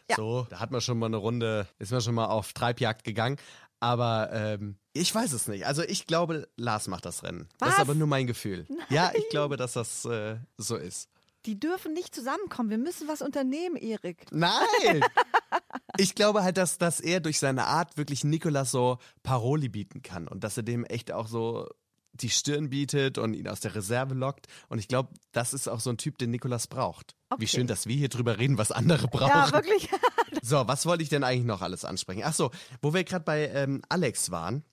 Ja. 0.08 0.18
So, 0.18 0.46
da 0.52 0.60
hat 0.60 0.70
man 0.70 0.82
schon 0.82 1.00
mal 1.00 1.08
eine 1.08 1.18
Runde, 1.18 1.68
ist 1.80 1.92
man 1.92 2.02
schon 2.02 2.14
mal 2.14 2.28
auf 2.28 2.54
Treibjagd 2.54 3.04
gegangen. 3.04 3.38
Aber 3.80 4.30
ähm, 4.34 4.78
ich 4.94 5.14
weiß 5.14 5.34
es 5.34 5.48
nicht. 5.48 5.66
Also 5.66 5.82
ich 5.82 6.06
glaube, 6.06 6.48
Lars 6.58 6.88
macht 6.88 7.06
das 7.06 7.24
Rennen. 7.24 7.50
Das 7.58 7.70
Was? 7.70 7.76
ist 7.76 7.82
aber 7.82 7.96
nur 7.96 8.08
mein 8.08 8.28
Gefühl. 8.28 8.68
Ja, 8.90 9.12
ich 9.16 9.28
glaube, 9.30 9.58
dass 9.58 9.74
das 9.74 10.06
äh, 10.06 10.38
so 10.58 10.76
ist. 10.76 11.10
Die 11.46 11.60
dürfen 11.60 11.94
nicht 11.94 12.14
zusammenkommen. 12.14 12.70
Wir 12.70 12.78
müssen 12.78 13.08
was 13.08 13.22
unternehmen, 13.22 13.78
Erik. 13.78 14.26
Nein! 14.32 15.04
Ich 15.98 16.16
glaube 16.16 16.43
halt, 16.43 16.58
dass, 16.58 16.78
dass 16.78 17.00
er 17.00 17.20
durch 17.20 17.39
seine 17.39 17.66
Art 17.66 17.98
wirklich 17.98 18.24
Nikolas 18.24 18.72
so 18.72 18.98
Paroli 19.24 19.70
bieten 19.70 20.02
kann 20.02 20.28
und 20.28 20.43
dass 20.43 20.58
er 20.58 20.64
dem 20.64 20.86
echt 20.86 21.12
auch 21.12 21.28
so 21.28 21.68
die 22.14 22.30
Stirn 22.30 22.70
bietet 22.70 23.18
und 23.18 23.34
ihn 23.34 23.48
aus 23.48 23.60
der 23.60 23.76
Reserve 23.76 24.14
lockt. 24.14 24.48
Und 24.70 24.80
ich 24.80 24.88
glaube, 24.88 25.10
das 25.32 25.54
ist 25.54 25.68
auch 25.68 25.80
so 25.80 25.91
ein 25.91 25.98
Typ, 25.98 26.18
den 26.18 26.32
Nikolas 26.32 26.68
braucht. 26.68 27.16
Okay. 27.30 27.41
Wie 27.41 27.48
schön, 27.48 27.68
dass 27.68 27.86
wir 27.86 27.95
hier 27.95 28.10
drüber 28.10 28.39
reden, 28.39 28.58
was 28.58 28.72
andere 28.72 29.08
brauchen. 29.08 29.30
Ja, 29.30 29.52
wirklich. 29.52 29.89
So, 30.41 30.68
was 30.68 30.86
wollte 30.86 31.04
ich 31.04 31.10
denn 31.10 31.24
eigentlich 31.24 31.45
noch 31.45 31.62
alles 31.62 31.86
ansprechen? 31.86 32.22
Ach 32.24 32.34
so, 32.34 32.52
wo 32.82 32.93
wir 32.93 33.04
gerade 33.04 33.24
bei 33.24 33.48
ähm, 33.50 33.82
Alex 33.89 34.32
waren, 34.32 34.64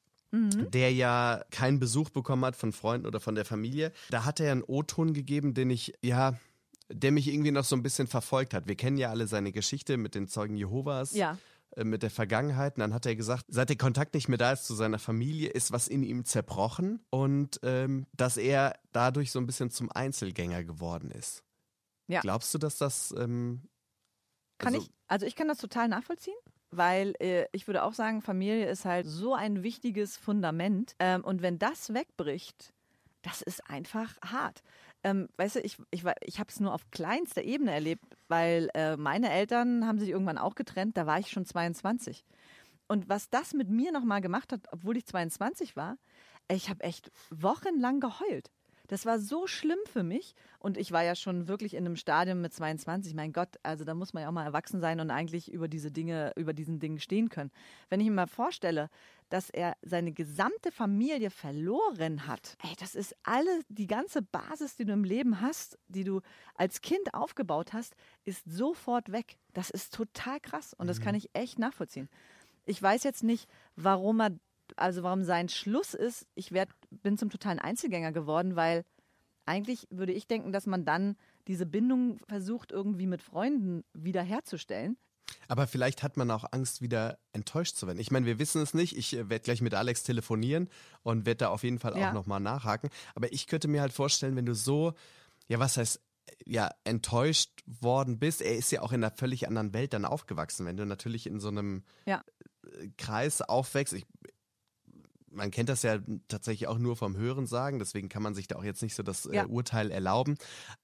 der 0.73 0.93
ja 0.93 1.45
keinen 1.51 1.79
Besuch 1.79 2.11
bekommen 2.11 2.45
hat 2.45 2.57
von 2.57 2.73
Freunden 2.73 3.07
oder 3.07 3.21
von 3.21 3.35
der 3.37 3.45
Familie, 3.45 3.93
da 4.11 4.25
hat 4.25 4.41
er 4.41 4.53
einen 4.53 4.65
O-Ton 4.65 5.15
gegeben, 5.15 5.55
den 5.55 5.71
ich, 5.71 5.95
ja, 6.03 6.35
der 6.91 7.13
mich 7.13 7.29
irgendwie 7.29 7.51
noch 7.51 7.65
so 7.65 7.77
ein 7.77 7.83
bisschen 7.83 8.07
verfolgt 8.07 8.55
hat. 8.55 8.67
Wir 8.69 8.77
kennen 8.77 8.97
ja 8.97 9.11
alle 9.11 9.27
seine 9.27 9.53
Geschichte 9.53 9.97
mit 9.97 10.15
den 10.15 10.29
Zeugen 10.29 10.57
Jehovas. 10.57 11.15
Ja. 11.15 11.39
äh, 11.77 11.85
Mit 11.85 12.03
der 12.03 12.11
Vergangenheit. 12.11 12.77
Und 12.77 12.81
dann 12.81 12.95
hat 12.95 13.07
er 13.07 13.17
gesagt, 13.17 13.47
seit 13.49 13.69
der 13.71 13.77
Kontakt 13.77 14.15
nicht 14.15 14.29
mehr 14.29 14.39
da 14.39 14.53
ist 14.53 14.65
zu 14.67 14.75
seiner 14.75 14.99
Familie, 14.99 15.51
ist 15.51 15.73
was 15.73 15.89
in 15.89 16.03
ihm 16.03 16.25
zerbrochen 16.25 17.01
und 17.11 17.59
ähm, 17.63 18.07
dass 18.17 18.37
er 18.37 18.79
dadurch 18.93 19.33
so 19.33 19.39
ein 19.39 19.47
bisschen 19.47 19.71
zum 19.71 19.91
Einzelgänger 19.91 20.63
geworden 20.65 21.11
ist. 21.11 21.43
Ja. 22.07 22.21
Glaubst 22.21 22.53
du, 22.53 22.59
dass 22.59 22.77
das 22.77 23.15
ähm, 23.17 23.63
Kann 24.59 24.75
Also- 24.75 24.87
ich, 24.87 24.93
also 25.09 25.27
ich 25.27 25.37
kann 25.37 25.49
das 25.49 25.59
total 25.59 25.89
nachvollziehen, 25.89 26.37
weil 26.71 27.15
äh, 27.19 27.47
ich 27.53 27.67
würde 27.67 27.83
auch 27.83 27.95
sagen, 27.95 28.21
Familie 28.23 28.69
ist 28.69 28.85
halt 28.85 29.07
so 29.07 29.35
ein 29.35 29.63
wichtiges 29.63 30.17
Fundament. 30.17 30.95
Ähm, 30.99 31.25
und 31.25 31.41
wenn 31.43 31.59
das 31.59 31.95
wegbricht, 31.95 32.73
das 33.23 33.41
ist 33.43 33.69
einfach 33.71 34.17
hart. 34.23 34.63
Ähm, 35.05 35.29
weißt 35.37 35.57
du, 35.57 35.61
ich, 35.61 35.77
ich, 35.91 36.03
ich 36.23 36.41
habe 36.41 36.49
es 36.49 36.61
nur 36.61 36.73
auf 36.73 36.91
kleinster 36.91 37.43
Ebene 37.43 37.73
erlebt, 37.73 38.05
weil 38.29 38.71
äh, 38.75 38.97
meine 38.97 39.31
Eltern 39.31 39.87
haben 39.87 39.99
sich 39.99 40.09
irgendwann 40.09 40.39
auch 40.39 40.55
getrennt, 40.55 40.97
da 40.97 41.07
war 41.07 41.19
ich 41.19 41.31
schon 41.31 41.45
22. 41.45 42.25
Und 42.89 43.09
was 43.09 43.29
das 43.31 43.53
mit 43.53 43.69
mir 43.69 43.93
nochmal 43.93 44.23
gemacht 44.23 44.53
hat, 44.53 44.61
obwohl 44.73 44.97
ich 44.97 45.07
22 45.07 45.77
war, 45.77 45.99
ich 46.51 46.71
habe 46.71 46.83
echt 46.83 47.11
wochenlang 47.31 48.01
geheult. 48.01 48.51
Das 48.95 49.07
war 49.07 49.19
so 49.19 49.49
schlimm 49.49 49.81
für 49.93 50.05
mich. 50.05 50.37
Und 50.61 50.79
ich 50.79 50.93
war 50.93 51.03
ja 51.03 51.17
schon 51.17 51.49
wirklich 51.49 51.75
in 51.75 51.85
einem 51.85 51.97
Stadium 51.97 52.41
mit 52.41 52.55
22. 52.55 53.13
Mein 53.15 53.33
Gott, 53.33 53.49
also 53.65 53.83
da 53.85 53.93
muss 53.93 54.15
man 54.15 54.23
ja 54.23 54.29
auch 54.29 54.33
mal 54.33 54.45
erwachsen 54.45 54.81
sein 54.81 55.01
und 55.01 55.11
eigentlich 55.11 55.53
über 55.53 55.67
diese 55.67 55.91
Dinge, 55.91 56.33
über 56.37 56.53
diesen 56.53 56.79
Dingen 56.79 57.01
stehen 57.01 57.29
können. 57.29 57.51
Wenn 57.89 57.99
ich 57.99 58.07
mir 58.07 58.15
mal 58.15 58.29
vorstelle, 58.29 58.91
dass 59.31 59.51
er 59.51 59.77
seine 59.83 60.13
gesamte 60.13 60.71
Familie 60.71 61.31
verloren 61.31 62.29
hat, 62.29 62.57
ey, 62.63 62.77
das 62.79 62.95
ist 62.95 63.17
alle, 63.25 63.63
die 63.69 63.89
ganze 63.89 64.23
Basis, 64.23 64.77
die 64.77 64.85
du 64.85 64.93
im 64.93 65.03
Leben 65.03 65.41
hast, 65.41 65.77
die 65.89 66.05
du 66.05 66.21
als 66.55 66.81
Kind 66.81 67.15
aufgebaut 67.15 67.73
hast, 67.73 67.97
ist 68.25 68.45
sofort 68.49 69.11
weg. 69.11 69.39
Das 69.55 69.71
ist 69.71 69.93
total 69.93 70.39
krass 70.39 70.73
und 70.73 70.87
das 70.87 71.01
kann 71.01 71.17
ich 71.17 71.31
echt 71.33 71.59
nachvollziehen. 71.59 72.09
Ich 72.65 72.81
weiß 72.81 73.03
jetzt 73.03 73.25
nicht, 73.25 73.49
warum 73.75 74.21
er, 74.21 74.31
also 74.77 75.03
warum 75.03 75.25
sein 75.25 75.49
Schluss 75.49 75.95
ist. 75.95 76.27
Ich 76.35 76.53
werd, 76.53 76.71
bin 76.91 77.19
zum 77.19 77.31
totalen 77.31 77.59
Einzelgänger 77.59 78.13
geworden, 78.13 78.57
weil 78.57 78.85
eigentlich 79.47 79.87
würde 79.91 80.13
ich 80.13 80.27
denken, 80.27 80.53
dass 80.53 80.67
man 80.67 80.85
dann 80.85 81.17
diese 81.47 81.67
Bindung 81.67 82.19
versucht, 82.27 82.73
irgendwie 82.73 83.07
mit 83.07 83.23
Freunden 83.23 83.85
wiederherzustellen. 83.93 84.97
Aber 85.49 85.67
vielleicht 85.67 86.03
hat 86.03 86.17
man 86.17 86.31
auch 86.31 86.45
Angst, 86.53 86.81
wieder 86.83 87.19
enttäuscht 87.33 87.77
zu 87.77 87.87
werden. 87.87 87.99
Ich 87.99 88.11
meine, 88.11 88.27
wir 88.27 88.39
wissen 88.39 88.63
es 88.63 88.75
nicht. 88.75 88.97
Ich 88.97 89.13
werde 89.13 89.41
gleich 89.41 89.61
mit 89.61 89.75
Alex 89.75 90.03
telefonieren 90.03 90.69
und 91.03 91.27
werde 91.27 91.39
da 91.39 91.49
auf 91.49 91.63
jeden 91.65 91.79
Fall 91.79 91.97
Ja. 91.99 92.09
auch 92.09 92.13
nochmal 92.15 92.41
nachhaken. 92.41 92.91
Aber 93.15 93.33
ich 93.33 93.47
könnte 93.47 93.69
mir 93.69 93.81
halt 93.81 93.93
vorstellen, 93.93 94.37
wenn 94.37 94.47
du 94.47 94.55
so, 94.55 94.95
ja, 95.49 95.59
was 95.59 95.77
heißt, 95.77 96.01
ja, 96.47 96.71
enttäuscht 96.85 97.51
worden 97.67 98.19
bist. 98.19 98.41
Er 98.41 98.57
ist 98.57 98.71
ja 98.73 98.81
auch 98.81 98.93
in 98.93 99.05
einer 99.05 99.15
völlig 99.15 99.47
anderen 99.47 99.75
Welt 99.75 99.93
dann 99.93 100.07
aufgewachsen. 100.07 100.65
Wenn 100.67 100.77
du 100.79 100.87
natürlich 100.87 101.27
in 101.27 101.39
so 101.41 101.49
einem 101.49 101.85
Ja. 102.07 102.23
äh, 102.81 102.89
Kreis 102.97 103.43
aufwächst, 103.43 103.93
ich, 103.93 104.07
man 105.35 105.51
kennt 105.51 105.69
das 105.69 105.83
ja 105.83 105.99
tatsächlich 106.29 106.69
auch 106.69 106.79
nur 106.79 106.97
vom 106.97 107.17
Hören 107.17 107.47
sagen, 107.47 107.79
deswegen 107.79 108.09
kann 108.09 108.23
man 108.23 108.35
sich 108.35 108.49
da 108.49 108.57
auch 108.57 108.65
jetzt 108.65 108.83
nicht 108.83 108.95
so 108.95 109.03
das 109.03 109.29
Ja. 109.31 109.45
äh, 109.45 109.47
Urteil 109.47 109.91
erlauben. 109.91 110.37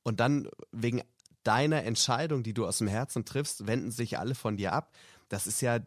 Und 0.02 0.20
dann 0.20 0.48
wegen 0.72 1.02
deiner 1.42 1.84
Entscheidung, 1.84 2.42
die 2.42 2.52
du 2.54 2.66
aus 2.66 2.78
dem 2.78 2.88
Herzen 2.88 3.24
triffst, 3.24 3.66
wenden 3.66 3.90
sich 3.90 4.18
alle 4.18 4.34
von 4.34 4.56
dir 4.56 4.72
ab. 4.72 4.92
Das 5.28 5.46
ist 5.46 5.60
ja 5.62 5.78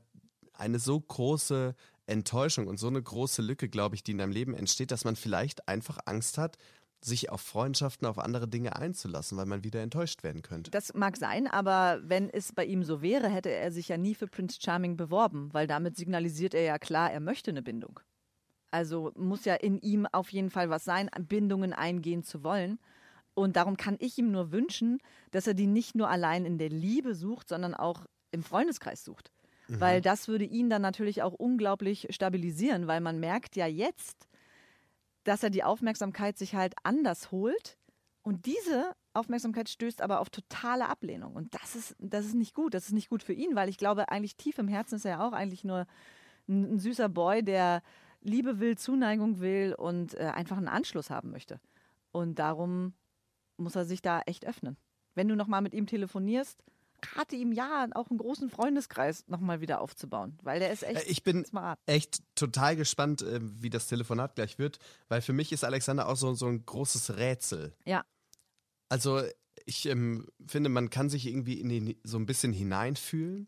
eine 0.53 0.80
so 0.80 0.99
große 0.99 1.76
Enttäuschung 2.05 2.68
und 2.68 2.78
so 2.80 2.88
eine 2.88 3.01
große 3.01 3.41
Lücke, 3.41 3.70
glaube 3.70 3.95
ich, 3.95 4.03
die 4.03 4.11
in 4.11 4.18
deinem 4.18 4.32
Leben 4.32 4.53
entsteht, 4.55 4.91
dass 4.91 5.05
man 5.05 5.16
vielleicht 5.16 5.68
einfach 5.68 5.99
Angst 6.05 6.38
hat, 6.38 6.57
sich 7.01 7.30
auf 7.30 7.41
Freundschaften, 7.41 8.07
auf 8.07 8.18
andere 8.18 8.47
Dinge 8.47 8.76
einzulassen, 8.78 9.38
weil 9.38 9.45
man 9.45 9.64
wieder 9.64 9.82
enttäuscht 9.82 10.24
werden 10.24 10.41
könnte. 10.41 10.72
Das 10.72 10.93
mag 10.93 11.18
sein, 11.18 11.47
aber 11.47 11.99
wenn 12.03 12.30
es 12.30 12.53
bei 12.53 12.66
ihm 12.66 12.84
so 12.84 13.01
wäre, 13.01 13.30
hätte 13.30 13.49
er 13.51 13.72
sich 13.72 13.89
ja 13.89 13.97
nie 13.97 14.16
für 14.16 14.28
Prince 14.28 14.59
Charming 14.61 14.95
beworben, 14.95 15.49
weil 15.53 15.68
damit 15.68 15.97
signalisiert 15.97 16.53
er 16.53 16.64
ja 16.64 16.80
klar, 16.80 17.11
er 17.11 17.20
möchte 17.20 17.51
eine 17.51 17.61
Bindung. 17.61 17.99
Also 18.74 19.11
muss 19.15 19.45
ja 19.45 19.53
in 19.53 19.78
ihm 19.82 20.07
auf 20.11 20.30
jeden 20.32 20.49
Fall 20.49 20.71
was 20.71 20.84
sein, 20.84 21.07
Bindungen 21.19 21.74
eingehen 21.74 22.24
zu 22.24 22.43
wollen. 22.43 22.80
Und 23.36 23.55
darum 23.55 23.78
kann 23.78 23.97
ich 23.99 24.17
ihm 24.17 24.32
nur 24.32 24.51
wünschen, 24.51 24.97
dass 25.30 25.45
er 25.45 25.53
die 25.53 25.67
nicht 25.67 25.93
nur 25.93 26.09
allein 26.09 26.43
in 26.43 26.57
der 26.57 26.69
Liebe 26.69 27.13
sucht, 27.13 27.49
sondern 27.49 27.76
auch 27.76 28.07
im 28.32 28.41
Freundeskreis 28.41 29.03
sucht. 29.03 29.32
Weil 29.67 30.01
das 30.01 30.28
würde 30.28 30.45
ihn 30.45 30.71
dann 30.71 30.82
natürlich 30.82 31.21
auch 31.21 31.34
unglaublich 31.34 32.07
stabilisieren, 32.09 32.88
weil 32.88 32.99
man 32.99 33.19
merkt 33.19 33.55
ja 33.55 33.67
jetzt, 33.67 34.28
dass 35.24 35.43
er 35.43 35.51
die 35.51 35.63
Aufmerksamkeit 35.63 36.39
sich 36.39 36.55
halt 36.55 36.74
anders 36.82 37.32
holt. 37.32 37.78
Und 38.24 38.47
diese 38.47 38.95
Aufmerksamkeit 39.13 39.69
stößt 39.69 40.01
aber 40.01 40.19
auf 40.19 40.32
totale 40.32 40.89
Ablehnung. 40.89 41.36
Und 41.36 41.53
das 41.53 41.76
ist, 41.76 41.95
das 41.99 42.26
ist 42.26 42.34
nicht 42.34 42.55
gut. 42.55 42.74
Das 42.74 42.88
ist 42.88 42.93
nicht 42.93 43.09
gut 43.09 43.21
für 43.21 43.34
ihn, 43.34 43.55
weil 43.55 43.69
ich 43.69 43.78
glaube, 43.78 44.09
eigentlich 44.09 44.36
tief 44.36 44.57
im 44.57 44.67
Herzen 44.67 44.95
ist 44.95 45.05
er 45.05 45.11
ja 45.11 45.28
auch 45.28 45.34
eigentlich 45.34 45.63
nur 45.63 45.86
ein, 46.47 46.74
ein 46.74 46.80
süßer 46.80 47.07
Boy, 47.07 47.43
der 47.43 47.84
Liebe 48.24 48.59
will, 48.59 48.78
Zuneigung 48.78 49.39
will 49.39 49.74
und 49.78 50.13
äh, 50.15 50.24
einfach 50.34 50.57
einen 50.57 50.67
Anschluss 50.67 51.09
haben 51.09 51.32
möchte. 51.32 51.59
Und 52.11 52.39
darum 52.39 52.93
muss 53.57 53.76
er 53.76 53.86
sich 53.86 54.01
da 54.01 54.21
echt 54.21 54.45
öffnen. 54.45 54.78
Wenn 55.15 55.28
du 55.28 55.36
nochmal 55.36 55.61
mit 55.61 55.74
ihm 55.74 55.86
telefonierst, 55.86 56.63
rate 57.15 57.36
ihm 57.36 57.51
ja, 57.51 57.88
auch 57.93 58.09
einen 58.09 58.17
großen 58.17 58.49
Freundeskreis 58.49 59.26
nochmal 59.28 59.59
wieder 59.61 59.82
aufzubauen, 59.82 60.38
weil 60.41 60.59
der 60.59 60.71
ist 60.71 60.84
echt 60.84 61.05
Äh, 61.05 61.11
Ich 61.11 61.24
bin 61.24 61.43
smart. 61.45 61.80
echt 61.86 62.21
total 62.36 62.76
gespannt, 62.76 63.21
äh, 63.21 63.39
wie 63.41 63.69
das 63.69 63.88
Telefonat 63.88 64.36
gleich 64.36 64.57
wird, 64.57 64.80
weil 65.09 65.21
für 65.21 65.34
mich 65.34 65.51
ist 65.51 65.63
Alexander 65.63 66.07
auch 66.07 66.15
so, 66.15 66.34
so 66.34 66.47
ein 66.47 66.65
großes 66.65 67.17
Rätsel. 67.17 67.76
Ja, 67.86 68.03
Also 68.89 69.21
ich 69.65 69.86
ähm, 69.86 70.28
finde, 70.47 70.69
man 70.69 70.89
kann 70.89 71.09
sich 71.09 71.26
irgendwie 71.28 71.59
in 71.59 71.69
den, 71.69 71.95
so 72.03 72.17
ein 72.17 72.26
bisschen 72.26 72.53
hineinfühlen, 72.53 73.47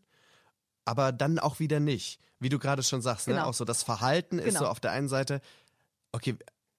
aber 0.86 1.12
dann 1.12 1.38
auch 1.38 1.58
wieder 1.60 1.78
nicht. 1.80 2.18
Wie 2.40 2.48
du 2.48 2.58
gerade 2.58 2.82
schon 2.82 3.02
sagst, 3.02 3.28
ne? 3.28 3.34
Genau. 3.34 3.46
auch 3.46 3.54
so 3.54 3.64
das 3.66 3.82
Verhalten 3.82 4.38
ist 4.38 4.46
Genau. 4.46 4.60
so 4.60 4.66
auf 4.68 4.80
der 4.80 4.92
einen 4.92 5.08
Seite, 5.08 5.40
okay, 6.12 6.36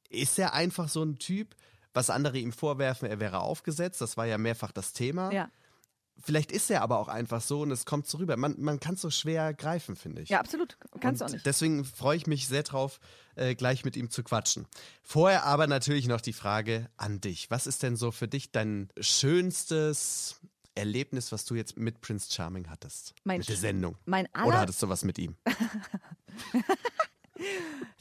ist 0.09 0.39
er 0.39 0.53
einfach 0.53 0.89
so 0.89 1.03
ein 1.03 1.19
Typ, 1.19 1.55
was 1.93 2.09
andere 2.09 2.37
ihm 2.37 2.51
vorwerfen, 2.51 3.07
er 3.09 3.19
wäre 3.19 3.39
aufgesetzt, 3.39 4.01
das 4.01 4.17
war 4.17 4.25
ja 4.25 4.37
mehrfach 4.37 4.71
das 4.71 4.93
Thema. 4.93 5.31
ja. 5.31 5.49
Vielleicht 6.19 6.51
ist 6.51 6.71
er 6.71 6.81
aber 6.81 6.97
auch 6.97 7.09
einfach 7.09 7.41
so 7.41 7.61
und 7.61 7.69
es 7.69 7.85
kommt 7.85 8.07
so 8.07 8.17
rüber. 8.17 8.37
Man, 8.37 8.55
man 8.59 8.79
kann 8.79 8.95
es 8.95 9.01
so 9.01 9.11
schwer 9.11 9.53
greifen, 9.53 9.95
finde 9.95 10.23
ich. 10.23 10.29
Ja, 10.29 10.39
absolut. 10.39 10.75
Kannst 10.99 11.21
du 11.21 11.25
auch 11.25 11.29
nicht. 11.29 11.45
Deswegen 11.45 11.85
freue 11.85 12.17
ich 12.17 12.25
mich 12.25 12.47
sehr 12.47 12.63
drauf, 12.63 12.99
äh, 13.35 13.53
gleich 13.53 13.85
mit 13.85 13.95
ihm 13.95 14.09
zu 14.09 14.23
quatschen. 14.23 14.65
Vorher 15.03 15.45
aber 15.45 15.67
natürlich 15.67 16.07
noch 16.07 16.19
die 16.19 16.33
Frage 16.33 16.89
an 16.97 17.21
dich. 17.21 17.51
Was 17.51 17.67
ist 17.67 17.83
denn 17.83 17.95
so 17.95 18.09
für 18.09 18.27
dich 18.27 18.51
dein 18.51 18.89
schönstes 18.99 20.41
Erlebnis, 20.77 21.31
was 21.31 21.45
du 21.45 21.55
jetzt 21.55 21.77
mit 21.77 22.01
Prince 22.01 22.31
Charming 22.31 22.69
hattest? 22.69 23.13
Mein 23.23 23.39
mit 23.39 23.49
der 23.49 23.55
Sendung. 23.55 23.97
Mein 24.05 24.27
Oder 24.27 24.43
aller, 24.43 24.59
hattest 24.61 24.81
du 24.81 24.89
was 24.89 25.03
mit 25.03 25.17
ihm? 25.17 25.35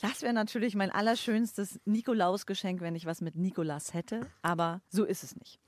das 0.00 0.22
wäre 0.22 0.32
natürlich 0.32 0.74
mein 0.74 0.90
allerschönstes 0.90 1.80
Nikolausgeschenk, 1.84 2.80
wenn 2.80 2.94
ich 2.94 3.06
was 3.06 3.20
mit 3.20 3.36
Nikolas 3.36 3.94
hätte, 3.94 4.26
aber 4.42 4.80
so 4.88 5.04
ist 5.04 5.24
es 5.24 5.36
nicht. 5.36 5.58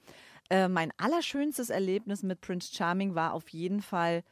Äh, 0.50 0.68
mein 0.68 0.92
allerschönstes 0.96 1.70
Erlebnis 1.70 2.22
mit 2.22 2.40
Prince 2.40 2.74
Charming 2.74 3.14
war 3.14 3.32
auf 3.34 3.48
jeden 3.50 3.82
Fall, 3.82 4.22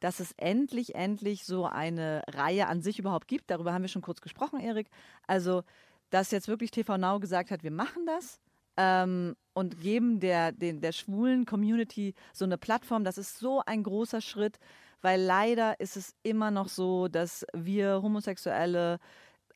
dass 0.00 0.20
es 0.20 0.32
endlich, 0.36 0.94
endlich 0.94 1.44
so 1.44 1.66
eine 1.66 2.22
Reihe 2.28 2.66
an 2.66 2.82
sich 2.82 2.98
überhaupt 2.98 3.28
gibt. 3.28 3.50
Darüber 3.50 3.72
haben 3.72 3.82
wir 3.82 3.88
schon 3.88 4.02
kurz 4.02 4.20
gesprochen, 4.20 4.60
Erik. 4.60 4.88
Also, 5.26 5.64
dass 6.10 6.30
jetzt 6.30 6.48
wirklich 6.48 6.70
TV 6.70 6.96
Now 6.96 7.18
gesagt 7.18 7.50
hat, 7.50 7.62
wir 7.62 7.70
machen 7.70 8.06
das 8.06 8.40
ähm, 8.76 9.36
und 9.54 9.80
geben 9.80 10.20
der, 10.20 10.52
den, 10.52 10.80
der 10.80 10.92
schwulen 10.92 11.46
Community 11.46 12.14
so 12.32 12.44
eine 12.44 12.58
Plattform. 12.58 13.04
Das 13.04 13.18
ist 13.18 13.38
so 13.38 13.62
ein 13.64 13.82
großer 13.82 14.20
Schritt, 14.20 14.58
weil 15.00 15.20
leider 15.20 15.80
ist 15.80 15.96
es 15.96 16.14
immer 16.22 16.50
noch 16.50 16.68
so, 16.68 17.08
dass 17.08 17.46
wir 17.54 18.02
Homosexuelle 18.02 18.98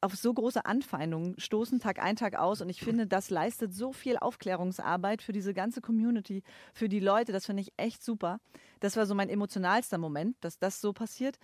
auf 0.03 0.15
so 0.15 0.33
große 0.33 0.65
Anfeindungen 0.65 1.39
stoßen, 1.39 1.79
Tag 1.81 2.03
ein, 2.03 2.17
Tag 2.17 2.35
aus. 2.37 2.61
Und 2.63 2.71
ich 2.71 2.81
finde, 2.81 3.07
das 3.07 3.31
leistet 3.31 3.75
so 3.75 3.93
viel 3.93 4.17
Aufklärungsarbeit 4.17 5.23
für 5.23 5.33
diese 5.33 5.53
ganze 5.53 5.81
Community, 5.81 6.43
für 6.73 6.89
die 6.89 7.01
Leute. 7.01 7.33
Das 7.33 7.47
finde 7.47 7.63
ich 7.63 7.73
echt 7.77 8.03
super. 8.03 8.41
Das 8.81 8.97
war 8.97 9.07
so 9.07 9.15
mein 9.15 9.29
emotionalster 9.29 9.99
Moment, 9.99 10.37
dass 10.41 10.59
das 10.59 10.81
so 10.81 10.93
passiert. 10.93 11.39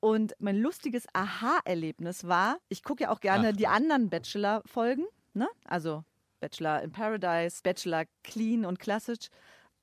Und 0.00 0.34
mein 0.38 0.56
lustiges 0.56 1.06
Aha-Erlebnis 1.12 2.26
war, 2.26 2.58
ich 2.68 2.82
gucke 2.82 3.04
ja 3.04 3.10
auch 3.10 3.20
gerne 3.20 3.50
Ach, 3.52 3.56
die 3.56 3.68
anderen 3.68 4.10
Bachelor-Folgen, 4.10 5.06
ne? 5.32 5.48
Also 5.64 6.04
Bachelor 6.42 6.82
in 6.82 6.90
Paradise, 6.90 7.60
Bachelor 7.62 8.04
Clean 8.24 8.66
und 8.66 8.78
klassisch. 8.80 9.28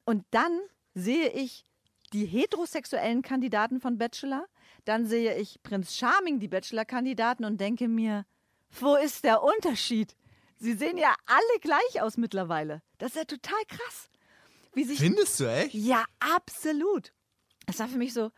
Und 0.05 0.26
dann 0.32 0.60
sehe 0.93 1.30
ich 1.30 1.66
die 2.14 2.26
heterosexuellen 2.26 3.22
Kandidaten 3.22 3.80
von 3.80 3.97
Bachelor, 3.97 4.45
dann 4.86 5.05
sehe 5.05 5.38
ich 5.38 5.62
Prinz 5.64 5.95
Charming, 5.95 6.39
die 6.39 6.47
Bachelor-Kandidaten 6.47 7.45
und 7.45 7.60
denke 7.62 7.88
mir, 7.88 8.26
wo 8.80 8.95
ist 8.95 9.24
der 9.24 9.41
Unterschied? 9.41 10.16
Sie 10.57 10.74
sehen 10.74 10.97
ja 10.97 11.16
alle 11.26 11.60
gleich 11.62 12.01
aus 12.01 12.18
mittlerweile. 12.18 12.82
Das 12.97 13.12
ist 13.12 13.16
ja 13.16 13.24
total 13.26 13.64
krass. 13.68 14.10
Wie 14.74 14.84
sich 14.84 14.99
Findest 14.99 15.39
du 15.39 15.45
echt? 15.45 15.74
ja, 15.74 16.03
absolut. 16.20 17.14
Es 17.66 17.80
war 17.80 17.88
für 17.88 17.97
mich 17.97 18.14
so, 18.14 18.32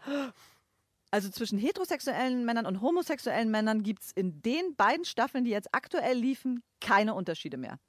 also 1.09 1.29
zwischen 1.29 1.57
heterosexuellen 1.57 2.45
Männern 2.45 2.65
und 2.65 2.81
homosexuellen 2.81 3.49
Männern 3.49 3.81
gibt 3.81 4.03
es 4.03 4.11
in 4.11 4.41
den 4.41 4.75
beiden 4.75 5.05
Staffeln, 5.05 5.43
die 5.45 5.51
jetzt 5.51 5.73
aktuell 5.73 6.17
liefen, 6.17 6.63
keine 6.79 7.15
Unterschiede 7.15 7.57
mehr. 7.57 7.79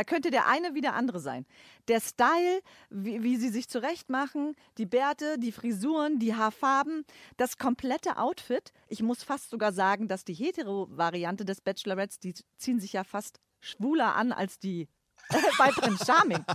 Da 0.00 0.04
könnte 0.04 0.30
der 0.30 0.46
eine 0.46 0.74
wie 0.74 0.80
der 0.80 0.94
andere 0.94 1.20
sein. 1.20 1.44
Der 1.88 2.00
Style, 2.00 2.62
wie, 2.88 3.22
wie 3.22 3.36
sie 3.36 3.50
sich 3.50 3.68
zurechtmachen, 3.68 4.56
die 4.78 4.86
Bärte, 4.86 5.38
die 5.38 5.52
Frisuren, 5.52 6.18
die 6.18 6.34
Haarfarben, 6.34 7.04
das 7.36 7.58
komplette 7.58 8.16
Outfit. 8.16 8.72
Ich 8.88 9.02
muss 9.02 9.22
fast 9.22 9.50
sogar 9.50 9.74
sagen, 9.74 10.08
dass 10.08 10.24
die 10.24 10.32
hetero-Variante 10.32 11.44
des 11.44 11.60
Bachelorettes, 11.60 12.18
die 12.18 12.32
ziehen 12.56 12.80
sich 12.80 12.94
ja 12.94 13.04
fast 13.04 13.40
schwuler 13.60 14.14
an 14.14 14.32
als 14.32 14.58
die 14.58 14.88
bei 15.58 15.68
Prinz 15.68 16.06
Charming. 16.06 16.46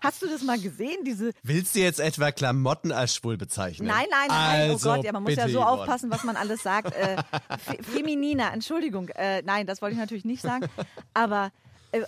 Hast 0.00 0.22
du 0.22 0.28
das 0.28 0.44
mal 0.44 0.60
gesehen, 0.60 1.02
diese 1.04 1.32
Willst 1.42 1.74
du 1.74 1.80
jetzt 1.80 1.98
etwa 1.98 2.30
Klamotten 2.30 2.92
als 2.92 3.16
schwul 3.16 3.36
bezeichnen? 3.36 3.88
Nein, 3.88 4.06
nein, 4.12 4.28
nein. 4.28 4.70
Also, 4.70 4.92
oh 4.92 4.94
Gott, 4.94 5.04
ja, 5.04 5.10
man 5.10 5.24
muss 5.24 5.34
ja 5.34 5.48
so 5.48 5.60
aufpassen, 5.60 6.08
was 6.08 6.22
man 6.22 6.36
alles 6.36 6.62
sagt. 6.62 6.94
Äh, 6.94 7.16
fe 7.58 7.82
femininer, 7.82 8.52
Entschuldigung. 8.52 9.08
Äh, 9.08 9.42
nein, 9.42 9.66
das 9.66 9.82
wollte 9.82 9.94
ich 9.94 9.98
natürlich 9.98 10.24
nicht 10.24 10.40
sagen. 10.40 10.66
Aber, 11.14 11.50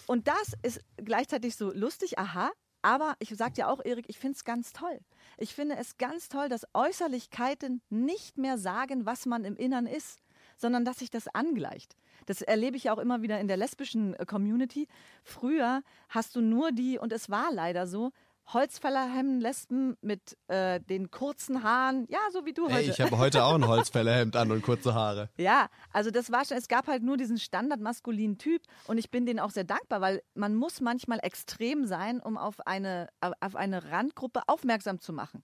und 0.06 0.28
das 0.28 0.54
ist 0.62 0.80
gleichzeitig 0.96 1.56
so 1.56 1.72
lustig, 1.72 2.18
aha. 2.18 2.50
Aber 2.82 3.14
ich 3.18 3.30
sag 3.34 3.54
dir 3.54 3.68
auch, 3.68 3.82
Erik, 3.82 4.06
ich 4.08 4.18
finde 4.18 4.36
es 4.36 4.44
ganz 4.44 4.74
toll. 4.74 5.00
Ich 5.38 5.54
finde 5.54 5.76
es 5.76 5.96
ganz 5.96 6.28
toll, 6.28 6.50
dass 6.50 6.66
Äußerlichkeiten 6.74 7.80
nicht 7.88 8.36
mehr 8.36 8.58
sagen, 8.58 9.06
was 9.06 9.24
man 9.24 9.44
im 9.46 9.56
Innern 9.56 9.86
ist, 9.86 10.18
sondern 10.58 10.84
dass 10.84 10.98
sich 10.98 11.10
das 11.10 11.28
angleicht. 11.28 11.96
Das 12.26 12.42
erlebe 12.42 12.76
ich 12.76 12.84
ja 12.84 12.92
auch 12.92 12.98
immer 12.98 13.22
wieder 13.22 13.40
in 13.40 13.48
der 13.48 13.56
lesbischen 13.56 14.14
äh, 14.14 14.26
Community. 14.26 14.86
Früher 15.22 15.82
hast 16.10 16.36
du 16.36 16.42
nur 16.42 16.72
die, 16.72 16.98
und 16.98 17.12
es 17.12 17.30
war 17.30 17.52
leider 17.52 17.86
so, 17.86 18.12
Holzfällerhemden, 18.52 19.40
Lesben 19.40 19.96
mit 20.00 20.36
äh, 20.48 20.80
den 20.80 21.10
kurzen 21.10 21.62
Haaren, 21.62 22.06
ja, 22.08 22.18
so 22.30 22.44
wie 22.44 22.52
du 22.52 22.66
Ey, 22.66 22.74
heute. 22.74 22.90
ich 22.90 23.00
habe 23.00 23.16
heute 23.18 23.44
auch 23.44 23.54
ein 23.54 23.66
Holzfällerhemd 23.66 24.36
an 24.36 24.50
und 24.50 24.62
kurze 24.62 24.94
Haare. 24.94 25.30
Ja, 25.38 25.68
also 25.92 26.10
das 26.10 26.30
war 26.30 26.44
schon, 26.44 26.56
es 26.56 26.68
gab 26.68 26.86
halt 26.86 27.02
nur 27.02 27.16
diesen 27.16 27.38
standardmaskulinen 27.38 28.38
Typ 28.38 28.62
und 28.86 28.98
ich 28.98 29.10
bin 29.10 29.26
denen 29.26 29.40
auch 29.40 29.50
sehr 29.50 29.64
dankbar, 29.64 30.00
weil 30.00 30.22
man 30.34 30.54
muss 30.54 30.80
manchmal 30.80 31.18
extrem 31.22 31.86
sein, 31.86 32.20
um 32.20 32.36
auf 32.36 32.66
eine, 32.66 33.08
auf 33.20 33.56
eine 33.56 33.90
Randgruppe 33.90 34.42
aufmerksam 34.46 35.00
zu 35.00 35.12
machen. 35.12 35.42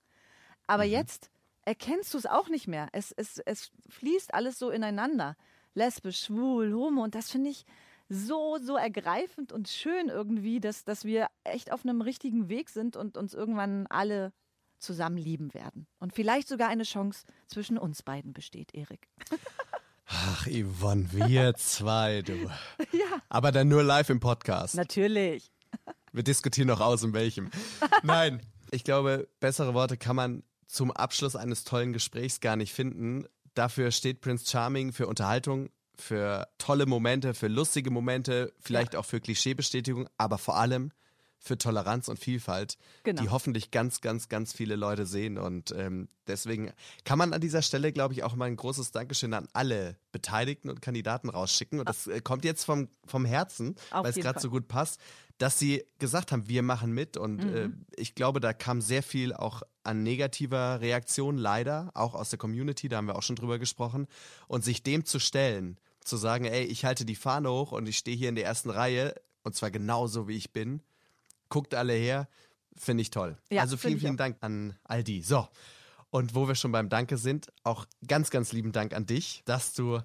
Aber 0.66 0.84
jetzt 0.84 1.30
erkennst 1.64 2.14
du 2.14 2.18
es 2.18 2.26
auch 2.26 2.48
nicht 2.48 2.68
mehr. 2.68 2.88
Es, 2.92 3.12
es, 3.12 3.38
es 3.38 3.70
fließt 3.88 4.34
alles 4.34 4.58
so 4.58 4.70
ineinander. 4.70 5.36
Lesbisch, 5.74 6.24
schwul, 6.24 6.72
homo 6.72 7.04
und 7.04 7.14
das 7.14 7.30
finde 7.30 7.50
ich 7.50 7.64
so, 8.10 8.58
so 8.60 8.76
ergreifend 8.76 9.52
und 9.52 9.68
schön 9.68 10.08
irgendwie, 10.08 10.58
dass, 10.60 10.84
dass 10.84 11.04
wir 11.04 11.28
echt 11.44 11.72
auf 11.72 11.84
einem 11.84 12.02
richtigen 12.02 12.48
Weg 12.48 12.68
sind 12.68 12.96
und 12.96 13.16
uns 13.16 13.34
irgendwann 13.34 13.86
alle 13.86 14.32
zusammen 14.80 15.16
lieben 15.16 15.54
werden. 15.54 15.86
Und 16.00 16.12
vielleicht 16.12 16.48
sogar 16.48 16.68
eine 16.68 16.82
Chance 16.82 17.24
zwischen 17.46 17.78
uns 17.78 18.02
beiden 18.02 18.32
besteht, 18.32 18.74
Erik. 18.74 19.08
Ach, 20.06 20.46
Yvonne, 20.48 21.12
wir 21.12 21.54
zwei, 21.54 22.22
du. 22.22 22.32
Ja. 22.92 23.22
Aber 23.28 23.52
dann 23.52 23.68
nur 23.68 23.84
live 23.84 24.10
im 24.10 24.18
Podcast. 24.18 24.74
Natürlich. 24.74 25.52
Wir 26.12 26.24
diskutieren 26.24 26.66
noch 26.66 26.80
aus, 26.80 27.04
in 27.04 27.12
welchem. 27.12 27.50
Nein, 28.02 28.40
ich 28.72 28.82
glaube, 28.82 29.28
bessere 29.38 29.72
Worte 29.72 29.96
kann 29.96 30.16
man 30.16 30.42
zum 30.66 30.90
Abschluss 30.90 31.36
eines 31.36 31.62
tollen 31.62 31.92
Gesprächs 31.92 32.40
gar 32.40 32.56
nicht 32.56 32.72
finden. 32.72 33.26
Dafür 33.54 33.92
steht 33.92 34.20
Prince 34.20 34.50
Charming 34.50 34.92
für 34.92 35.06
Unterhaltung, 35.06 35.68
für 36.00 36.48
tolle 36.58 36.86
Momente, 36.86 37.34
für 37.34 37.48
lustige 37.48 37.90
Momente, 37.90 38.52
vielleicht 38.60 38.96
auch 38.96 39.04
für 39.04 39.20
Klischeebestätigung, 39.20 40.08
aber 40.16 40.38
vor 40.38 40.56
allem 40.56 40.90
für 41.42 41.56
Toleranz 41.56 42.08
und 42.08 42.18
Vielfalt, 42.18 42.76
Genau. 43.02 43.22
die 43.22 43.30
hoffentlich 43.30 43.70
ganz, 43.70 44.02
ganz, 44.02 44.28
ganz 44.28 44.52
viele 44.52 44.76
Leute 44.76 45.06
sehen. 45.06 45.38
Und 45.38 45.72
ähm, 45.74 46.08
deswegen 46.26 46.70
kann 47.04 47.16
man 47.16 47.32
an 47.32 47.40
dieser 47.40 47.62
Stelle, 47.62 47.92
glaube 47.92 48.12
ich, 48.12 48.22
auch 48.24 48.34
mal 48.34 48.44
ein 48.44 48.56
großes 48.56 48.92
Dankeschön 48.92 49.32
an 49.32 49.48
alle 49.54 49.96
Beteiligten 50.12 50.68
und 50.68 50.82
Kandidaten 50.82 51.30
rausschicken. 51.30 51.80
Und 51.80 51.88
das 51.88 52.06
äh, 52.08 52.20
kommt 52.20 52.44
jetzt 52.44 52.64
vom, 52.64 52.88
vom 53.06 53.24
Herzen, 53.24 53.74
weil 53.90 54.10
es 54.10 54.16
gerade 54.16 54.38
so 54.38 54.50
gut 54.50 54.68
passt, 54.68 55.00
dass 55.38 55.58
sie 55.58 55.82
gesagt 55.98 56.30
haben, 56.32 56.46
wir 56.50 56.62
machen 56.62 56.92
mit. 56.92 57.16
Und 57.16 57.42
Mhm. 57.42 57.54
äh, 57.56 57.70
ich 57.96 58.14
glaube, 58.14 58.40
da 58.40 58.52
kam 58.52 58.82
sehr 58.82 59.02
viel 59.02 59.32
auch 59.32 59.62
an 59.82 60.02
negativer 60.02 60.82
Reaktion, 60.82 61.38
leider, 61.38 61.90
auch 61.94 62.14
aus 62.14 62.28
der 62.28 62.38
Community, 62.38 62.90
da 62.90 62.98
haben 62.98 63.06
wir 63.06 63.16
auch 63.16 63.22
schon 63.22 63.36
drüber 63.36 63.58
gesprochen. 63.58 64.08
Und 64.46 64.62
sich 64.62 64.82
dem 64.82 65.06
zu 65.06 65.18
stellen, 65.18 65.78
zu 66.04 66.16
sagen, 66.16 66.44
ey, 66.44 66.64
ich 66.64 66.84
halte 66.84 67.04
die 67.04 67.16
Fahne 67.16 67.50
hoch 67.50 67.72
und 67.72 67.88
ich 67.88 67.98
stehe 67.98 68.16
hier 68.16 68.28
in 68.28 68.34
der 68.34 68.44
ersten 68.44 68.70
Reihe, 68.70 69.14
und 69.42 69.54
zwar 69.54 69.70
genauso 69.70 70.28
wie 70.28 70.36
ich 70.36 70.52
bin, 70.52 70.82
guckt 71.48 71.74
alle 71.74 71.92
her, 71.92 72.28
finde 72.76 73.02
ich 73.02 73.10
toll. 73.10 73.36
Ja, 73.50 73.62
also 73.62 73.76
vielen, 73.76 74.00
vielen. 74.00 74.16
Dank 74.16 74.36
an 74.40 74.76
all 74.84 75.04
die. 75.04 75.22
So. 75.22 75.48
Und 76.10 76.34
wo 76.34 76.48
wir 76.48 76.54
schon 76.54 76.72
beim 76.72 76.88
Danke 76.88 77.16
sind, 77.16 77.52
auch 77.62 77.86
ganz, 78.06 78.30
ganz 78.30 78.52
lieben 78.52 78.72
Dank 78.72 78.94
an 78.94 79.06
dich, 79.06 79.42
dass 79.44 79.74
du 79.74 80.00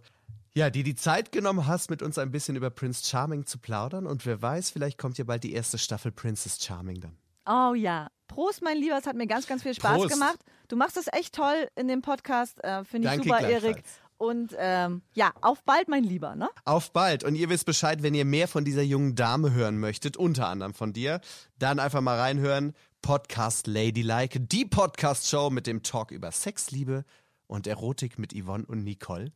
ja, 0.53 0.69
dir 0.69 0.83
die 0.83 0.95
Zeit 0.95 1.33
genommen 1.33 1.67
hast, 1.67 1.89
mit 1.89 2.01
uns 2.01 2.17
ein 2.17 2.31
bisschen 2.31 2.55
über 2.55 2.69
Prince 2.69 3.05
Charming 3.05 3.45
zu 3.45 3.57
plaudern. 3.57 4.07
Und 4.07 4.25
wer 4.25 4.41
weiß, 4.41 4.71
vielleicht 4.71 4.97
kommt 4.97 5.17
ja 5.17 5.25
bald 5.25 5.43
die 5.43 5.51
erste 5.51 5.77
Staffel 5.77 6.13
Princess 6.13 6.63
Charming 6.63 7.01
dann. 7.01 7.17
Oh 7.45 7.73
ja. 7.73 8.07
Prost, 8.27 8.61
mein 8.61 8.77
Lieber, 8.77 8.97
es 8.97 9.05
hat 9.05 9.17
mir 9.17 9.27
ganz, 9.27 9.47
ganz 9.47 9.63
viel 9.63 9.73
Spaß 9.73 9.97
Prost. 9.97 10.13
gemacht. 10.13 10.39
Du 10.69 10.77
machst 10.77 10.95
es 10.97 11.07
echt 11.11 11.35
toll 11.35 11.67
in 11.75 11.87
dem 11.87 12.01
Podcast. 12.01 12.63
Äh, 12.63 12.85
Finde 12.85 13.09
ich 13.09 13.23
super. 13.23 13.41
Erik. 13.41 13.83
Und 14.18 14.55
ähm, 14.57 15.01
ja, 15.13 15.34
auf 15.41 15.63
bald, 15.63 15.89
mein 15.89 16.03
Lieber, 16.03 16.36
ne? 16.36 16.49
Auf 16.63 16.91
bald. 16.93 17.24
Und 17.24 17.36
ihr 17.36 17.49
wisst 17.49 17.66
Bescheid, 17.66 18.01
wenn 18.01 18.13
ihr 18.13 18.24
mehr 18.26 18.47
von 18.47 18.63
dieser 18.63 18.82
jungen 18.82 19.16
Dame 19.16 19.51
hören 19.53 19.78
möchtet, 19.78 20.16
unter 20.16 20.47
anderem 20.47 20.74
von 20.74 20.93
dir, 20.93 21.20
dann 21.59 21.80
einfach 21.80 22.01
mal 22.01 22.18
reinhören. 22.18 22.74
Podcast 23.01 23.68
Ladylike, 23.68 24.39
die 24.39 24.66
Podcast-Show 24.66 25.49
mit 25.51 25.68
dem 25.68 25.84
Talk 25.84 26.11
über 26.11 26.32
Sex, 26.32 26.72
Liebe 26.72 27.03
und 27.47 27.68
Erotik 27.68 28.18
mit 28.18 28.34
Yvonne 28.34 28.66
und 28.66 28.84
Nicole. 28.84 29.32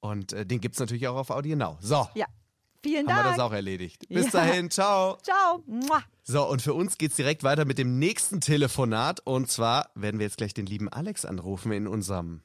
Und 0.00 0.32
äh, 0.32 0.46
den 0.46 0.60
gibt's 0.60 0.78
natürlich 0.78 1.06
auch 1.08 1.16
auf 1.16 1.30
Audio 1.30 1.56
Now. 1.56 1.76
So, 1.80 2.08
Ja. 2.14 2.26
Vielen 2.84 3.06
haben 3.06 3.16
wir 3.16 3.22
Dank. 3.22 3.36
das 3.36 3.44
auch 3.44 3.52
erledigt. 3.52 4.08
Bis 4.08 4.24
Ja. 4.26 4.30
dahin, 4.44 4.68
ciao. 4.68 5.16
Ciao. 5.22 5.62
Mua. 5.66 6.02
So, 6.24 6.48
und 6.48 6.62
für 6.62 6.74
uns 6.74 6.98
geht's 6.98 7.14
direkt 7.14 7.44
weiter 7.44 7.64
mit 7.64 7.78
dem 7.78 8.00
nächsten 8.00 8.40
Telefonat. 8.40 9.20
Und 9.20 9.48
zwar 9.50 9.90
werden 9.94 10.18
wir 10.18 10.26
jetzt 10.26 10.38
gleich 10.38 10.52
den 10.52 10.66
lieben 10.66 10.88
Alex 10.88 11.24
anrufen 11.24 11.70
in 11.70 11.86
unserem 11.86 12.40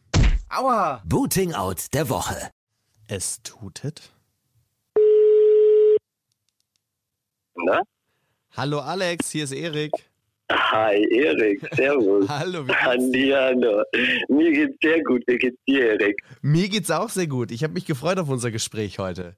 Aua! 0.49 1.01
Booting 1.05 1.53
Out 1.53 1.93
der 1.93 2.07
Woche. 2.09 2.51
Es 3.09 3.41
tutet. 3.43 4.13
Na? 7.55 7.81
Hallo 8.55 8.79
Alex, 8.79 9.31
hier 9.31 9.43
ist 9.43 9.51
Erik. 9.51 9.91
Hi, 10.49 10.95
Erik. 11.11 11.67
Servus. 11.75 12.29
Hallo, 12.29 12.63
wie 12.63 12.67
geht's? 12.67 12.81
Hallihallo. 12.81 13.83
Mir 14.29 14.51
geht's 14.51 14.77
sehr 14.81 15.03
gut. 15.03 15.23
Wie 15.27 15.37
geht's 15.37 15.57
dir, 15.67 15.91
Erik? 15.91 16.23
Mir 16.41 16.69
geht's 16.69 16.91
auch 16.91 17.09
sehr 17.09 17.27
gut. 17.27 17.51
Ich 17.51 17.63
habe 17.63 17.73
mich 17.73 17.85
gefreut 17.85 18.17
auf 18.17 18.29
unser 18.29 18.49
Gespräch 18.49 18.99
heute. 18.99 19.35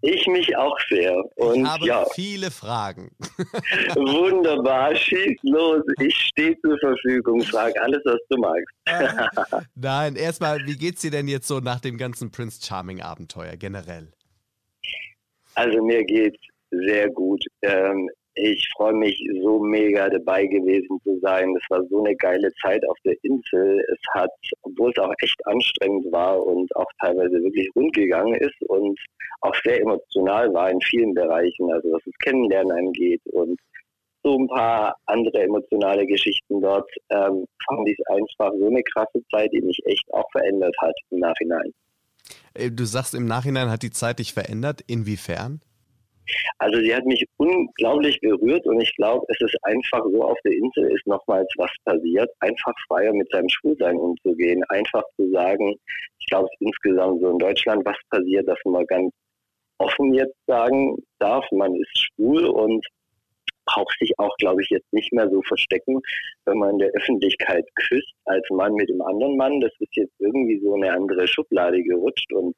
Ich 0.00 0.26
mich 0.28 0.56
auch 0.56 0.78
sehr. 0.88 1.12
Und 1.36 1.62
ich 1.62 1.66
habe 1.66 1.86
ja, 1.86 2.04
viele 2.14 2.50
Fragen. 2.50 3.10
wunderbar. 3.96 4.94
Schieß 4.94 5.38
los. 5.42 5.82
Ich 6.00 6.14
stehe 6.14 6.56
zur 6.60 6.78
Verfügung. 6.78 7.42
Frag 7.42 7.76
alles, 7.80 8.00
was 8.04 8.20
du 8.30 8.38
magst. 8.38 9.66
Nein, 9.74 10.14
erstmal, 10.14 10.64
wie 10.66 10.76
geht's 10.76 11.00
dir 11.00 11.10
denn 11.10 11.26
jetzt 11.26 11.48
so 11.48 11.58
nach 11.58 11.80
dem 11.80 11.98
ganzen 11.98 12.30
Prince 12.30 12.64
Charming 12.64 13.02
Abenteuer 13.02 13.56
generell? 13.56 14.12
Also 15.54 15.82
mir 15.82 16.04
geht's 16.04 16.38
sehr 16.70 17.10
gut. 17.10 17.44
Ähm, 17.62 18.08
ich 18.38 18.68
freue 18.76 18.94
mich 18.94 19.18
so 19.42 19.58
mega 19.58 20.08
dabei 20.08 20.46
gewesen 20.46 21.00
zu 21.02 21.18
sein. 21.20 21.52
Das 21.54 21.62
war 21.70 21.86
so 21.88 22.04
eine 22.04 22.14
geile 22.16 22.52
Zeit 22.62 22.82
auf 22.88 22.96
der 23.04 23.16
Insel. 23.22 23.84
Es 23.92 23.98
hat, 24.14 24.30
obwohl 24.62 24.90
es 24.90 24.98
auch 24.98 25.12
echt 25.20 25.46
anstrengend 25.46 26.10
war 26.12 26.44
und 26.44 26.74
auch 26.76 26.90
teilweise 27.00 27.42
wirklich 27.42 27.68
rund 27.74 27.94
gegangen 27.94 28.34
ist 28.34 28.60
und 28.68 28.98
auch 29.40 29.54
sehr 29.64 29.80
emotional 29.80 30.52
war 30.52 30.70
in 30.70 30.80
vielen 30.80 31.14
Bereichen, 31.14 31.72
also 31.72 31.92
was 31.92 32.02
das 32.04 32.14
Kennenlernen 32.24 32.72
angeht 32.72 33.20
und 33.26 33.58
so 34.24 34.36
ein 34.36 34.48
paar 34.48 34.96
andere 35.06 35.42
emotionale 35.42 36.06
Geschichten 36.06 36.60
dort, 36.60 36.90
ähm, 37.10 37.46
fand 37.66 37.88
ich 37.88 37.96
es 37.98 38.06
einfach 38.06 38.52
so 38.58 38.66
eine 38.66 38.82
krasse 38.82 39.22
Zeit, 39.30 39.50
die 39.52 39.62
mich 39.62 39.78
echt 39.84 40.12
auch 40.12 40.28
verändert 40.32 40.74
hat 40.80 40.94
im 41.10 41.20
Nachhinein. 41.20 41.72
Äh, 42.54 42.70
Du 42.70 42.84
sagst, 42.84 43.14
im 43.14 43.26
Nachhinein 43.26 43.70
hat 43.70 43.82
die 43.82 43.90
Zeit 43.90 44.18
dich 44.18 44.32
verändert. 44.32 44.82
Inwiefern? 44.86 45.60
Also 46.58 46.80
sie 46.80 46.94
hat 46.94 47.04
mich 47.04 47.24
unglaublich 47.36 48.20
berührt 48.20 48.66
und 48.66 48.80
ich 48.80 48.94
glaube, 48.96 49.24
es 49.28 49.40
ist 49.40 49.56
einfach 49.62 50.02
so, 50.12 50.22
auf 50.22 50.38
der 50.44 50.52
Insel 50.52 50.92
ist 50.92 51.06
nochmals 51.06 51.48
was 51.56 51.70
passiert, 51.84 52.30
einfach 52.40 52.74
freier 52.88 53.12
mit 53.12 53.30
seinem 53.30 53.48
Schwulsein 53.48 53.96
umzugehen, 53.96 54.62
einfach 54.68 55.02
zu 55.16 55.30
sagen, 55.32 55.74
ich 56.18 56.26
glaube, 56.26 56.48
insgesamt 56.60 57.20
so 57.20 57.30
in 57.30 57.38
Deutschland 57.38 57.84
was 57.84 57.96
passiert, 58.10 58.48
dass 58.48 58.58
man 58.64 58.84
ganz 58.86 59.12
offen 59.78 60.14
jetzt 60.14 60.36
sagen 60.46 60.96
darf, 61.18 61.44
man 61.52 61.74
ist 61.74 61.98
schwul 61.98 62.46
und 62.46 62.84
braucht 63.68 63.96
sich 63.98 64.12
auch, 64.18 64.34
glaube 64.38 64.62
ich, 64.62 64.70
jetzt 64.70 64.92
nicht 64.92 65.12
mehr 65.12 65.28
so 65.30 65.42
verstecken, 65.42 66.00
wenn 66.46 66.58
man 66.58 66.70
in 66.70 66.78
der 66.78 66.90
Öffentlichkeit 66.90 67.66
küsst 67.74 68.14
als 68.24 68.44
Mann 68.50 68.74
mit 68.74 68.88
dem 68.88 69.02
anderen 69.02 69.36
Mann. 69.36 69.60
Das 69.60 69.72
ist 69.78 69.94
jetzt 69.94 70.14
irgendwie 70.18 70.60
so 70.60 70.74
eine 70.74 70.92
andere 70.92 71.26
Schublade 71.28 71.82
gerutscht 71.82 72.32
und 72.32 72.56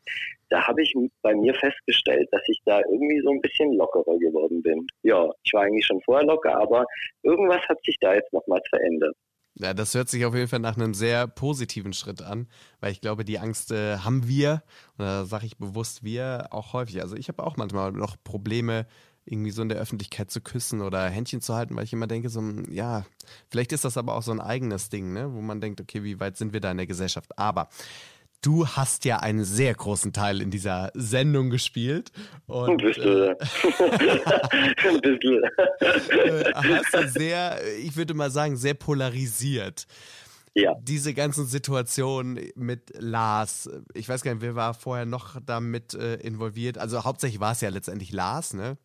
da 0.49 0.67
habe 0.67 0.83
ich 0.83 0.95
bei 1.23 1.35
mir 1.35 1.55
festgestellt, 1.55 2.29
dass 2.33 2.43
ich 2.49 2.61
da 2.65 2.81
irgendwie 2.81 3.21
so 3.21 3.31
ein 3.31 3.41
bisschen 3.41 3.73
lockerer 3.75 4.19
geworden 4.19 4.63
bin. 4.63 4.87
Ja, 5.03 5.31
ich 5.45 5.53
war 5.53 5.63
eigentlich 5.63 5.87
schon 5.87 6.01
vorher 6.03 6.27
locker, 6.27 6.57
aber 6.61 6.87
irgendwas 7.23 7.63
hat 7.69 7.79
sich 7.85 7.97
da 8.01 8.15
jetzt 8.15 8.33
nochmals 8.33 8.65
verändert. 8.69 9.17
Ja, 9.55 9.75
das 9.75 9.95
hört 9.95 10.09
sich 10.09 10.25
auf 10.25 10.35
jeden 10.35 10.49
Fall 10.49 10.61
nach 10.61 10.77
einem 10.77 10.95
sehr 10.95 11.27
positiven 11.27 11.93
Schritt 11.93 12.23
an, 12.23 12.49
weil 12.81 12.93
ich 12.93 13.01
glaube, 13.01 13.25
die 13.25 13.39
Angst 13.39 13.73
äh, 13.73 13.99
haben 13.99 14.27
wir, 14.27 14.63
und 14.97 15.05
da 15.05 15.25
sage 15.25 15.45
ich 15.45 15.59
bewusst 15.59 16.05
wir, 16.05 16.49
auch 16.51 16.73
häufig. 16.73 17.03
Also 17.03 17.17
ich 17.17 17.29
habe 17.29 17.43
auch 17.43 17.57
manchmal 17.57 17.93
noch 17.93 18.17
Probleme, 18.23 18.87
irgendwie 19.31 19.51
so 19.51 19.62
in 19.62 19.68
der 19.68 19.78
Öffentlichkeit 19.78 20.31
zu 20.31 20.41
küssen 20.41 20.81
oder 20.81 21.09
Händchen 21.09 21.41
zu 21.41 21.55
halten, 21.55 21.76
weil 21.76 21.85
ich 21.85 21.93
immer 21.93 22.07
denke, 22.07 22.28
so, 22.28 22.43
ja, 22.68 23.05
vielleicht 23.49 23.72
ist 23.72 23.85
das 23.85 23.97
aber 23.97 24.14
auch 24.14 24.22
so 24.22 24.33
ein 24.33 24.41
eigenes 24.41 24.89
Ding, 24.89 25.12
ne? 25.12 25.33
wo 25.33 25.41
man 25.41 25.61
denkt, 25.61 25.81
okay, 25.81 26.03
wie 26.03 26.18
weit 26.20 26.37
sind 26.37 26.53
wir 26.53 26.61
da 26.61 26.70
in 26.70 26.78
der 26.78 26.87
Gesellschaft? 26.87 27.39
Aber 27.39 27.68
du 28.43 28.66
hast 28.66 29.05
ja 29.05 29.18
einen 29.18 29.45
sehr 29.45 29.74
großen 29.74 30.12
Teil 30.12 30.41
in 30.41 30.51
dieser 30.51 30.91
Sendung 30.95 31.51
gespielt. 31.51 32.11
Und, 32.47 32.70
ein 32.70 32.76
bisschen. 32.76 33.07
Äh, 33.07 33.37
ein 34.89 35.01
bisschen. 35.01 35.43
Hast 36.55 36.95
du 36.95 37.09
sehr, 37.09 37.61
ich 37.78 37.97
würde 37.97 38.14
mal 38.14 38.31
sagen, 38.31 38.57
sehr 38.57 38.74
polarisiert. 38.74 39.87
Ja. 40.55 40.74
Diese 40.83 41.14
ganzen 41.14 41.47
Situationen 41.47 42.41
mit 42.57 42.93
Lars, 42.99 43.70
ich 43.95 44.09
weiß 44.09 44.22
gar 44.22 44.35
nicht, 44.35 44.43
wer 44.43 44.57
war 44.57 44.74
vorher 44.74 45.07
noch 45.07 45.41
damit 45.41 45.95
äh, 45.95 46.16
involviert? 46.16 46.76
Also 46.76 47.05
hauptsächlich 47.05 47.41
war 47.41 47.53
es 47.53 47.61
ja 47.61 47.68
letztendlich 47.68 48.11
Lars, 48.11 48.55
ne? 48.55 48.76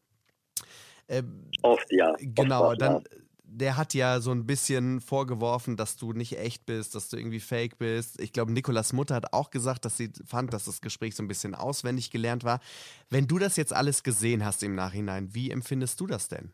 Ähm, 1.08 1.50
Oft, 1.62 1.92
ja. 1.92 2.16
Genau, 2.20 2.70
Oft 2.70 2.82
dann, 2.82 3.04
der 3.44 3.78
hat 3.78 3.94
ja 3.94 4.20
so 4.20 4.32
ein 4.32 4.46
bisschen 4.46 5.00
vorgeworfen, 5.00 5.78
dass 5.78 5.98
du 5.98 6.14
nicht 6.14 6.38
echt 6.38 6.66
bist, 6.66 6.96
dass 6.96 7.10
du 7.10 7.18
irgendwie 7.18 7.40
fake 7.40 7.78
bist. 7.78 8.20
Ich 8.20 8.34
glaube, 8.34 8.52
Nikolas 8.52 8.92
Mutter 8.92 9.16
hat 9.16 9.34
auch 9.34 9.50
gesagt, 9.50 9.86
dass 9.86 9.98
sie 9.98 10.12
fand, 10.26 10.54
dass 10.54 10.66
das 10.66 10.82
Gespräch 10.82 11.16
so 11.16 11.24
ein 11.24 11.28
bisschen 11.28 11.56
auswendig 11.56 12.12
gelernt 12.12 12.44
war. 12.44 12.60
Wenn 13.10 13.28
du 13.28 13.40
das 13.40 13.56
jetzt 13.56 13.74
alles 13.74 14.04
gesehen 14.04 14.44
hast 14.44 14.64
im 14.64 14.76
Nachhinein, 14.76 15.34
wie 15.34 15.52
empfindest 15.52 16.00
du 16.00 16.08
das 16.08 16.28
denn? 16.28 16.52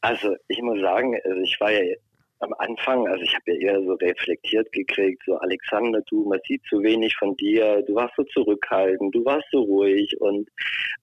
Also 0.00 0.36
ich 0.48 0.60
muss 0.62 0.80
sagen, 0.80 1.16
also 1.24 1.40
ich 1.40 1.56
war 1.60 1.70
ja 1.70 1.94
am 2.40 2.52
Anfang, 2.58 3.06
also 3.08 3.22
ich 3.22 3.34
habe 3.34 3.52
ja 3.52 3.72
eher 3.72 3.82
so 3.82 3.94
reflektiert 3.94 4.70
gekriegt, 4.72 5.22
so 5.26 5.36
Alexander, 5.36 6.00
du, 6.08 6.28
man 6.28 6.40
sieht 6.46 6.62
zu 6.68 6.82
wenig 6.82 7.16
von 7.16 7.34
dir, 7.36 7.82
du 7.82 7.94
warst 7.94 8.14
so 8.16 8.24
zurückhaltend, 8.24 9.14
du 9.14 9.24
warst 9.24 9.46
so 9.50 9.60
ruhig 9.60 10.14
und 10.20 10.48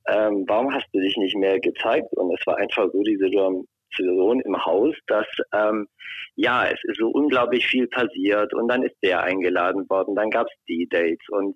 ähm, 0.08 0.46
warum 0.48 0.74
hast 0.74 0.88
du 0.94 1.00
dich 1.00 1.18
nicht 1.18 1.36
mehr 1.36 1.60
gezeigt? 1.60 2.08
Und 2.16 2.34
es 2.38 2.46
war 2.46 2.58
einfach 2.58 2.88
so 2.92 3.02
diese 3.02 3.26
Situation 3.26 4.42
im 4.42 4.66
Haus, 4.66 4.96
dass 5.08 5.28
ähm, 5.54 5.88
ja, 6.36 6.66
es 6.66 6.80
ist 6.84 7.00
so 7.00 7.10
unglaublich 7.10 7.66
viel 7.68 7.88
passiert 7.88 8.54
und 8.54 8.68
dann 8.68 8.84
ist 8.84 8.96
der 9.04 9.24
eingeladen 9.24 9.90
worden, 9.90 10.16
dann 10.16 10.30
gab 10.30 10.48
es 10.48 10.54
die 10.68 10.88
Dates 10.90 11.28
und 11.30 11.56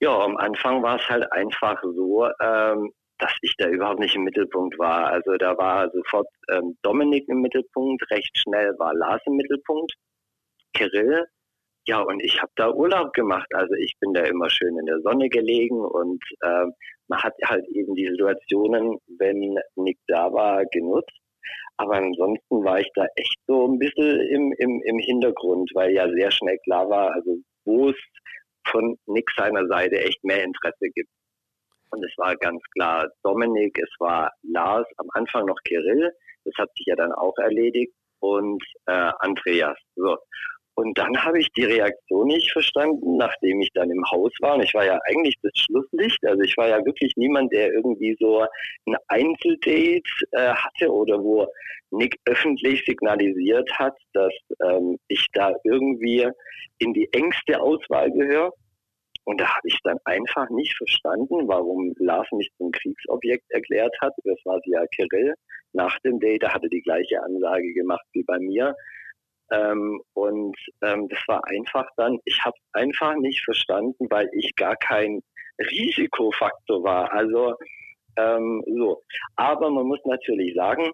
ja, 0.00 0.16
am 0.16 0.36
Anfang 0.36 0.82
war 0.82 0.96
es 0.96 1.08
halt 1.08 1.30
einfach 1.32 1.82
so, 1.82 2.28
ähm, 2.40 2.92
dass 3.18 3.32
ich 3.42 3.54
da 3.58 3.68
überhaupt 3.68 4.00
nicht 4.00 4.14
im 4.14 4.24
Mittelpunkt 4.24 4.78
war. 4.78 5.06
Also 5.08 5.36
da 5.36 5.56
war 5.58 5.90
sofort 5.90 6.28
ähm, 6.50 6.76
Dominik 6.82 7.28
im 7.28 7.40
Mittelpunkt, 7.40 8.08
recht 8.10 8.36
schnell 8.36 8.74
war 8.78 8.94
Lars 8.94 9.22
im 9.26 9.34
Mittelpunkt, 9.36 9.92
Kirill. 10.74 11.26
Ja, 11.86 12.00
und 12.00 12.22
ich 12.22 12.40
habe 12.40 12.52
da 12.56 12.70
Urlaub 12.70 13.12
gemacht. 13.14 13.48
Also 13.54 13.74
ich 13.74 13.96
bin 13.98 14.12
da 14.12 14.22
immer 14.22 14.50
schön 14.50 14.78
in 14.78 14.86
der 14.86 15.00
Sonne 15.00 15.28
gelegen 15.28 15.80
und 15.80 16.22
äh, 16.42 16.66
man 17.08 17.22
hat 17.22 17.34
halt 17.44 17.66
eben 17.68 17.94
die 17.94 18.08
Situationen, 18.08 18.98
wenn 19.18 19.58
Nick 19.76 19.98
da 20.06 20.32
war, 20.32 20.64
genutzt. 20.66 21.16
Aber 21.78 21.94
ansonsten 21.94 22.64
war 22.64 22.80
ich 22.80 22.90
da 22.94 23.06
echt 23.16 23.38
so 23.46 23.66
ein 23.66 23.78
bisschen 23.78 24.20
im, 24.20 24.52
im, 24.58 24.82
im 24.84 24.98
Hintergrund, 24.98 25.70
weil 25.74 25.92
ja 25.92 26.08
sehr 26.10 26.30
schnell 26.30 26.58
klar 26.64 26.90
war, 26.90 27.12
also 27.12 27.36
wo 27.64 27.90
es 27.90 27.96
von 28.66 28.98
Nick 29.06 29.30
seiner 29.36 29.66
Seite 29.66 29.98
echt 29.98 30.22
mehr 30.24 30.44
Interesse 30.44 30.90
gibt. 30.92 31.08
Und 31.90 32.04
es 32.04 32.12
war 32.16 32.36
ganz 32.36 32.62
klar 32.74 33.08
Dominik, 33.22 33.78
es 33.78 33.94
war 33.98 34.30
Lars, 34.42 34.86
am 34.98 35.08
Anfang 35.14 35.46
noch 35.46 35.58
Kirill, 35.64 36.12
das 36.44 36.54
hat 36.58 36.70
sich 36.76 36.86
ja 36.86 36.96
dann 36.96 37.12
auch 37.12 37.36
erledigt, 37.38 37.92
und 38.20 38.62
äh, 38.86 39.10
Andreas. 39.20 39.78
So. 39.96 40.16
Und 40.74 40.96
dann 40.96 41.16
habe 41.24 41.40
ich 41.40 41.48
die 41.56 41.64
Reaktion 41.64 42.28
nicht 42.28 42.52
verstanden, 42.52 43.16
nachdem 43.16 43.60
ich 43.60 43.70
dann 43.74 43.90
im 43.90 44.04
Haus 44.12 44.32
war. 44.40 44.54
Und 44.54 44.62
ich 44.62 44.72
war 44.74 44.86
ja 44.86 44.96
eigentlich 45.08 45.34
das 45.42 45.50
Schlusslicht. 45.56 46.24
Also 46.24 46.42
ich 46.42 46.56
war 46.56 46.68
ja 46.68 46.84
wirklich 46.84 47.12
niemand, 47.16 47.52
der 47.52 47.72
irgendwie 47.72 48.16
so 48.20 48.46
ein 48.86 48.96
Einzeldate 49.08 50.02
äh, 50.32 50.54
hatte 50.54 50.92
oder 50.92 51.20
wo 51.20 51.48
Nick 51.90 52.16
öffentlich 52.26 52.84
signalisiert 52.86 53.68
hat, 53.72 53.96
dass 54.12 54.32
ähm, 54.62 54.98
ich 55.08 55.26
da 55.32 55.52
irgendwie 55.64 56.28
in 56.78 56.94
die 56.94 57.08
engste 57.12 57.60
Auswahl 57.60 58.12
gehöre. 58.12 58.52
Und 59.28 59.42
da 59.42 59.56
habe 59.56 59.68
ich 59.68 59.78
dann 59.84 59.98
einfach 60.06 60.48
nicht 60.48 60.74
verstanden, 60.74 61.46
warum 61.48 61.92
Lars 61.98 62.26
mich 62.32 62.50
zum 62.56 62.72
Kriegsobjekt 62.72 63.44
erklärt 63.50 63.94
hat. 64.00 64.14
Das 64.24 64.38
war 64.46 64.58
ja 64.64 64.86
Kirill. 64.86 65.34
Nach 65.74 65.98
dem 65.98 66.18
Date 66.18 66.44
da 66.44 66.54
hatte 66.54 66.70
die 66.70 66.80
gleiche 66.80 67.22
Ansage 67.22 67.74
gemacht 67.74 68.06
wie 68.14 68.22
bei 68.22 68.38
mir. 68.38 68.74
Ähm, 69.52 70.00
und 70.14 70.56
ähm, 70.80 71.08
das 71.10 71.18
war 71.26 71.42
einfach 71.46 71.86
dann, 71.98 72.18
ich 72.24 72.42
habe 72.42 72.56
einfach 72.72 73.16
nicht 73.16 73.44
verstanden, 73.44 74.06
weil 74.08 74.30
ich 74.32 74.56
gar 74.56 74.76
kein 74.76 75.20
Risikofaktor 75.58 76.82
war. 76.82 77.12
Also 77.12 77.54
ähm, 78.16 78.64
so. 78.78 79.02
Aber 79.36 79.68
man 79.68 79.88
muss 79.88 80.00
natürlich 80.06 80.54
sagen, 80.54 80.90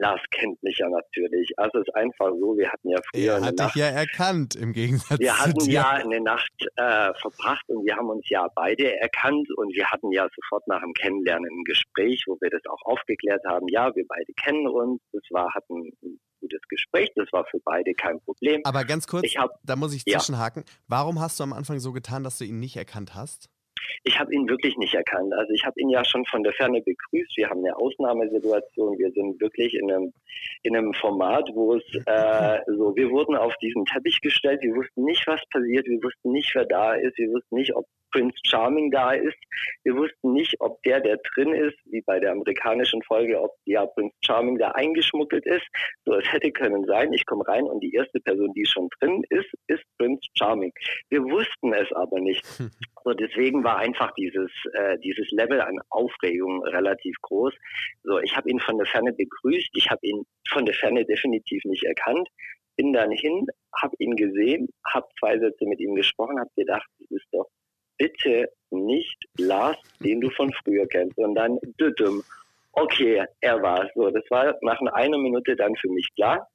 Lars 0.00 0.20
kennt 0.30 0.62
mich 0.62 0.78
ja 0.78 0.88
natürlich. 0.88 1.52
Also 1.56 1.78
es 1.78 1.88
ist 1.88 1.94
einfach 1.94 2.30
so, 2.30 2.56
wir 2.56 2.70
hatten 2.70 2.90
ja 2.90 2.98
früher. 3.10 3.34
Er 3.34 3.40
hat 3.42 3.58
dich 3.58 3.74
ja 3.74 3.86
erkannt 3.86 4.54
im 4.56 4.72
Gegensatz 4.72 5.18
Wir 5.18 5.38
hatten 5.38 5.60
zu 5.60 5.66
dir. 5.66 5.74
ja 5.74 5.90
eine 5.90 6.20
Nacht 6.20 6.52
äh, 6.76 7.12
verbracht 7.14 7.64
und 7.68 7.84
wir 7.84 7.96
haben 7.96 8.08
uns 8.08 8.28
ja 8.28 8.48
beide 8.54 8.98
erkannt 9.00 9.48
und 9.56 9.74
wir 9.74 9.90
hatten 9.90 10.10
ja 10.12 10.26
sofort 10.34 10.66
nach 10.68 10.80
dem 10.80 10.92
Kennenlernen 10.94 11.50
ein 11.50 11.64
Gespräch, 11.64 12.24
wo 12.26 12.36
wir 12.40 12.50
das 12.50 12.62
auch 12.68 12.82
aufgeklärt 12.84 13.42
haben. 13.46 13.66
Ja, 13.68 13.94
wir 13.94 14.04
beide 14.08 14.32
kennen 14.34 14.66
uns. 14.66 15.00
Das 15.12 15.22
war, 15.30 15.52
hatten 15.54 15.90
ein 16.02 16.20
gutes 16.40 16.60
Gespräch. 16.68 17.10
Das 17.14 17.28
war 17.32 17.44
für 17.50 17.58
beide 17.64 17.94
kein 17.94 18.20
Problem. 18.20 18.60
Aber 18.64 18.84
ganz 18.84 19.06
kurz, 19.06 19.26
hab, 19.36 19.50
da 19.62 19.76
muss 19.76 19.94
ich 19.94 20.04
zwischenhaken. 20.04 20.64
Ja. 20.66 20.72
Warum 20.86 21.20
hast 21.20 21.38
du 21.40 21.44
am 21.44 21.52
Anfang 21.52 21.78
so 21.80 21.92
getan, 21.92 22.24
dass 22.24 22.38
du 22.38 22.44
ihn 22.44 22.58
nicht 22.58 22.76
erkannt 22.76 23.14
hast? 23.14 23.48
Ich 24.04 24.18
habe 24.18 24.34
ihn 24.34 24.48
wirklich 24.48 24.76
nicht 24.76 24.94
erkannt. 24.94 25.32
Also 25.34 25.52
ich 25.52 25.64
habe 25.64 25.80
ihn 25.80 25.90
ja 25.90 26.04
schon 26.04 26.24
von 26.26 26.42
der 26.42 26.52
Ferne 26.52 26.80
begrüßt. 26.80 27.36
Wir 27.36 27.48
haben 27.48 27.64
eine 27.64 27.76
Ausnahmesituation. 27.76 28.98
Wir 28.98 29.10
sind 29.12 29.40
wirklich 29.40 29.74
in 29.74 29.90
einem, 29.90 30.12
in 30.62 30.76
einem 30.76 30.92
Format, 30.94 31.50
wo 31.54 31.74
es 31.74 31.84
äh, 32.06 32.58
so, 32.76 32.94
wir 32.96 33.10
wurden 33.10 33.36
auf 33.36 33.54
diesen 33.56 33.84
Teppich 33.84 34.20
gestellt. 34.20 34.62
Wir 34.62 34.74
wussten 34.74 35.04
nicht, 35.04 35.26
was 35.26 35.40
passiert. 35.50 35.86
Wir 35.86 36.02
wussten 36.02 36.32
nicht, 36.32 36.54
wer 36.54 36.64
da 36.64 36.94
ist. 36.94 37.16
Wir 37.18 37.28
wussten 37.28 37.56
nicht, 37.56 37.74
ob 37.74 37.86
Prince 38.10 38.36
Charming 38.44 38.90
da 38.90 39.12
ist. 39.12 39.36
Wir 39.84 39.94
wussten 39.96 40.32
nicht, 40.32 40.54
ob 40.60 40.82
der, 40.82 41.00
der 41.00 41.18
drin 41.34 41.52
ist, 41.52 41.76
wie 41.86 42.02
bei 42.02 42.20
der 42.20 42.32
amerikanischen 42.32 43.02
Folge, 43.02 43.40
ob 43.40 43.52
ja 43.64 43.86
Prince 43.86 44.14
Charming 44.24 44.58
da 44.58 44.70
eingeschmuggelt 44.72 45.46
ist. 45.46 45.66
So, 46.04 46.14
es 46.14 46.32
hätte 46.32 46.50
können 46.52 46.84
sein, 46.86 47.12
ich 47.12 47.26
komme 47.26 47.46
rein 47.46 47.64
und 47.64 47.80
die 47.80 47.92
erste 47.92 48.20
Person, 48.20 48.52
die 48.54 48.66
schon 48.66 48.88
drin 49.00 49.22
ist, 49.30 49.50
ist 49.66 49.82
Prince 49.98 50.26
Charming. 50.36 50.72
Wir 51.10 51.22
wussten 51.22 51.72
es 51.72 51.90
aber 51.92 52.20
nicht. 52.20 52.44
So, 53.04 53.14
deswegen 53.14 53.64
war 53.64 53.78
einfach 53.78 54.12
dieses, 54.18 54.50
äh, 54.74 54.98
dieses 54.98 55.30
Level 55.30 55.60
an 55.60 55.78
Aufregung 55.88 56.62
relativ 56.64 57.14
groß. 57.22 57.54
So, 58.02 58.18
ich 58.18 58.36
habe 58.36 58.50
ihn 58.50 58.58
von 58.58 58.76
der 58.76 58.86
Ferne 58.86 59.12
begrüßt. 59.12 59.70
Ich 59.74 59.88
habe 59.88 60.00
ihn 60.02 60.24
von 60.50 60.66
der 60.66 60.74
Ferne 60.74 61.06
definitiv 61.06 61.62
nicht 61.64 61.84
erkannt 61.84 62.28
bin 62.78 62.92
dann 62.92 63.10
hin, 63.10 63.46
habe 63.82 63.96
ihn 63.98 64.14
gesehen, 64.16 64.68
habe 64.86 65.06
zwei 65.18 65.38
Sätze 65.38 65.66
mit 65.66 65.80
ihm 65.80 65.94
gesprochen, 65.94 66.38
habe 66.38 66.50
gedacht, 66.56 66.88
das 66.98 67.10
ist 67.10 67.26
doch 67.32 67.50
bitte 67.98 68.50
nicht 68.70 69.24
Lars, 69.36 69.76
den 70.00 70.20
du 70.20 70.30
von 70.30 70.52
früher 70.64 70.86
kennst, 70.86 71.16
sondern 71.16 71.58
Düdüm. 71.80 72.22
Okay, 72.72 73.24
er 73.40 73.62
war 73.62 73.90
so. 73.94 74.10
Das 74.10 74.24
war 74.30 74.56
nach 74.62 74.80
einer 74.92 75.18
Minute 75.18 75.56
dann 75.56 75.74
für 75.76 75.88
mich 75.88 76.08
klar, 76.14 76.48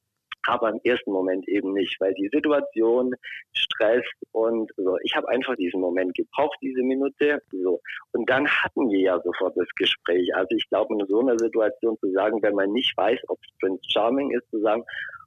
aber 0.46 0.70
im 0.70 0.80
ersten 0.84 1.12
Moment 1.12 1.46
eben 1.48 1.72
nicht, 1.72 2.00
weil 2.00 2.14
die 2.14 2.28
Situation, 2.32 3.14
Stress 3.52 4.04
und 4.32 4.70
so. 4.76 4.96
Ich 5.02 5.14
habe 5.16 5.28
einfach 5.28 5.56
diesen 5.56 5.80
Moment 5.80 6.14
gebraucht, 6.14 6.56
diese 6.62 6.82
Minute. 6.82 7.42
So. 7.50 7.80
Und 8.12 8.28
dann 8.30 8.48
hatten 8.48 8.90
wir 8.90 9.00
ja 9.00 9.20
sofort 9.20 9.56
das 9.56 9.68
Gespräch. 9.76 10.34
Also 10.34 10.54
ich 10.56 10.68
glaube, 10.68 10.94
in 10.94 11.06
so 11.06 11.20
einer 11.20 11.38
Situation 11.38 11.98
zu 11.98 12.10
sagen, 12.12 12.42
wenn 12.42 12.54
man 12.54 12.72
nicht 12.72 12.96
weiß, 12.96 13.20
ob 13.28 13.38
es 13.42 13.58
Prince 13.60 13.82
Charming 13.90 14.30
ist, 14.30 14.48
zu 14.50 14.60
sagen, 14.60 14.84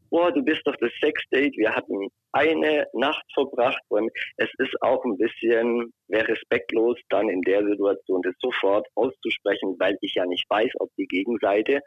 boah, 0.10 0.32
du 0.32 0.43
bist 0.43 0.62
doch 0.66 0.76
das 0.80 0.91
Sexdate, 1.01 1.55
wir 1.58 1.76
hatten 1.76 2.10
eine 2.32 2.88
Nacht 2.93 3.24
verbracht 3.34 3.82
und 3.89 4.12
es 4.38 4.49
ist 4.60 4.82
auch 4.82 5.03
ein 5.05 5.18
bisschen, 5.18 5.93
wäre 6.08 6.28
respektlos, 6.30 6.97
dann 7.10 7.30
in 7.30 7.41
der 7.41 7.66
Situation 7.66 8.22
das 8.22 8.36
sofort 8.39 8.88
auszusprechen, 8.95 9.76
weil 9.80 9.97
ich 10.01 10.14
ja 10.16 10.26
nicht 10.26 10.45
weiß, 10.49 10.72
ob 10.80 10.89
die 10.97 11.08
Gegenseite 11.08 11.82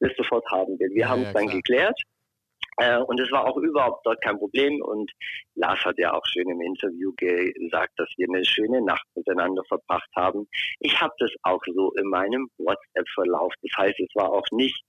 das 0.00 0.12
sofort 0.16 0.44
haben 0.50 0.78
will. 0.78 0.90
Wir 0.90 1.02
ja, 1.02 1.08
haben 1.08 1.22
es 1.22 1.28
ja, 1.28 1.32
dann 1.34 1.46
klar. 1.46 1.56
geklärt 1.56 2.00
äh, 2.78 2.98
und 2.98 3.20
es 3.20 3.30
war 3.32 3.44
auch 3.46 3.56
überhaupt 3.56 4.06
dort 4.06 4.22
kein 4.22 4.38
Problem. 4.38 4.80
Und 4.82 5.10
Lars 5.56 5.84
hat 5.84 5.98
ja 5.98 6.12
auch 6.12 6.24
schön 6.26 6.48
im 6.48 6.60
Interview 6.60 7.12
gesagt, 7.16 7.92
dass 7.96 8.08
wir 8.16 8.28
eine 8.28 8.44
schöne 8.44 8.80
Nacht 8.82 9.04
miteinander 9.16 9.62
verbracht 9.68 10.08
haben. 10.14 10.48
Ich 10.78 11.00
habe 11.00 11.12
das 11.18 11.30
auch 11.42 11.60
so 11.74 11.92
in 11.98 12.08
meinem 12.08 12.48
WhatsApp-Verlauf. 12.58 13.52
Das 13.62 13.76
heißt, 13.76 13.98
es 13.98 14.14
war 14.14 14.32
auch 14.32 14.46
nicht 14.52 14.80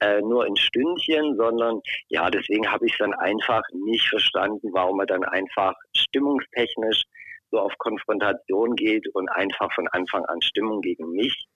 äh, 0.00 0.20
nur 0.20 0.44
ein 0.44 0.56
Stündchen, 0.56 1.36
sondern 1.36 1.80
ja, 2.08 2.30
deswegen 2.30 2.70
habe 2.70 2.86
ich 2.86 2.92
es 2.92 2.98
dann 2.98 3.14
einfach 3.14 3.62
nicht 3.72 4.08
verstanden, 4.08 4.70
warum 4.72 5.00
er 5.00 5.06
dann 5.06 5.24
einfach 5.24 5.74
stimmungstechnisch 5.96 7.02
so 7.50 7.58
auf 7.58 7.76
Konfrontation 7.78 8.76
geht 8.76 9.06
und 9.14 9.28
einfach 9.28 9.72
von 9.74 9.88
Anfang 9.88 10.24
an 10.26 10.40
Stimmung 10.40 10.80
gegen 10.80 11.10
mich 11.10 11.46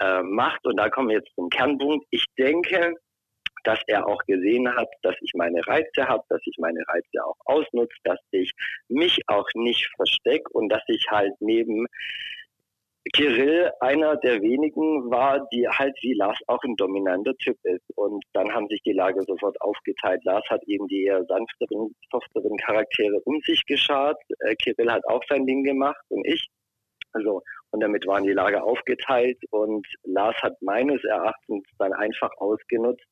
äh, 0.00 0.22
macht. 0.22 0.64
Und 0.64 0.76
da 0.76 0.88
kommen 0.88 1.08
wir 1.08 1.16
jetzt 1.16 1.34
zum 1.34 1.48
Kernpunkt. 1.50 2.06
Ich 2.10 2.24
denke, 2.38 2.94
dass 3.64 3.80
er 3.86 4.06
auch 4.06 4.22
gesehen 4.26 4.68
hat, 4.74 4.88
dass 5.02 5.16
ich 5.20 5.32
meine 5.34 5.66
Reize 5.66 6.06
habe, 6.06 6.24
dass 6.28 6.40
ich 6.44 6.56
meine 6.58 6.82
Reize 6.86 7.24
auch 7.24 7.36
ausnutze, 7.44 7.96
dass 8.04 8.20
ich 8.30 8.52
mich 8.88 9.20
auch 9.26 9.48
nicht 9.54 9.90
verstecke 9.96 10.50
und 10.52 10.68
dass 10.68 10.82
ich 10.88 11.06
halt 11.10 11.32
neben 11.40 11.86
Kirill 13.12 13.70
einer 13.80 14.16
der 14.16 14.40
wenigen 14.40 15.10
war, 15.10 15.46
die 15.52 15.68
halt 15.68 15.94
wie 16.00 16.14
Lars 16.14 16.38
auch 16.46 16.62
ein 16.64 16.74
dominanter 16.76 17.34
Typ 17.36 17.58
ist. 17.62 17.84
Und 17.96 18.24
dann 18.32 18.50
haben 18.52 18.66
sich 18.68 18.80
die 18.82 18.92
Lage 18.92 19.22
sofort 19.22 19.60
aufgeteilt. 19.60 20.24
Lars 20.24 20.44
hat 20.48 20.62
eben 20.66 20.88
die 20.88 21.04
eher 21.04 21.22
sanfteren, 21.26 21.94
softeren 22.10 22.56
Charaktere 22.56 23.20
um 23.24 23.40
sich 23.42 23.64
geschart. 23.66 24.16
Äh, 24.40 24.54
Kirill 24.56 24.90
hat 24.90 25.06
auch 25.06 25.22
sein 25.28 25.46
Ding 25.46 25.64
gemacht 25.64 26.02
und 26.08 26.26
ich. 26.26 26.46
Also, 27.12 27.42
und 27.70 27.80
damit 27.80 28.06
waren 28.08 28.24
die 28.24 28.32
Lage 28.32 28.60
aufgeteilt 28.60 29.38
und 29.50 29.86
Lars 30.02 30.34
hat 30.42 30.60
meines 30.62 31.04
Erachtens 31.04 31.62
dann 31.78 31.92
einfach 31.92 32.30
ausgenutzt, 32.38 33.06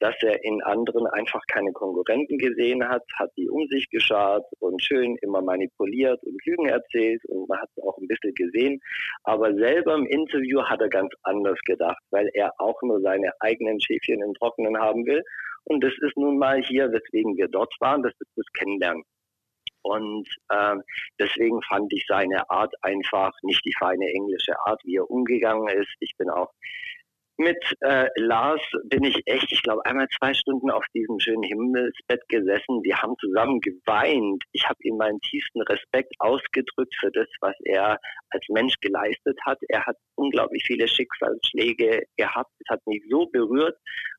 dass 0.00 0.14
er 0.22 0.42
in 0.44 0.62
anderen 0.62 1.06
einfach 1.06 1.42
keine 1.48 1.72
Konkurrenten 1.72 2.38
gesehen 2.38 2.86
hat, 2.88 3.02
hat 3.18 3.30
die 3.36 3.48
um 3.48 3.66
sich 3.68 3.88
geschart 3.90 4.44
und 4.58 4.82
schön 4.82 5.16
immer 5.22 5.40
manipuliert 5.40 6.22
und 6.24 6.44
Lügen 6.44 6.66
erzählt 6.66 7.24
und 7.26 7.48
man 7.48 7.60
hat 7.60 7.68
es 7.74 7.82
auch 7.82 7.96
ein 7.98 8.08
bisschen 8.08 8.34
gesehen. 8.34 8.80
Aber 9.22 9.54
selber 9.54 9.94
im 9.94 10.06
Interview 10.06 10.62
hat 10.62 10.80
er 10.80 10.88
ganz 10.88 11.12
anders 11.22 11.58
gedacht, 11.64 12.02
weil 12.10 12.28
er 12.34 12.52
auch 12.58 12.80
nur 12.82 13.00
seine 13.00 13.32
eigenen 13.40 13.80
Schäfchen 13.80 14.22
im 14.22 14.34
Trockenen 14.34 14.78
haben 14.78 15.06
will. 15.06 15.22
Und 15.64 15.82
das 15.82 15.92
ist 16.00 16.16
nun 16.16 16.38
mal 16.38 16.62
hier, 16.62 16.92
weswegen 16.92 17.36
wir 17.36 17.48
dort 17.48 17.74
waren, 17.80 18.02
das 18.02 18.12
ist 18.18 18.32
das 18.36 18.46
Kennenlernen. 18.58 19.04
Und 19.82 20.26
äh, 20.48 20.76
deswegen 21.18 21.60
fand 21.62 21.92
ich 21.92 22.04
seine 22.08 22.48
Art 22.48 22.74
einfach 22.82 23.32
nicht 23.42 23.62
die 23.66 23.74
feine 23.78 24.06
englische 24.06 24.58
Art, 24.64 24.80
wie 24.84 24.96
er 24.96 25.10
umgegangen 25.10 25.68
ist. 25.68 25.94
Ich 26.00 26.16
bin 26.16 26.30
auch 26.30 26.50
mit 27.36 27.58
äh, 27.80 28.08
Lars 28.16 28.60
bin 28.84 29.04
ich 29.04 29.20
echt, 29.26 29.50
ich 29.50 29.62
glaube, 29.62 29.84
einmal 29.84 30.06
zwei 30.18 30.34
Stunden 30.34 30.70
auf 30.70 30.84
diesem 30.94 31.18
schönen 31.18 31.42
Himmelsbett 31.42 32.22
gesessen. 32.28 32.82
Wir 32.82 33.00
haben 33.02 33.14
zusammen 33.18 33.60
geweint. 33.60 34.42
Ich 34.52 34.68
habe 34.68 34.78
ihm 34.82 34.96
meinen 34.96 35.20
tiefsten 35.20 35.62
Respekt 35.62 36.14
ausgedrückt 36.20 36.94
für 37.00 37.10
das, 37.10 37.26
was 37.40 37.56
er 37.64 37.98
als 38.30 38.44
Mensch 38.48 38.76
geleistet 38.80 39.38
hat. 39.44 39.58
Er 39.68 39.84
hat 39.84 39.96
unglaublich 40.14 40.62
viele 40.66 40.86
Schicksalsschläge 40.86 42.04
gehabt. 42.16 42.50
Es 42.60 42.68
hat 42.70 42.86
mich 42.86 43.02
so 43.10 43.26
berührt 43.26 43.76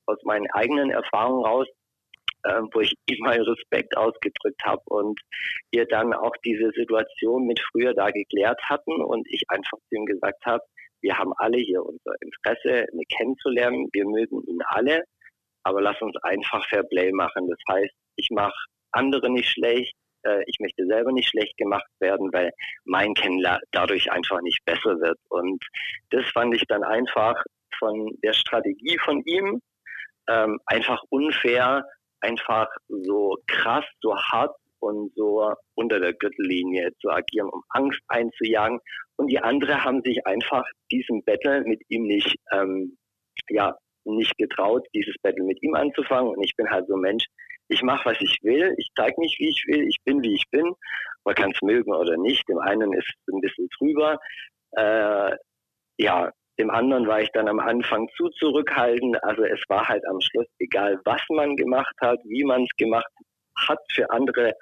aus 0.08 0.18
meinen 0.24 0.50
eigenen 0.52 0.90
Erfahrungen 0.92 1.46
raus, 1.46 1.68
äh, 2.44 2.62
wo 2.74 2.82
ich 2.82 2.94
ihm 3.10 3.20
meinen 3.20 3.44
Respekt 3.44 3.96
ausgedrückt 3.96 4.62
habe 4.64 4.82
und 4.86 5.20
wir 5.72 5.86
dann 5.86 6.14
auch 6.14 6.36
diese 6.44 6.72
Situation 6.72 7.48
mit 7.48 7.62
früher 7.72 7.94
da 7.94 8.12
geklärt 8.12 8.62
hatten 8.64 9.02
und 9.02 9.26
ich 9.30 9.44
einfach 9.48 9.78
zu 9.90 9.96
ihm 9.96 10.06
gesagt 10.06 10.46
habe, 10.46 10.64
wir 11.06 11.18
haben 11.20 11.34
alle 11.38 11.60
hier 11.60 11.86
unser 11.86 12.16
Interesse, 12.20 12.88
ihn 12.92 13.04
kennenzulernen. 13.16 13.88
Wir 13.94 14.06
mögen 14.06 14.42
ihn 14.48 14.60
alle, 14.66 15.04
aber 15.64 15.80
lass 15.80 16.02
uns 16.02 16.16
einfach 16.24 16.68
Fair 16.68 16.82
Play 16.82 17.12
machen. 17.12 17.48
Das 17.48 17.60
heißt, 17.70 17.94
ich 18.16 18.30
mache 18.32 18.58
andere 18.92 19.30
nicht 19.30 19.50
schlecht, 19.50 19.94
äh, 20.24 20.44
ich 20.48 20.58
möchte 20.60 20.88
selber 20.88 21.12
nicht 21.12 21.30
schlecht 21.30 21.56
gemacht 21.58 21.86
werden, 22.00 22.34
weil 22.34 22.52
mein 22.86 23.14
Kennenlernen 23.14 23.62
dadurch 23.72 24.12
einfach 24.12 24.42
nicht 24.42 24.66
besser 24.66 25.00
wird. 25.00 25.20
Und 25.30 25.64
das 26.10 26.26
fand 26.34 26.56
ich 26.56 26.64
dann 26.68 26.84
einfach 26.84 27.36
von 27.78 28.18
der 28.24 28.34
Strategie 28.34 28.98
von 29.06 29.22
ihm 29.26 29.62
ähm, 30.28 30.60
einfach 30.66 31.04
unfair, 31.10 31.86
einfach 32.20 32.68
so 32.88 33.38
krass, 33.46 33.86
so 34.02 34.18
hart 34.18 34.56
und 34.80 35.14
so 35.16 35.54
unter 35.76 36.00
der 36.00 36.14
Gürtellinie 36.14 36.92
zu 37.00 37.10
agieren, 37.10 37.50
um 37.50 37.64
Angst 37.70 38.02
einzujagen. 38.08 38.80
Und 39.18 39.28
die 39.28 39.40
andere 39.40 39.84
haben 39.84 40.02
sich 40.04 40.26
einfach 40.26 40.64
diesem 40.92 41.24
Battle 41.24 41.64
mit 41.66 41.82
ihm 41.90 42.04
nicht, 42.04 42.36
ähm, 42.52 42.98
ja, 43.50 43.76
nicht 44.04 44.38
getraut, 44.38 44.86
dieses 44.94 45.16
Battle 45.22 45.44
mit 45.44 45.62
ihm 45.64 45.74
anzufangen. 45.74 46.36
Und 46.36 46.44
ich 46.44 46.56
bin 46.56 46.70
halt 46.70 46.88
so 46.88 46.96
Mensch, 46.96 47.26
ich 47.68 47.82
mache, 47.82 48.10
was 48.12 48.18
ich 48.22 48.38
will, 48.44 48.76
ich 48.78 48.90
zeige 48.96 49.20
mich, 49.20 49.36
wie 49.40 49.50
ich 49.50 49.64
will, 49.68 49.88
ich 49.88 49.98
bin, 50.04 50.22
wie 50.22 50.36
ich 50.36 50.44
bin. 50.52 50.74
Man 51.24 51.36
kann 51.36 51.52
es 51.52 51.62
mögen 51.62 51.94
oder 51.94 52.18
nicht. 52.18 52.48
Dem 52.48 52.60
einen 52.60 52.94
ist 52.94 53.08
es 53.08 53.34
ein 53.34 53.42
bisschen 53.42 53.68
drüber. 53.80 54.20
Äh, 54.72 55.32
ja, 55.98 56.32
dem 56.60 56.70
anderen 56.70 57.08
war 57.08 57.22
ich 57.22 57.32
dann 57.32 57.48
am 57.48 57.60
Anfang 57.60 58.08
zu 58.16 58.30
zurückhaltend. 58.30 59.22
Also 59.24 59.44
es 59.44 59.62
war 59.68 59.88
halt 59.88 60.06
am 60.08 60.22
Schluss 60.22 60.48
egal, 60.60 61.00
was 61.06 61.22
man 61.30 61.56
gemacht 61.56 61.96
hat, 62.02 62.20
wie 62.26 62.44
man 62.44 62.64
es 62.64 62.76
gemacht 62.78 63.12
hat 63.68 63.80
für 63.94 64.10
andere. 64.12 64.54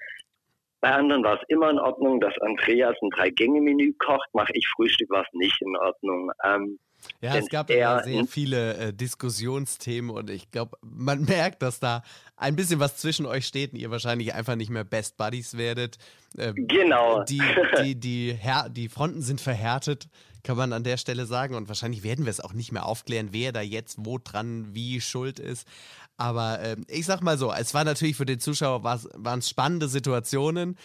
Bei 0.84 0.92
anderen 0.92 1.24
war 1.24 1.36
es 1.36 1.48
immer 1.48 1.70
in 1.70 1.80
Ordnung, 1.80 2.20
dass 2.20 2.38
Andreas 2.42 2.98
ein 3.02 3.10
Drei-Gänge-Menü 3.12 3.94
kocht, 4.00 4.28
mache 4.34 4.52
ich 4.52 4.68
Frühstück, 4.68 5.10
war 5.12 5.22
es 5.22 5.30
nicht 5.32 5.62
in 5.62 5.78
Ordnung. 5.78 6.30
Ähm, 6.44 6.78
ja, 7.22 7.36
es 7.38 7.48
gab 7.48 7.70
ja 7.70 8.04
sehr 8.04 8.26
viele 8.26 8.76
äh, 8.76 8.94
Diskussionsthemen 8.94 10.12
und 10.12 10.30
ich 10.30 10.52
glaube, 10.52 10.78
man 10.82 11.24
merkt, 11.30 11.62
dass 11.62 11.80
da 11.80 12.04
ein 12.36 12.58
bisschen 12.58 12.82
was 12.82 12.98
zwischen 12.98 13.26
euch 13.26 13.46
steht 13.46 13.72
und 13.72 13.80
ihr 13.80 13.92
wahrscheinlich 13.92 14.34
einfach 14.34 14.58
nicht 14.58 14.70
mehr 14.70 14.84
Best 14.84 15.16
Buddies 15.16 15.58
werdet. 15.58 16.00
Ähm, 16.38 16.68
genau. 16.68 17.24
Die, 17.24 17.42
die, 17.78 17.96
die, 17.96 18.36
die, 18.36 18.40
die 18.72 18.90
Fronten 18.90 19.22
sind 19.22 19.40
verhärtet 19.40 20.10
kann 20.44 20.58
man 20.58 20.74
an 20.74 20.84
der 20.84 20.98
Stelle 20.98 21.26
sagen. 21.26 21.56
Und 21.56 21.68
wahrscheinlich 21.68 22.04
werden 22.04 22.26
wir 22.26 22.30
es 22.30 22.42
auch 22.42 22.54
nicht 22.54 22.72
mehr 22.72 22.86
aufklären, 22.86 23.30
wer 23.32 23.52
da 23.52 23.62
jetzt 23.62 23.98
wo 24.00 24.20
dran 24.20 24.68
wie 24.74 25.02
schuld 25.02 25.40
ist. 25.40 25.68
Aber 26.18 26.59
äh, 26.59 26.78
ich 26.88 27.05
sag 27.05 27.22
mal 27.22 27.38
so, 27.38 27.51
es 27.51 27.74
war 27.74 27.84
natürlich 27.84 28.16
für 28.16 28.26
den 28.26 28.39
Zuschauer 28.39 28.84
waren 28.84 29.39
es 29.39 29.49
spannende 29.49 29.88
Situationen. 29.88 30.78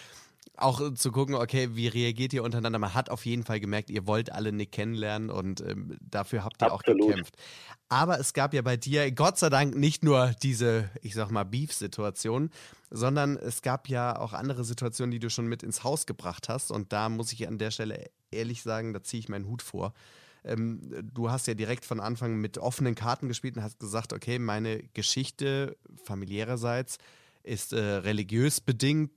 Auch 0.57 0.93
zu 0.95 1.13
gucken, 1.13 1.37
okay, 1.37 1.69
wie 1.75 1.87
reagiert 1.87 2.33
ihr 2.33 2.43
untereinander? 2.43 2.81
Man 2.81 2.93
hat 2.93 3.11
auf 3.11 3.25
jeden 3.27 3.45
Fall 3.45 3.61
gemerkt, 3.61 3.91
ihr 3.91 4.09
wollt 4.09 4.33
alle 4.33 4.51
Nick 4.51 4.73
kennenlernen 4.73 5.31
und 5.31 5.61
ähm, 5.61 5.97
dafür 6.01 6.43
habt 6.43 6.61
ihr 6.63 6.73
Absolut. 6.73 7.01
auch 7.01 7.07
gekämpft. 7.07 7.37
Aber 7.89 8.19
es 8.19 8.33
gab 8.33 8.53
ja 8.53 8.63
bei 8.63 8.77
dir, 8.77 9.13
Gott 9.13 9.39
sei 9.39 9.51
Dank, 9.51 9.77
nicht 9.77 10.03
nur 10.03 10.35
diese, 10.43 10.91
ich 11.01 11.15
sag 11.15 11.31
mal, 11.31 11.45
Beef-Situation, 11.45 12.51
sondern 12.91 13.37
es 13.37 13.63
gab 13.63 13.89
ja 13.89 14.19
auch 14.19 14.33
andere 14.33 14.65
Situationen, 14.65 15.13
die 15.13 15.21
du 15.21 15.31
schon 15.31 15.47
mit 15.47 15.63
ins 15.63 15.85
Haus 15.85 16.07
gebracht 16.07 16.49
hast. 16.49 16.73
Und 16.73 16.93
da 16.93 17.09
muss 17.09 17.33
ich 17.33 17.47
an 17.47 17.59
der 17.59 17.71
Stelle 17.71 18.11
ehrlich 18.33 18.63
sagen, 18.63 18.93
da 18.93 19.03
ziehe 19.03 19.21
ich 19.21 19.29
meinen 19.29 19.47
Hut 19.47 19.63
vor. 19.63 19.95
Ähm, 20.45 21.11
du 21.13 21.31
hast 21.31 21.47
ja 21.47 21.55
direkt 21.55 21.85
von 21.85 22.01
Anfang 22.01 22.37
mit 22.37 22.59
offenen 22.59 22.95
Karten 22.95 23.29
gespielt 23.29 23.57
und 23.57 23.63
hast 23.63 23.81
gesagt, 23.81 24.13
okay, 24.13 24.39
meine 24.39 24.83
Geschichte 24.95 25.77
familiärerseits 26.05 26.99
ist 27.43 27.73
äh, 27.73 27.79
religiös 27.79 28.61
bedingt 28.61 29.11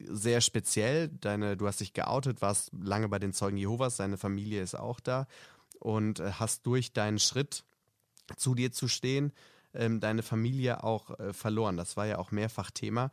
sehr 0.00 0.40
speziell. 0.40 1.08
Deine, 1.08 1.56
du 1.56 1.66
hast 1.66 1.80
dich 1.80 1.92
geoutet, 1.92 2.40
warst 2.40 2.70
lange 2.80 3.08
bei 3.08 3.18
den 3.18 3.32
Zeugen 3.32 3.56
Jehovas, 3.56 3.96
deine 3.96 4.16
Familie 4.16 4.62
ist 4.62 4.74
auch 4.74 5.00
da 5.00 5.26
und 5.80 6.20
äh, 6.20 6.32
hast 6.32 6.66
durch 6.66 6.92
deinen 6.92 7.18
Schritt 7.18 7.64
zu 8.36 8.54
dir 8.54 8.72
zu 8.72 8.88
stehen, 8.88 9.32
ähm, 9.74 10.00
deine 10.00 10.22
Familie 10.22 10.84
auch 10.84 11.18
äh, 11.18 11.32
verloren. 11.32 11.76
Das 11.76 11.96
war 11.96 12.06
ja 12.06 12.18
auch 12.18 12.30
mehrfach 12.30 12.70
Thema. 12.70 13.10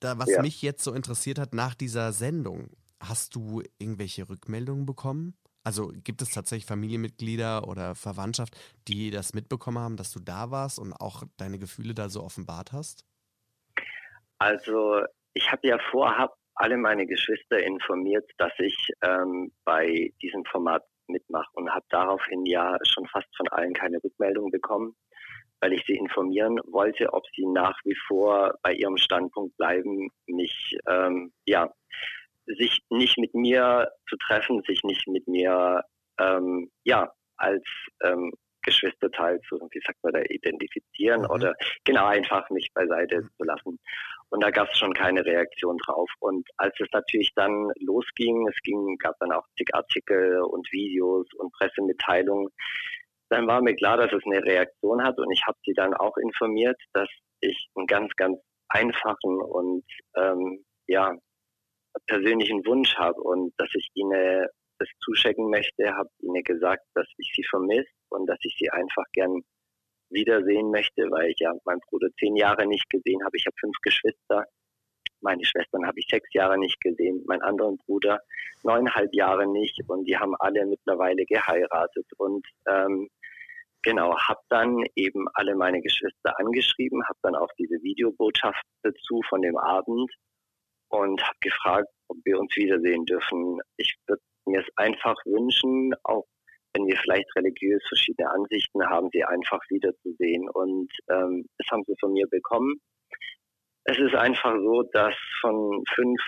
Da, 0.00 0.18
was 0.18 0.30
ja. 0.30 0.42
mich 0.42 0.62
jetzt 0.62 0.82
so 0.82 0.92
interessiert 0.92 1.38
hat 1.38 1.54
nach 1.54 1.74
dieser 1.74 2.12
Sendung, 2.12 2.70
hast 3.00 3.34
du 3.34 3.62
irgendwelche 3.78 4.28
Rückmeldungen 4.28 4.86
bekommen? 4.86 5.34
Also 5.64 5.92
gibt 6.04 6.22
es 6.22 6.30
tatsächlich 6.30 6.66
Familienmitglieder 6.66 7.68
oder 7.68 7.94
Verwandtschaft, 7.94 8.56
die 8.88 9.10
das 9.10 9.32
mitbekommen 9.32 9.78
haben, 9.78 9.96
dass 9.96 10.12
du 10.12 10.20
da 10.20 10.50
warst 10.50 10.78
und 10.78 10.92
auch 10.92 11.22
deine 11.36 11.58
Gefühle 11.58 11.94
da 11.94 12.08
so 12.08 12.22
offenbart 12.22 12.72
hast? 12.72 13.04
Also 14.38 15.02
ich 15.34 15.50
habe 15.52 15.68
ja 15.68 15.78
vorab 15.90 16.34
alle 16.54 16.76
meine 16.76 17.06
Geschwister 17.06 17.62
informiert, 17.62 18.28
dass 18.38 18.52
ich 18.58 18.76
ähm, 19.02 19.52
bei 19.64 20.12
diesem 20.20 20.44
Format 20.44 20.84
mitmache 21.06 21.48
und 21.54 21.70
habe 21.70 21.84
daraufhin 21.90 22.44
ja 22.46 22.76
schon 22.82 23.06
fast 23.06 23.28
von 23.36 23.48
allen 23.48 23.72
keine 23.72 24.02
Rückmeldung 24.02 24.50
bekommen, 24.50 24.96
weil 25.60 25.72
ich 25.72 25.84
sie 25.86 25.94
informieren 25.94 26.58
wollte, 26.66 27.12
ob 27.12 27.24
sie 27.34 27.46
nach 27.46 27.78
wie 27.84 27.96
vor 28.06 28.54
bei 28.62 28.72
ihrem 28.74 28.96
Standpunkt 28.96 29.56
bleiben, 29.56 30.10
mich 30.26 30.76
ähm, 30.88 31.32
ja 31.46 31.72
sich 32.46 32.80
nicht 32.90 33.18
mit 33.18 33.34
mir 33.34 33.90
zu 34.08 34.16
treffen, 34.16 34.62
sich 34.66 34.82
nicht 34.84 35.06
mit 35.08 35.26
mir 35.28 35.82
ähm, 36.18 36.70
ja 36.84 37.12
als 37.36 37.64
ähm, 38.02 38.32
Geschwisterteil 38.62 39.40
zu, 39.48 39.56
wie 39.72 39.80
sagt 39.84 39.98
man 40.02 40.12
da, 40.12 40.20
identifizieren 40.28 41.22
mhm. 41.22 41.30
oder 41.30 41.54
genau 41.84 42.06
einfach 42.06 42.48
mich 42.50 42.68
beiseite 42.72 43.22
mhm. 43.22 43.28
zu 43.36 43.44
lassen. 43.44 43.78
Und 44.30 44.42
da 44.42 44.50
gab 44.50 44.70
es 44.70 44.78
schon 44.78 44.94
keine 44.94 45.24
Reaktion 45.24 45.76
drauf. 45.78 46.08
Und 46.20 46.48
als 46.56 46.74
es 46.80 46.88
natürlich 46.92 47.32
dann 47.34 47.70
losging, 47.80 48.46
es 48.48 48.56
ging, 48.62 48.96
gab 48.98 49.18
dann 49.18 49.32
auch 49.32 49.44
zig 49.58 49.74
Artikel 49.74 50.40
und 50.42 50.66
Videos 50.72 51.26
und 51.36 51.52
Pressemitteilungen, 51.52 52.48
dann 53.28 53.46
war 53.46 53.62
mir 53.62 53.74
klar, 53.74 53.96
dass 53.96 54.12
es 54.12 54.22
eine 54.26 54.44
Reaktion 54.44 55.02
hat 55.02 55.18
und 55.18 55.30
ich 55.32 55.42
habe 55.46 55.56
sie 55.64 55.72
dann 55.72 55.94
auch 55.94 56.16
informiert, 56.18 56.78
dass 56.92 57.08
ich 57.40 57.68
einen 57.74 57.86
ganz, 57.86 58.12
ganz 58.16 58.38
einfachen 58.68 59.40
und 59.40 59.84
ähm, 60.16 60.64
ja 60.86 61.16
persönlichen 62.06 62.64
Wunsch 62.66 62.94
habe 62.96 63.20
und 63.20 63.52
dass 63.58 63.70
ich 63.74 63.90
ihnen 63.94 64.46
das 64.78 64.88
zuschecken 65.00 65.50
möchte, 65.50 65.94
habe 65.94 66.08
ihnen 66.20 66.42
gesagt, 66.42 66.84
dass 66.94 67.06
ich 67.18 67.32
sie 67.34 67.44
vermisse 67.48 67.90
und 68.08 68.26
dass 68.26 68.38
ich 68.42 68.54
sie 68.58 68.70
einfach 68.70 69.04
gern 69.12 69.42
wiedersehen 70.10 70.70
möchte, 70.70 71.10
weil 71.10 71.30
ich 71.30 71.38
ja 71.38 71.52
meinen 71.64 71.80
Bruder 71.88 72.08
zehn 72.18 72.36
Jahre 72.36 72.66
nicht 72.66 72.88
gesehen 72.90 73.24
habe. 73.24 73.36
Ich 73.36 73.46
habe 73.46 73.56
fünf 73.58 73.76
Geschwister. 73.82 74.44
Meine 75.20 75.44
Schwestern 75.44 75.86
habe 75.86 75.98
ich 76.00 76.06
sechs 76.10 76.28
Jahre 76.34 76.58
nicht 76.58 76.80
gesehen, 76.80 77.22
meinen 77.26 77.42
anderen 77.42 77.78
Bruder 77.86 78.20
neuneinhalb 78.64 79.14
Jahre 79.14 79.46
nicht 79.46 79.80
und 79.88 80.04
die 80.04 80.16
haben 80.16 80.34
alle 80.38 80.66
mittlerweile 80.66 81.24
geheiratet 81.24 82.06
und 82.18 82.44
ähm, 82.66 83.08
genau, 83.82 84.18
habe 84.18 84.40
dann 84.48 84.84
eben 84.96 85.26
alle 85.34 85.54
meine 85.54 85.80
Geschwister 85.80 86.38
angeschrieben, 86.40 87.04
habe 87.04 87.18
dann 87.22 87.36
auch 87.36 87.50
diese 87.56 87.80
Videobotschaft 87.82 88.64
dazu 88.82 89.20
von 89.28 89.42
dem 89.42 89.56
Abend 89.56 90.10
und 90.92 91.22
habe 91.22 91.38
gefragt, 91.40 91.88
ob 92.08 92.18
wir 92.24 92.38
uns 92.38 92.54
wiedersehen 92.54 93.04
dürfen. 93.06 93.60
Ich 93.78 93.96
würde 94.06 94.22
mir 94.46 94.60
es 94.60 94.68
einfach 94.76 95.16
wünschen, 95.24 95.94
auch 96.04 96.26
wenn 96.74 96.86
wir 96.86 96.96
vielleicht 96.96 97.34
religiös 97.34 97.82
verschiedene 97.88 98.30
Ansichten 98.30 98.84
haben, 98.86 99.08
sie 99.12 99.24
einfach 99.24 99.60
wiederzusehen. 99.68 100.48
Und 100.50 100.92
ähm, 101.10 101.46
das 101.58 101.66
haben 101.70 101.82
sie 101.86 101.94
von 101.98 102.12
mir 102.12 102.26
bekommen. 102.28 102.76
Es 103.84 103.98
ist 103.98 104.14
einfach 104.14 104.54
so, 104.54 104.82
dass 104.92 105.14
von 105.40 105.82
fünf 105.94 106.20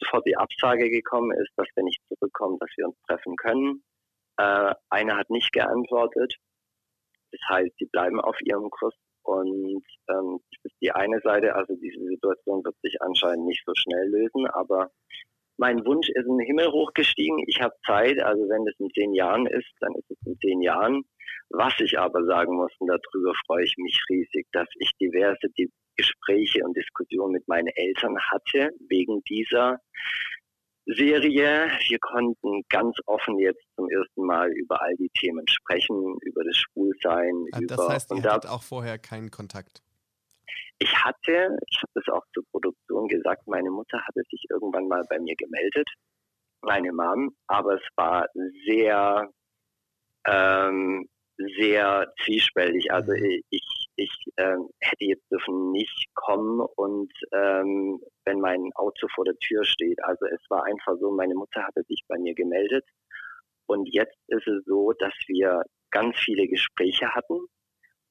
sofort 0.00 0.26
die 0.26 0.36
Absage 0.36 0.90
gekommen 0.90 1.32
ist, 1.32 1.50
dass 1.56 1.68
wenn 1.74 1.86
ich 1.86 1.98
zurückkomme, 2.08 2.56
dass 2.60 2.70
wir 2.76 2.88
uns 2.88 2.96
treffen 3.06 3.36
können. 3.36 3.82
Äh, 4.38 4.74
eine 4.90 5.16
hat 5.16 5.30
nicht 5.30 5.52
geantwortet. 5.52 6.36
Das 7.32 7.40
heißt, 7.48 7.72
sie 7.78 7.86
bleiben 7.86 8.20
auf 8.20 8.36
ihrem 8.42 8.68
Kurs 8.70 8.94
und 9.22 9.84
ähm, 10.08 10.40
das 10.50 10.64
ist 10.64 10.76
die 10.80 10.92
eine 10.92 11.20
Seite. 11.20 11.54
Also 11.54 11.74
diese 11.76 12.04
Situation 12.04 12.64
wird 12.64 12.76
sich 12.82 13.00
anscheinend 13.00 13.46
nicht 13.46 13.62
so 13.66 13.72
schnell 13.74 14.08
lösen, 14.08 14.46
aber 14.52 14.90
mein 15.60 15.84
Wunsch 15.84 16.08
ist 16.08 16.26
in 16.26 16.38
den 16.38 16.46
Himmel 16.46 16.72
hochgestiegen. 16.72 17.38
Ich 17.46 17.60
habe 17.60 17.74
Zeit, 17.86 18.18
also 18.22 18.42
wenn 18.48 18.66
es 18.66 18.78
in 18.78 18.88
zehn 18.90 19.12
Jahren 19.12 19.46
ist, 19.46 19.70
dann 19.80 19.94
ist 19.94 20.10
es 20.10 20.16
in 20.26 20.38
zehn 20.38 20.62
Jahren. 20.62 21.02
Was 21.50 21.74
ich 21.80 21.98
aber 21.98 22.24
sagen 22.24 22.56
muss, 22.56 22.72
und 22.78 22.88
darüber 22.88 23.34
freue 23.46 23.64
ich 23.64 23.74
mich 23.76 24.00
riesig, 24.08 24.46
dass 24.52 24.68
ich 24.78 24.90
diverse 25.00 25.48
Gespräche 25.96 26.64
und 26.64 26.76
Diskussionen 26.76 27.32
mit 27.32 27.46
meinen 27.46 27.68
Eltern 27.74 28.16
hatte, 28.30 28.70
wegen 28.88 29.22
dieser 29.28 29.78
Serie. 30.86 31.70
Wir 31.88 31.98
konnten 32.00 32.62
ganz 32.68 32.96
offen 33.06 33.38
jetzt 33.38 33.62
zum 33.76 33.88
ersten 33.88 34.24
Mal 34.24 34.50
über 34.52 34.80
all 34.82 34.94
die 34.96 35.10
Themen 35.10 35.46
sprechen, 35.48 36.16
über 36.22 36.44
das 36.44 36.56
Schwulsein. 36.56 37.46
Ah, 37.52 37.60
das 37.62 37.78
über, 37.78 37.88
heißt, 37.88 38.10
ihr 38.12 38.22
hattet 38.22 38.50
auch 38.50 38.62
vorher 38.62 38.98
keinen 38.98 39.30
Kontakt? 39.30 39.82
Ich 40.78 40.94
hatte, 40.96 41.58
ich 41.68 41.82
habe 41.82 41.92
das 41.94 42.08
auch 42.08 42.24
zur 42.32 42.44
Produktion 42.50 43.06
gesagt, 43.08 43.46
meine 43.46 43.70
Mutter 43.70 44.00
hatte 44.06 44.22
sich 44.30 44.44
irgendwann 44.48 44.88
mal 44.88 45.04
bei 45.10 45.18
mir 45.18 45.36
gemeldet, 45.36 45.86
meine 46.62 46.90
Mom, 46.92 47.34
aber 47.46 47.74
es 47.74 47.86
war 47.96 48.26
sehr, 48.66 49.30
ähm, 50.26 51.06
sehr 51.36 52.10
zwiespältig. 52.24 52.90
Also 52.92 53.12
mhm. 53.12 53.42
ich, 53.50 53.79
ich 54.00 54.12
ähm, 54.38 54.68
hätte 54.80 55.04
jetzt 55.04 55.30
dürfen 55.30 55.72
nicht 55.72 56.06
kommen 56.14 56.60
und 56.76 57.12
ähm, 57.32 58.00
wenn 58.24 58.40
mein 58.40 58.70
Auto 58.74 59.06
vor 59.14 59.24
der 59.24 59.36
Tür 59.38 59.64
steht. 59.64 60.02
Also 60.04 60.26
es 60.26 60.40
war 60.48 60.64
einfach 60.64 60.94
so, 60.98 61.10
meine 61.10 61.34
Mutter 61.34 61.62
hatte 61.62 61.82
sich 61.88 62.02
bei 62.08 62.18
mir 62.18 62.34
gemeldet 62.34 62.84
und 63.66 63.86
jetzt 63.92 64.16
ist 64.28 64.46
es 64.46 64.64
so, 64.64 64.92
dass 64.98 65.14
wir 65.26 65.62
ganz 65.90 66.16
viele 66.18 66.48
Gespräche 66.48 67.14
hatten 67.14 67.38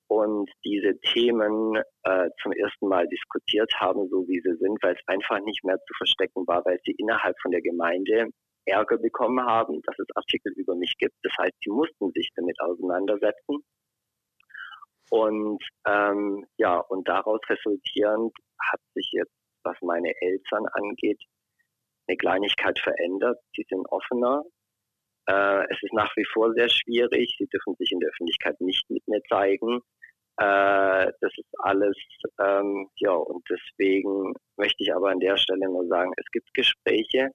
und 0.07 0.49
diese 0.65 0.99
Themen 1.13 1.75
äh, 2.03 2.29
zum 2.41 2.51
ersten 2.51 2.87
Mal 2.87 3.07
diskutiert 3.07 3.71
haben, 3.79 4.07
so 4.09 4.27
wie 4.27 4.41
sie 4.41 4.57
sind, 4.59 4.81
weil 4.81 4.95
es 4.95 5.07
einfach 5.07 5.39
nicht 5.41 5.63
mehr 5.63 5.77
zu 5.77 5.93
verstecken 5.97 6.45
war, 6.47 6.63
weil 6.65 6.79
sie 6.85 6.95
innerhalb 6.97 7.35
von 7.41 7.51
der 7.51 7.61
Gemeinde 7.61 8.29
Ärger 8.65 8.97
bekommen 8.97 9.43
haben, 9.45 9.81
dass 9.83 9.97
es 9.97 10.07
Artikel 10.15 10.51
über 10.53 10.75
mich 10.75 10.95
gibt. 10.97 11.15
Das 11.23 11.33
heißt, 11.39 11.55
sie 11.63 11.71
mussten 11.71 12.11
sich 12.11 12.29
damit 12.35 12.59
auseinandersetzen. 12.59 13.63
Und 15.09 15.63
ähm, 15.87 16.45
ja, 16.57 16.77
und 16.79 17.07
daraus 17.07 17.39
resultierend 17.49 18.33
hat 18.71 18.81
sich 18.93 19.09
jetzt, 19.13 19.33
was 19.63 19.75
meine 19.81 20.13
Eltern 20.21 20.65
angeht, 20.73 21.19
eine 22.07 22.17
Kleinigkeit 22.17 22.79
verändert. 22.79 23.39
Sie 23.55 23.65
sind 23.69 23.85
offener. 23.89 24.43
Äh, 25.27 25.63
es 25.69 25.77
ist 25.81 25.93
nach 25.93 26.15
wie 26.15 26.25
vor 26.33 26.53
sehr 26.53 26.69
schwierig. 26.69 27.35
Sie 27.37 27.47
dürfen 27.47 27.75
sich 27.77 27.91
in 27.91 27.99
der 27.99 28.09
Öffentlichkeit 28.09 28.59
nicht 28.61 28.89
mit 28.89 29.07
mir 29.07 29.21
zeigen. 29.29 29.81
Äh, 30.37 31.11
das 31.21 31.33
ist 31.37 31.53
alles, 31.59 31.97
ähm, 32.39 32.89
ja, 32.97 33.11
und 33.11 33.43
deswegen 33.49 34.33
möchte 34.57 34.83
ich 34.83 34.93
aber 34.93 35.09
an 35.09 35.19
der 35.19 35.37
Stelle 35.37 35.67
nur 35.67 35.85
sagen, 35.87 36.13
es 36.17 36.25
gibt 36.31 36.53
Gespräche 36.53 37.31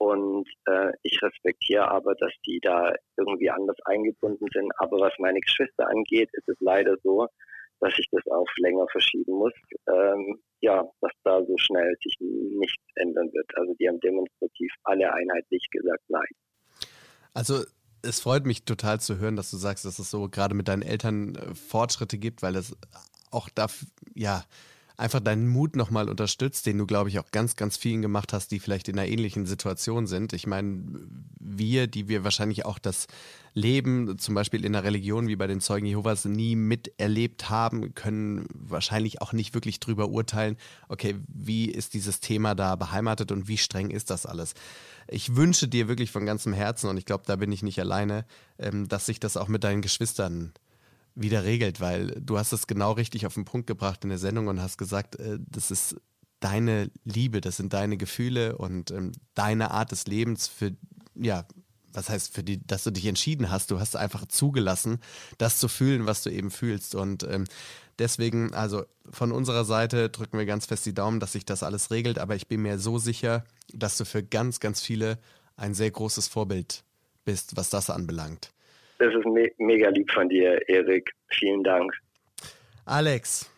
und 0.00 0.48
äh, 0.64 0.92
ich 1.02 1.20
respektiere 1.22 1.90
aber, 1.90 2.14
dass 2.14 2.32
die 2.46 2.58
da 2.62 2.94
irgendwie 3.18 3.50
anders 3.50 3.76
eingebunden 3.84 4.46
sind. 4.50 4.72
Aber 4.78 4.98
was 4.98 5.12
meine 5.18 5.40
Geschwister 5.40 5.86
angeht, 5.88 6.30
ist 6.32 6.48
es 6.48 6.56
leider 6.60 6.96
so, 7.02 7.28
dass 7.80 7.92
ich 7.98 8.08
das 8.10 8.26
auf 8.28 8.48
länger 8.56 8.86
verschieben 8.90 9.34
muss. 9.34 9.52
Ähm, 9.88 10.40
ja, 10.62 10.88
dass 11.02 11.12
da 11.22 11.44
so 11.44 11.54
schnell 11.58 11.94
sich 12.02 12.16
nichts 12.18 12.82
ändern 12.94 13.30
wird. 13.34 13.46
Also 13.56 13.74
die 13.74 13.88
haben 13.88 14.00
demonstrativ 14.00 14.72
alle 14.84 15.12
einheitlich 15.12 15.68
gesagt, 15.70 16.02
nein. 16.08 16.28
Also 17.34 17.64
es 18.02 18.20
freut 18.20 18.46
mich 18.46 18.64
total 18.64 19.00
zu 19.00 19.18
hören, 19.18 19.36
dass 19.36 19.50
du 19.50 19.58
sagst, 19.58 19.84
dass 19.84 19.98
es 19.98 20.10
so 20.10 20.30
gerade 20.30 20.54
mit 20.54 20.68
deinen 20.68 20.82
Eltern 20.82 21.34
äh, 21.34 21.54
Fortschritte 21.54 22.16
gibt, 22.16 22.40
weil 22.40 22.54
das 22.54 22.74
auch 23.30 23.50
da, 23.50 23.66
ja, 24.14 24.44
einfach 25.00 25.20
deinen 25.20 25.48
Mut 25.48 25.76
nochmal 25.76 26.08
unterstützt, 26.08 26.66
den 26.66 26.78
du, 26.78 26.86
glaube 26.86 27.08
ich, 27.08 27.18
auch 27.18 27.30
ganz, 27.30 27.56
ganz 27.56 27.76
vielen 27.76 28.02
gemacht 28.02 28.32
hast, 28.32 28.50
die 28.50 28.60
vielleicht 28.60 28.88
in 28.88 28.98
einer 28.98 29.08
ähnlichen 29.08 29.46
Situation 29.46 30.06
sind. 30.06 30.32
Ich 30.32 30.46
meine, 30.46 30.82
wir, 31.38 31.86
die 31.86 32.08
wir 32.08 32.24
wahrscheinlich 32.24 32.64
auch 32.64 32.78
das 32.78 33.06
Leben, 33.52 34.18
zum 34.18 34.34
Beispiel 34.34 34.64
in 34.64 34.74
der 34.74 34.84
Religion 34.84 35.26
wie 35.26 35.36
bei 35.36 35.46
den 35.46 35.60
Zeugen 35.60 35.86
Jehovas, 35.86 36.24
nie 36.24 36.54
miterlebt 36.54 37.50
haben, 37.50 37.94
können 37.94 38.46
wahrscheinlich 38.54 39.20
auch 39.20 39.32
nicht 39.32 39.54
wirklich 39.54 39.80
drüber 39.80 40.08
urteilen, 40.08 40.56
okay, 40.88 41.16
wie 41.26 41.66
ist 41.66 41.94
dieses 41.94 42.20
Thema 42.20 42.54
da 42.54 42.76
beheimatet 42.76 43.32
und 43.32 43.48
wie 43.48 43.58
streng 43.58 43.90
ist 43.90 44.10
das 44.10 44.26
alles 44.26 44.54
ich 45.10 45.34
wünsche 45.36 45.68
dir 45.68 45.88
wirklich 45.88 46.10
von 46.10 46.24
ganzem 46.24 46.52
Herzen, 46.52 46.88
und 46.88 46.96
ich 46.96 47.04
glaube, 47.04 47.24
da 47.26 47.36
bin 47.36 47.52
ich 47.52 47.62
nicht 47.62 47.80
alleine, 47.80 48.24
ähm, 48.58 48.88
dass 48.88 49.06
sich 49.06 49.20
das 49.20 49.36
auch 49.36 49.48
mit 49.48 49.64
deinen 49.64 49.82
Geschwistern 49.82 50.52
wieder 51.14 51.44
regelt, 51.44 51.80
weil 51.80 52.08
du 52.20 52.38
hast 52.38 52.52
es 52.52 52.66
genau 52.66 52.92
richtig 52.92 53.26
auf 53.26 53.34
den 53.34 53.44
Punkt 53.44 53.66
gebracht 53.66 54.04
in 54.04 54.10
der 54.10 54.18
Sendung 54.18 54.46
und 54.46 54.60
hast 54.60 54.78
gesagt, 54.78 55.16
äh, 55.16 55.38
das 55.40 55.70
ist 55.70 55.96
deine 56.40 56.90
Liebe, 57.04 57.40
das 57.40 57.58
sind 57.58 57.72
deine 57.72 57.96
Gefühle 57.96 58.56
und 58.56 58.90
ähm, 58.90 59.12
deine 59.34 59.70
Art 59.70 59.92
des 59.92 60.06
Lebens 60.06 60.48
für, 60.48 60.72
ja, 61.14 61.44
was 61.92 62.08
heißt 62.08 62.34
für 62.34 62.42
die, 62.42 62.64
dass 62.66 62.84
du 62.84 62.90
dich 62.90 63.06
entschieden 63.06 63.50
hast, 63.50 63.70
du 63.70 63.80
hast 63.80 63.96
einfach 63.96 64.26
zugelassen, 64.26 65.00
das 65.38 65.58
zu 65.58 65.68
fühlen, 65.68 66.06
was 66.06 66.22
du 66.22 66.30
eben 66.30 66.50
fühlst. 66.50 66.94
Und 66.94 67.24
ähm, 67.24 67.44
deswegen, 67.98 68.54
also 68.54 68.84
von 69.10 69.32
unserer 69.32 69.64
Seite 69.64 70.08
drücken 70.08 70.38
wir 70.38 70.46
ganz 70.46 70.66
fest 70.66 70.86
die 70.86 70.94
Daumen, 70.94 71.20
dass 71.20 71.32
sich 71.32 71.44
das 71.44 71.62
alles 71.62 71.90
regelt, 71.90 72.18
aber 72.18 72.36
ich 72.36 72.46
bin 72.46 72.62
mir 72.62 72.78
so 72.78 72.98
sicher, 72.98 73.44
dass 73.72 73.98
du 73.98 74.04
für 74.04 74.22
ganz, 74.22 74.60
ganz 74.60 74.80
viele 74.80 75.18
ein 75.56 75.74
sehr 75.74 75.90
großes 75.90 76.28
Vorbild 76.28 76.84
bist, 77.24 77.56
was 77.56 77.70
das 77.70 77.90
anbelangt. 77.90 78.52
Das 79.00 79.14
ist 79.14 79.24
me 79.24 79.50
mega 79.56 79.88
lieb 79.88 80.10
von 80.12 80.28
dir, 80.28 80.68
Erik. 80.68 81.10
Vielen 81.30 81.64
Dank. 81.64 81.90
Alex, 82.84 83.50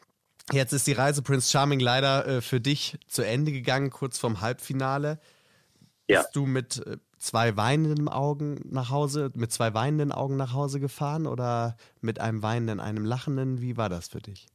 jetzt 0.53 0.73
ist 0.73 0.87
die 0.87 0.93
Reise 0.93 1.21
Prince 1.21 1.51
Charming 1.51 1.81
leider 1.81 2.27
äh, 2.27 2.41
für 2.41 2.61
dich 2.61 2.97
zu 3.09 3.23
Ende 3.23 3.51
gegangen, 3.51 3.91
kurz 3.91 4.21
vorm 4.21 4.41
Halbfinale. 4.41 5.19
Ja. 6.09 6.21
Bist 6.21 6.37
du 6.37 6.47
mit 6.47 6.87
äh, 6.87 6.97
zwei 7.19 7.57
weinenden 7.57 8.09
Augen 8.09 8.61
nach 8.71 8.91
Hause, 8.91 9.33
mit 9.35 9.51
zwei 9.51 9.75
weinenden 9.75 10.13
Augen 10.13 10.37
nach 10.37 10.55
Hause 10.55 10.79
gefahren 10.79 11.27
oder 11.27 11.77
mit 12.01 12.21
einem 12.21 12.45
weinenden, 12.45 12.79
einem 12.79 13.05
lachenden? 13.05 13.61
Wie 13.61 13.77
war 13.77 13.89
das 13.89 14.09
für 14.11 14.21
dich? 14.21 14.47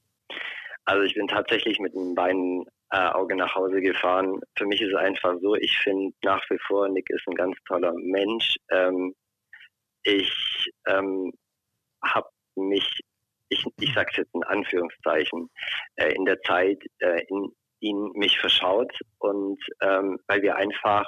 Also 0.85 1.03
ich 1.03 1.15
bin 1.15 1.27
tatsächlich 1.27 1.79
mit 1.79 1.93
einem 1.97 2.15
weinenden 2.15 2.65
äh, 2.91 3.09
Auge 3.09 3.35
nach 3.35 3.53
Hause 3.55 3.81
gefahren. 3.81 4.39
Für 4.57 4.65
mich 4.65 4.79
ist 4.81 4.93
es 4.93 4.95
einfach 4.95 5.35
so, 5.41 5.53
ich 5.55 5.77
finde 5.79 6.13
nach 6.23 6.49
wie 6.49 6.59
vor, 6.65 6.87
Nick 6.87 7.09
ist 7.09 7.27
ein 7.27 7.35
ganz 7.35 7.57
toller 7.67 7.91
Mensch. 7.91 8.55
Ähm, 8.71 9.13
ich 10.07 10.71
ähm, 10.87 11.33
habe 12.03 12.29
mich, 12.55 13.01
ich, 13.49 13.65
ich 13.79 13.93
sage 13.93 14.09
es 14.11 14.17
jetzt 14.17 14.33
in 14.33 14.43
Anführungszeichen, 14.43 15.49
äh, 15.97 16.13
in 16.13 16.25
der 16.25 16.41
Zeit 16.41 16.81
äh, 16.99 17.21
in 17.27 17.51
ihn 17.79 18.11
mich 18.15 18.39
verschaut 18.39 18.91
und 19.19 19.61
ähm, 19.81 20.17
weil 20.27 20.41
wir 20.41 20.55
einfach 20.55 21.05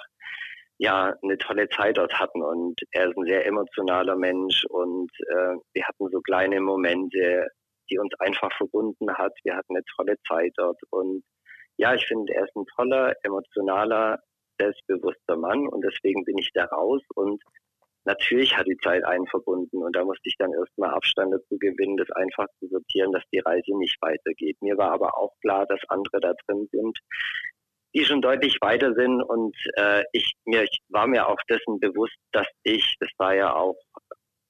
ja 0.78 1.14
eine 1.24 1.38
tolle 1.38 1.68
Zeit 1.70 1.98
dort 1.98 2.14
hatten 2.14 2.44
und 2.44 2.80
er 2.92 3.10
ist 3.10 3.18
ein 3.18 3.26
sehr 3.26 3.46
emotionaler 3.46 4.16
Mensch 4.16 4.66
und 4.70 5.12
äh, 5.30 5.56
wir 5.74 5.88
hatten 5.88 6.10
so 6.12 6.22
kleine 6.22 6.62
Momente, 6.62 7.48
die 7.90 7.98
uns 7.98 8.14
einfach 8.20 8.56
verbunden 8.56 9.12
hat. 9.18 9.34
Wir 9.44 9.56
hatten 9.56 9.76
eine 9.76 9.86
tolle 9.96 10.16
Zeit 10.28 10.54
dort 10.58 10.80
und 10.92 11.24
ja, 11.78 11.96
ich 11.96 12.06
finde, 12.06 12.34
er 12.34 12.44
ist 12.44 12.56
ein 12.56 12.66
toller, 12.76 13.14
emotionaler, 13.24 14.20
selbstbewusster 14.60 15.38
Mann 15.38 15.68
und 15.68 15.82
deswegen 15.82 16.24
bin 16.26 16.38
ich 16.38 16.52
da 16.54 16.66
raus 16.66 17.02
und 17.16 17.42
natürlich 18.10 18.58
hat 18.58 18.66
die 18.66 18.78
Zeit 18.78 19.04
einen 19.06 19.28
verbunden 19.28 19.84
und 19.84 19.96
da 19.96 20.04
musste 20.04 20.28
ich 20.28 20.36
dann 20.38 20.52
erstmal 20.52 20.90
Abstand 20.90 21.32
dazu 21.34 21.58
gewinnen, 21.60 21.98
das 21.98 22.10
einfach 22.12 22.48
zu 22.60 22.68
sortieren, 22.68 23.12
dass 23.12 23.24
die 23.32 23.40
Reise 23.40 23.78
nicht 23.78 23.98
weitergeht. 24.02 24.58
Mir 24.62 24.78
war 24.78 24.92
aber 24.92 25.18
auch 25.18 25.34
klar, 25.42 25.66
dass 25.68 25.80
andere 25.90 26.20
da 26.20 26.34
drin 26.46 26.68
sind, 26.72 26.98
die 27.94 28.04
schon 28.06 28.22
deutlich 28.22 28.58
weiter 28.62 28.94
sind 28.96 29.22
und 29.22 29.56
äh, 29.76 30.04
ich 30.12 30.34
mir 30.46 30.64
ich 30.64 30.80
war 30.90 31.08
mir 31.08 31.28
auch 31.28 31.40
dessen 31.50 31.80
bewusst, 31.80 32.18
dass 32.32 32.48
ich, 32.64 32.96
das 33.00 33.10
war 33.18 33.36
ja 33.36 33.54
auch 33.54 33.78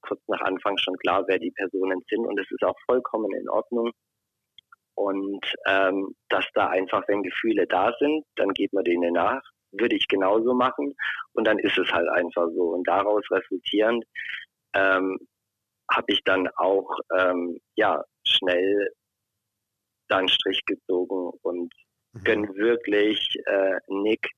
kurz 0.02 0.22
nach 0.28 0.42
Anfang 0.42 0.78
schon 0.78 0.96
klar, 0.98 1.26
wer 1.28 1.40
die 1.40 1.52
Personen 1.52 2.02
sind 2.10 2.26
und 2.26 2.40
es 2.40 2.50
ist 2.50 2.64
auch 2.64 2.80
vollkommen 2.86 3.34
in 3.36 3.50
Ordnung. 3.50 3.92
Und 4.96 5.46
ähm, 5.66 6.14
dass 6.30 6.46
da 6.54 6.68
einfach, 6.68 7.04
wenn 7.08 7.24
Gefühle 7.24 7.66
da 7.68 7.94
sind, 8.00 8.26
dann 8.36 8.50
geht 8.54 8.74
man 8.74 8.84
denen 8.84 9.14
nach 9.14 9.42
würde 9.72 9.96
ich 9.96 10.08
genauso 10.08 10.54
machen. 10.54 10.96
Und 11.34 11.48
dann 11.48 11.60
ist 11.60 11.78
es 11.78 11.92
halt 11.92 12.08
einfach 12.10 12.48
so. 12.56 12.74
Und 12.74 12.88
daraus 12.88 13.24
resultierend 13.32 14.06
ähm, 14.74 15.20
habe 15.92 16.06
ich 16.08 16.24
dann 16.24 16.48
auch 16.56 16.90
ähm, 17.18 17.60
ja 17.76 18.04
schnell 18.26 18.92
dann 20.08 20.28
Strich 20.28 20.64
gezogen 20.66 21.32
und 21.42 21.74
mhm. 22.14 22.24
gönn 22.24 22.56
wirklich 22.56 23.20
äh, 23.46 23.78
Nick, 23.88 24.32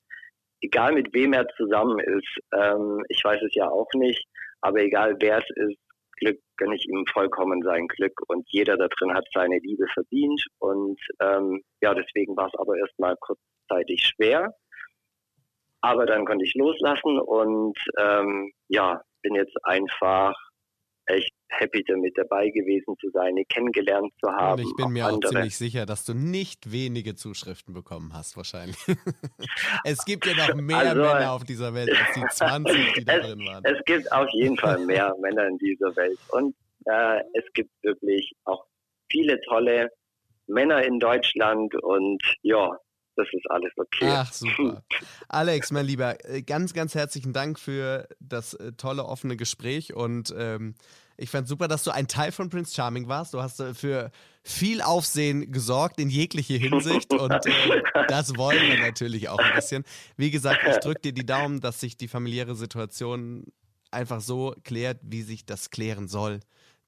egal 0.62 0.94
mit 0.94 1.14
wem 1.14 1.34
er 1.34 1.48
zusammen 1.56 2.00
ist, 2.00 2.38
ähm, 2.54 3.04
ich 3.10 3.24
weiß 3.24 3.42
es 3.42 3.54
ja 3.56 3.70
auch 3.70 3.90
nicht, 3.94 4.26
aber 4.62 4.82
egal 4.82 5.16
wer 5.20 5.40
es 5.40 5.50
ist, 5.56 5.78
Glück 6.22 6.40
gönne 6.58 6.76
ich 6.76 6.88
ihm 6.88 7.06
vollkommen 7.12 7.62
sein 7.64 7.88
Glück. 7.88 8.14
Und 8.28 8.46
jeder 8.50 8.78
da 8.78 8.88
drin 8.88 9.14
hat 9.14 9.26
seine 9.34 9.58
Liebe 9.60 9.86
verdient. 9.94 10.46
Und 10.60 11.00
ähm, 11.20 11.62
ja, 11.82 11.94
deswegen 11.94 12.38
war 12.38 12.48
es 12.48 12.60
aber 12.60 12.78
erstmal 12.78 13.16
kurzzeitig 13.18 14.06
schwer, 14.06 14.54
aber 15.82 16.06
dann 16.06 16.26
konnte 16.26 16.46
ich 16.46 16.54
loslassen 16.56 17.20
und 17.20 17.78
ähm, 18.00 18.52
ja, 18.68 19.02
bin 19.22 19.36
jetzt 19.36 19.56
einfach 19.64 20.36
echt 21.06 21.32
happy 21.50 21.84
damit 21.86 22.18
dabei 22.18 22.50
gewesen 22.50 22.96
zu 23.00 23.10
sein, 23.12 23.36
ihn 23.36 23.46
kennengelernt 23.50 24.14
zu 24.24 24.32
haben. 24.32 24.62
Und 24.62 24.68
ich 24.68 24.76
bin 24.76 24.90
mir 24.94 25.06
auch 25.08 25.14
andere. 25.14 25.32
ziemlich 25.32 25.58
sicher, 25.58 25.86
dass 25.86 26.06
du 26.06 26.14
nicht 26.14 26.72
wenige 26.72 27.16
Zuschriften 27.16 27.74
bekommen 27.74 28.14
hast, 28.14 28.38
wahrscheinlich. 28.38 28.78
es 29.84 30.06
gibt 30.06 30.26
ja 30.26 30.34
noch 30.34 30.56
mehr 30.56 30.78
also, 30.78 31.02
Männer 31.02 31.32
auf 31.32 31.44
dieser 31.44 31.74
Welt 31.74 31.90
als 31.90 32.14
die 32.16 32.26
20, 32.30 32.94
die 32.94 33.06
da 33.06 33.14
es, 33.18 33.28
drin 33.28 33.40
waren. 33.40 33.64
Es 33.66 33.84
gibt 33.86 34.12
auf 34.12 34.30
jeden 34.32 34.58
Fall 34.58 34.80
mehr 34.86 35.14
Männer 35.20 35.48
in 35.48 35.58
dieser 35.58 35.96
Welt. 35.96 36.20
Und 36.30 36.56
äh, 36.86 37.22
es 37.34 37.44
gibt 37.54 37.72
wirklich 37.84 38.32
auch 38.46 38.66
viele 39.12 39.42
tolle 39.42 39.90
Männer 40.48 40.84
in 40.84 41.00
Deutschland 41.00 41.76
und 41.76 42.22
ja, 42.42 42.78
das 43.22 43.34
ist 43.34 43.50
alles 43.50 43.72
okay. 43.78 44.10
Ach, 44.10 44.32
super. 44.32 44.84
Alex, 45.28 45.72
mein 45.72 45.86
Lieber, 45.86 46.24
äh, 46.26 46.42
ganz, 46.42 46.74
ganz 46.74 46.96
herzlichen 46.96 47.34
Dank 47.34 47.60
für 47.60 48.08
das 48.20 48.54
äh, 48.56 48.74
tolle, 48.74 49.06
offene 49.06 49.38
Gespräch 49.38 49.94
und 49.94 50.34
ähm, 50.38 50.76
ich 51.18 51.30
fand 51.30 51.48
super, 51.48 51.68
dass 51.68 51.84
du 51.84 51.92
ein 51.92 52.08
Teil 52.08 52.32
von 52.32 52.50
Prince 52.50 52.74
Charming 52.74 53.08
warst. 53.08 53.36
Du 53.36 53.42
hast 53.42 53.60
äh, 53.60 53.76
für 53.76 54.10
viel 54.44 54.82
Aufsehen 54.82 55.52
gesorgt 55.52 56.00
in 56.00 56.10
jegliche 56.10 56.56
Hinsicht 56.56 57.14
und 57.20 57.32
äh, 57.32 57.84
das 58.08 58.36
wollen 58.38 58.62
wir 58.62 58.80
natürlich 58.80 59.30
auch 59.30 59.38
ein 59.38 59.54
bisschen. 59.54 59.84
Wie 60.18 60.32
gesagt, 60.32 60.62
ich 60.68 60.78
drücke 60.78 61.02
dir 61.02 61.14
die 61.14 61.26
Daumen, 61.26 61.62
dass 61.62 61.80
sich 61.80 61.98
die 61.98 62.08
familiäre 62.08 62.56
Situation 62.56 63.46
einfach 63.92 64.22
so 64.22 64.56
klärt, 64.64 65.00
wie 65.04 65.22
sich 65.22 65.46
das 65.46 65.70
klären 65.70 66.08
soll. 66.08 66.40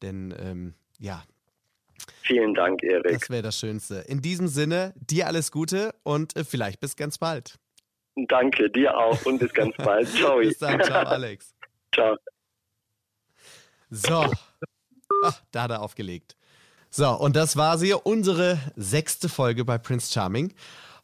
Denn 0.02 0.34
ähm, 0.40 0.74
ja, 1.00 1.24
Vielen 2.22 2.54
Dank, 2.54 2.84
Erik. 2.84 3.20
Das 3.20 3.30
wäre 3.30 3.42
das 3.42 3.60
Schönste. 3.60 3.96
In 4.08 4.22
diesem 4.22 4.48
Sinne, 4.48 4.94
dir 4.96 5.28
alles 5.28 5.52
Gute 5.52 5.94
und 6.04 6.36
äh, 6.36 6.44
vielleicht 6.44 6.80
bis 6.80 6.96
ganz 6.96 7.18
bald. 7.18 7.60
Danke, 8.16 8.70
dir 8.70 8.98
auch 8.98 9.26
und 9.26 9.40
bis 9.40 9.54
ganz 9.54 9.76
bald. 9.78 10.08
Ciao. 10.16 10.38
bis 10.38 10.58
dann, 10.58 10.82
ciao, 10.82 11.06
Alex. 11.06 11.54
ciao. 11.94 12.18
So. 13.90 14.32
Ach, 15.26 15.42
da 15.52 15.64
hat 15.64 15.72
er 15.72 15.82
aufgelegt. 15.82 16.36
So, 16.90 17.10
und 17.10 17.36
das 17.36 17.58
war 17.58 17.78
sie, 17.78 17.94
unsere 17.94 18.60
sechste 18.76 19.30
Folge 19.30 19.66
bei 19.66 19.78
Prince 19.78 20.12
Charming. 20.12 20.54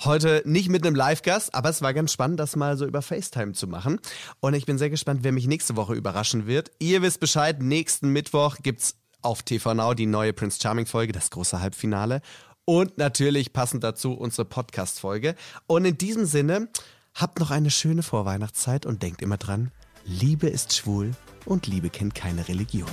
Heute 0.04 0.44
nicht 0.46 0.70
mit 0.70 0.86
einem 0.86 0.96
Live-Gast, 0.96 1.54
aber 1.54 1.70
es 1.70 1.82
war 1.82 1.94
ganz 1.94 2.14
spannend, 2.14 2.40
das 2.40 2.56
mal 2.56 2.78
so 2.78 2.86
über 2.86 3.02
FaceTime 3.02 3.54
zu 3.54 3.68
machen. 3.68 4.00
Und 4.40 4.54
ich 4.54 4.66
bin 4.66 4.78
sehr 4.78 4.90
gespannt, 4.90 5.22
wer 5.24 5.32
mich 5.32 5.48
nächste 5.48 5.76
Woche 5.76 5.96
überraschen 5.96 6.48
wird. 6.48 6.72
Ihr 6.80 7.02
wisst 7.02 7.20
Bescheid, 7.20 7.62
nächsten 7.62 8.10
Mittwoch 8.10 8.58
gibt's 8.62 8.99
auf 9.22 9.44
TV 9.44 9.74
Now 9.74 9.94
die 9.94 10.06
neue 10.06 10.34
Prince 10.34 10.60
Charming 10.62 10.86
Folge, 10.86 11.14
das 11.14 11.30
große 11.30 11.60
Halbfinale 11.60 12.22
und 12.66 12.98
natürlich 12.98 13.52
passend 13.52 13.84
dazu 13.84 14.14
unsere 14.14 14.46
Podcast 14.46 15.00
Folge. 15.00 15.36
Und 15.66 15.86
in 15.86 15.98
diesem 15.98 16.26
Sinne, 16.26 16.70
habt 17.16 17.40
noch 17.40 17.52
eine 17.52 17.72
schöne 17.72 18.04
Vorweihnachtszeit 18.04 18.86
und 18.86 19.02
denkt 19.02 19.22
immer 19.22 19.38
dran, 19.38 19.72
Liebe 20.06 20.48
ist 20.48 20.76
schwul 20.76 21.12
und 21.46 21.68
Liebe 21.68 21.90
kennt 21.90 22.16
keine 22.16 22.48
Religion. 22.48 22.90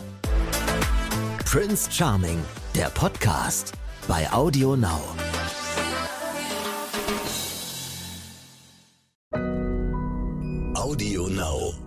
Prince 1.45 1.91
Charming, 1.91 2.39
der 2.75 2.89
Podcast 2.91 3.73
bei 4.09 4.31
Audio 4.33 4.77
Now. 4.77 5.03
Audio 10.75 11.29
Now. 11.29 11.86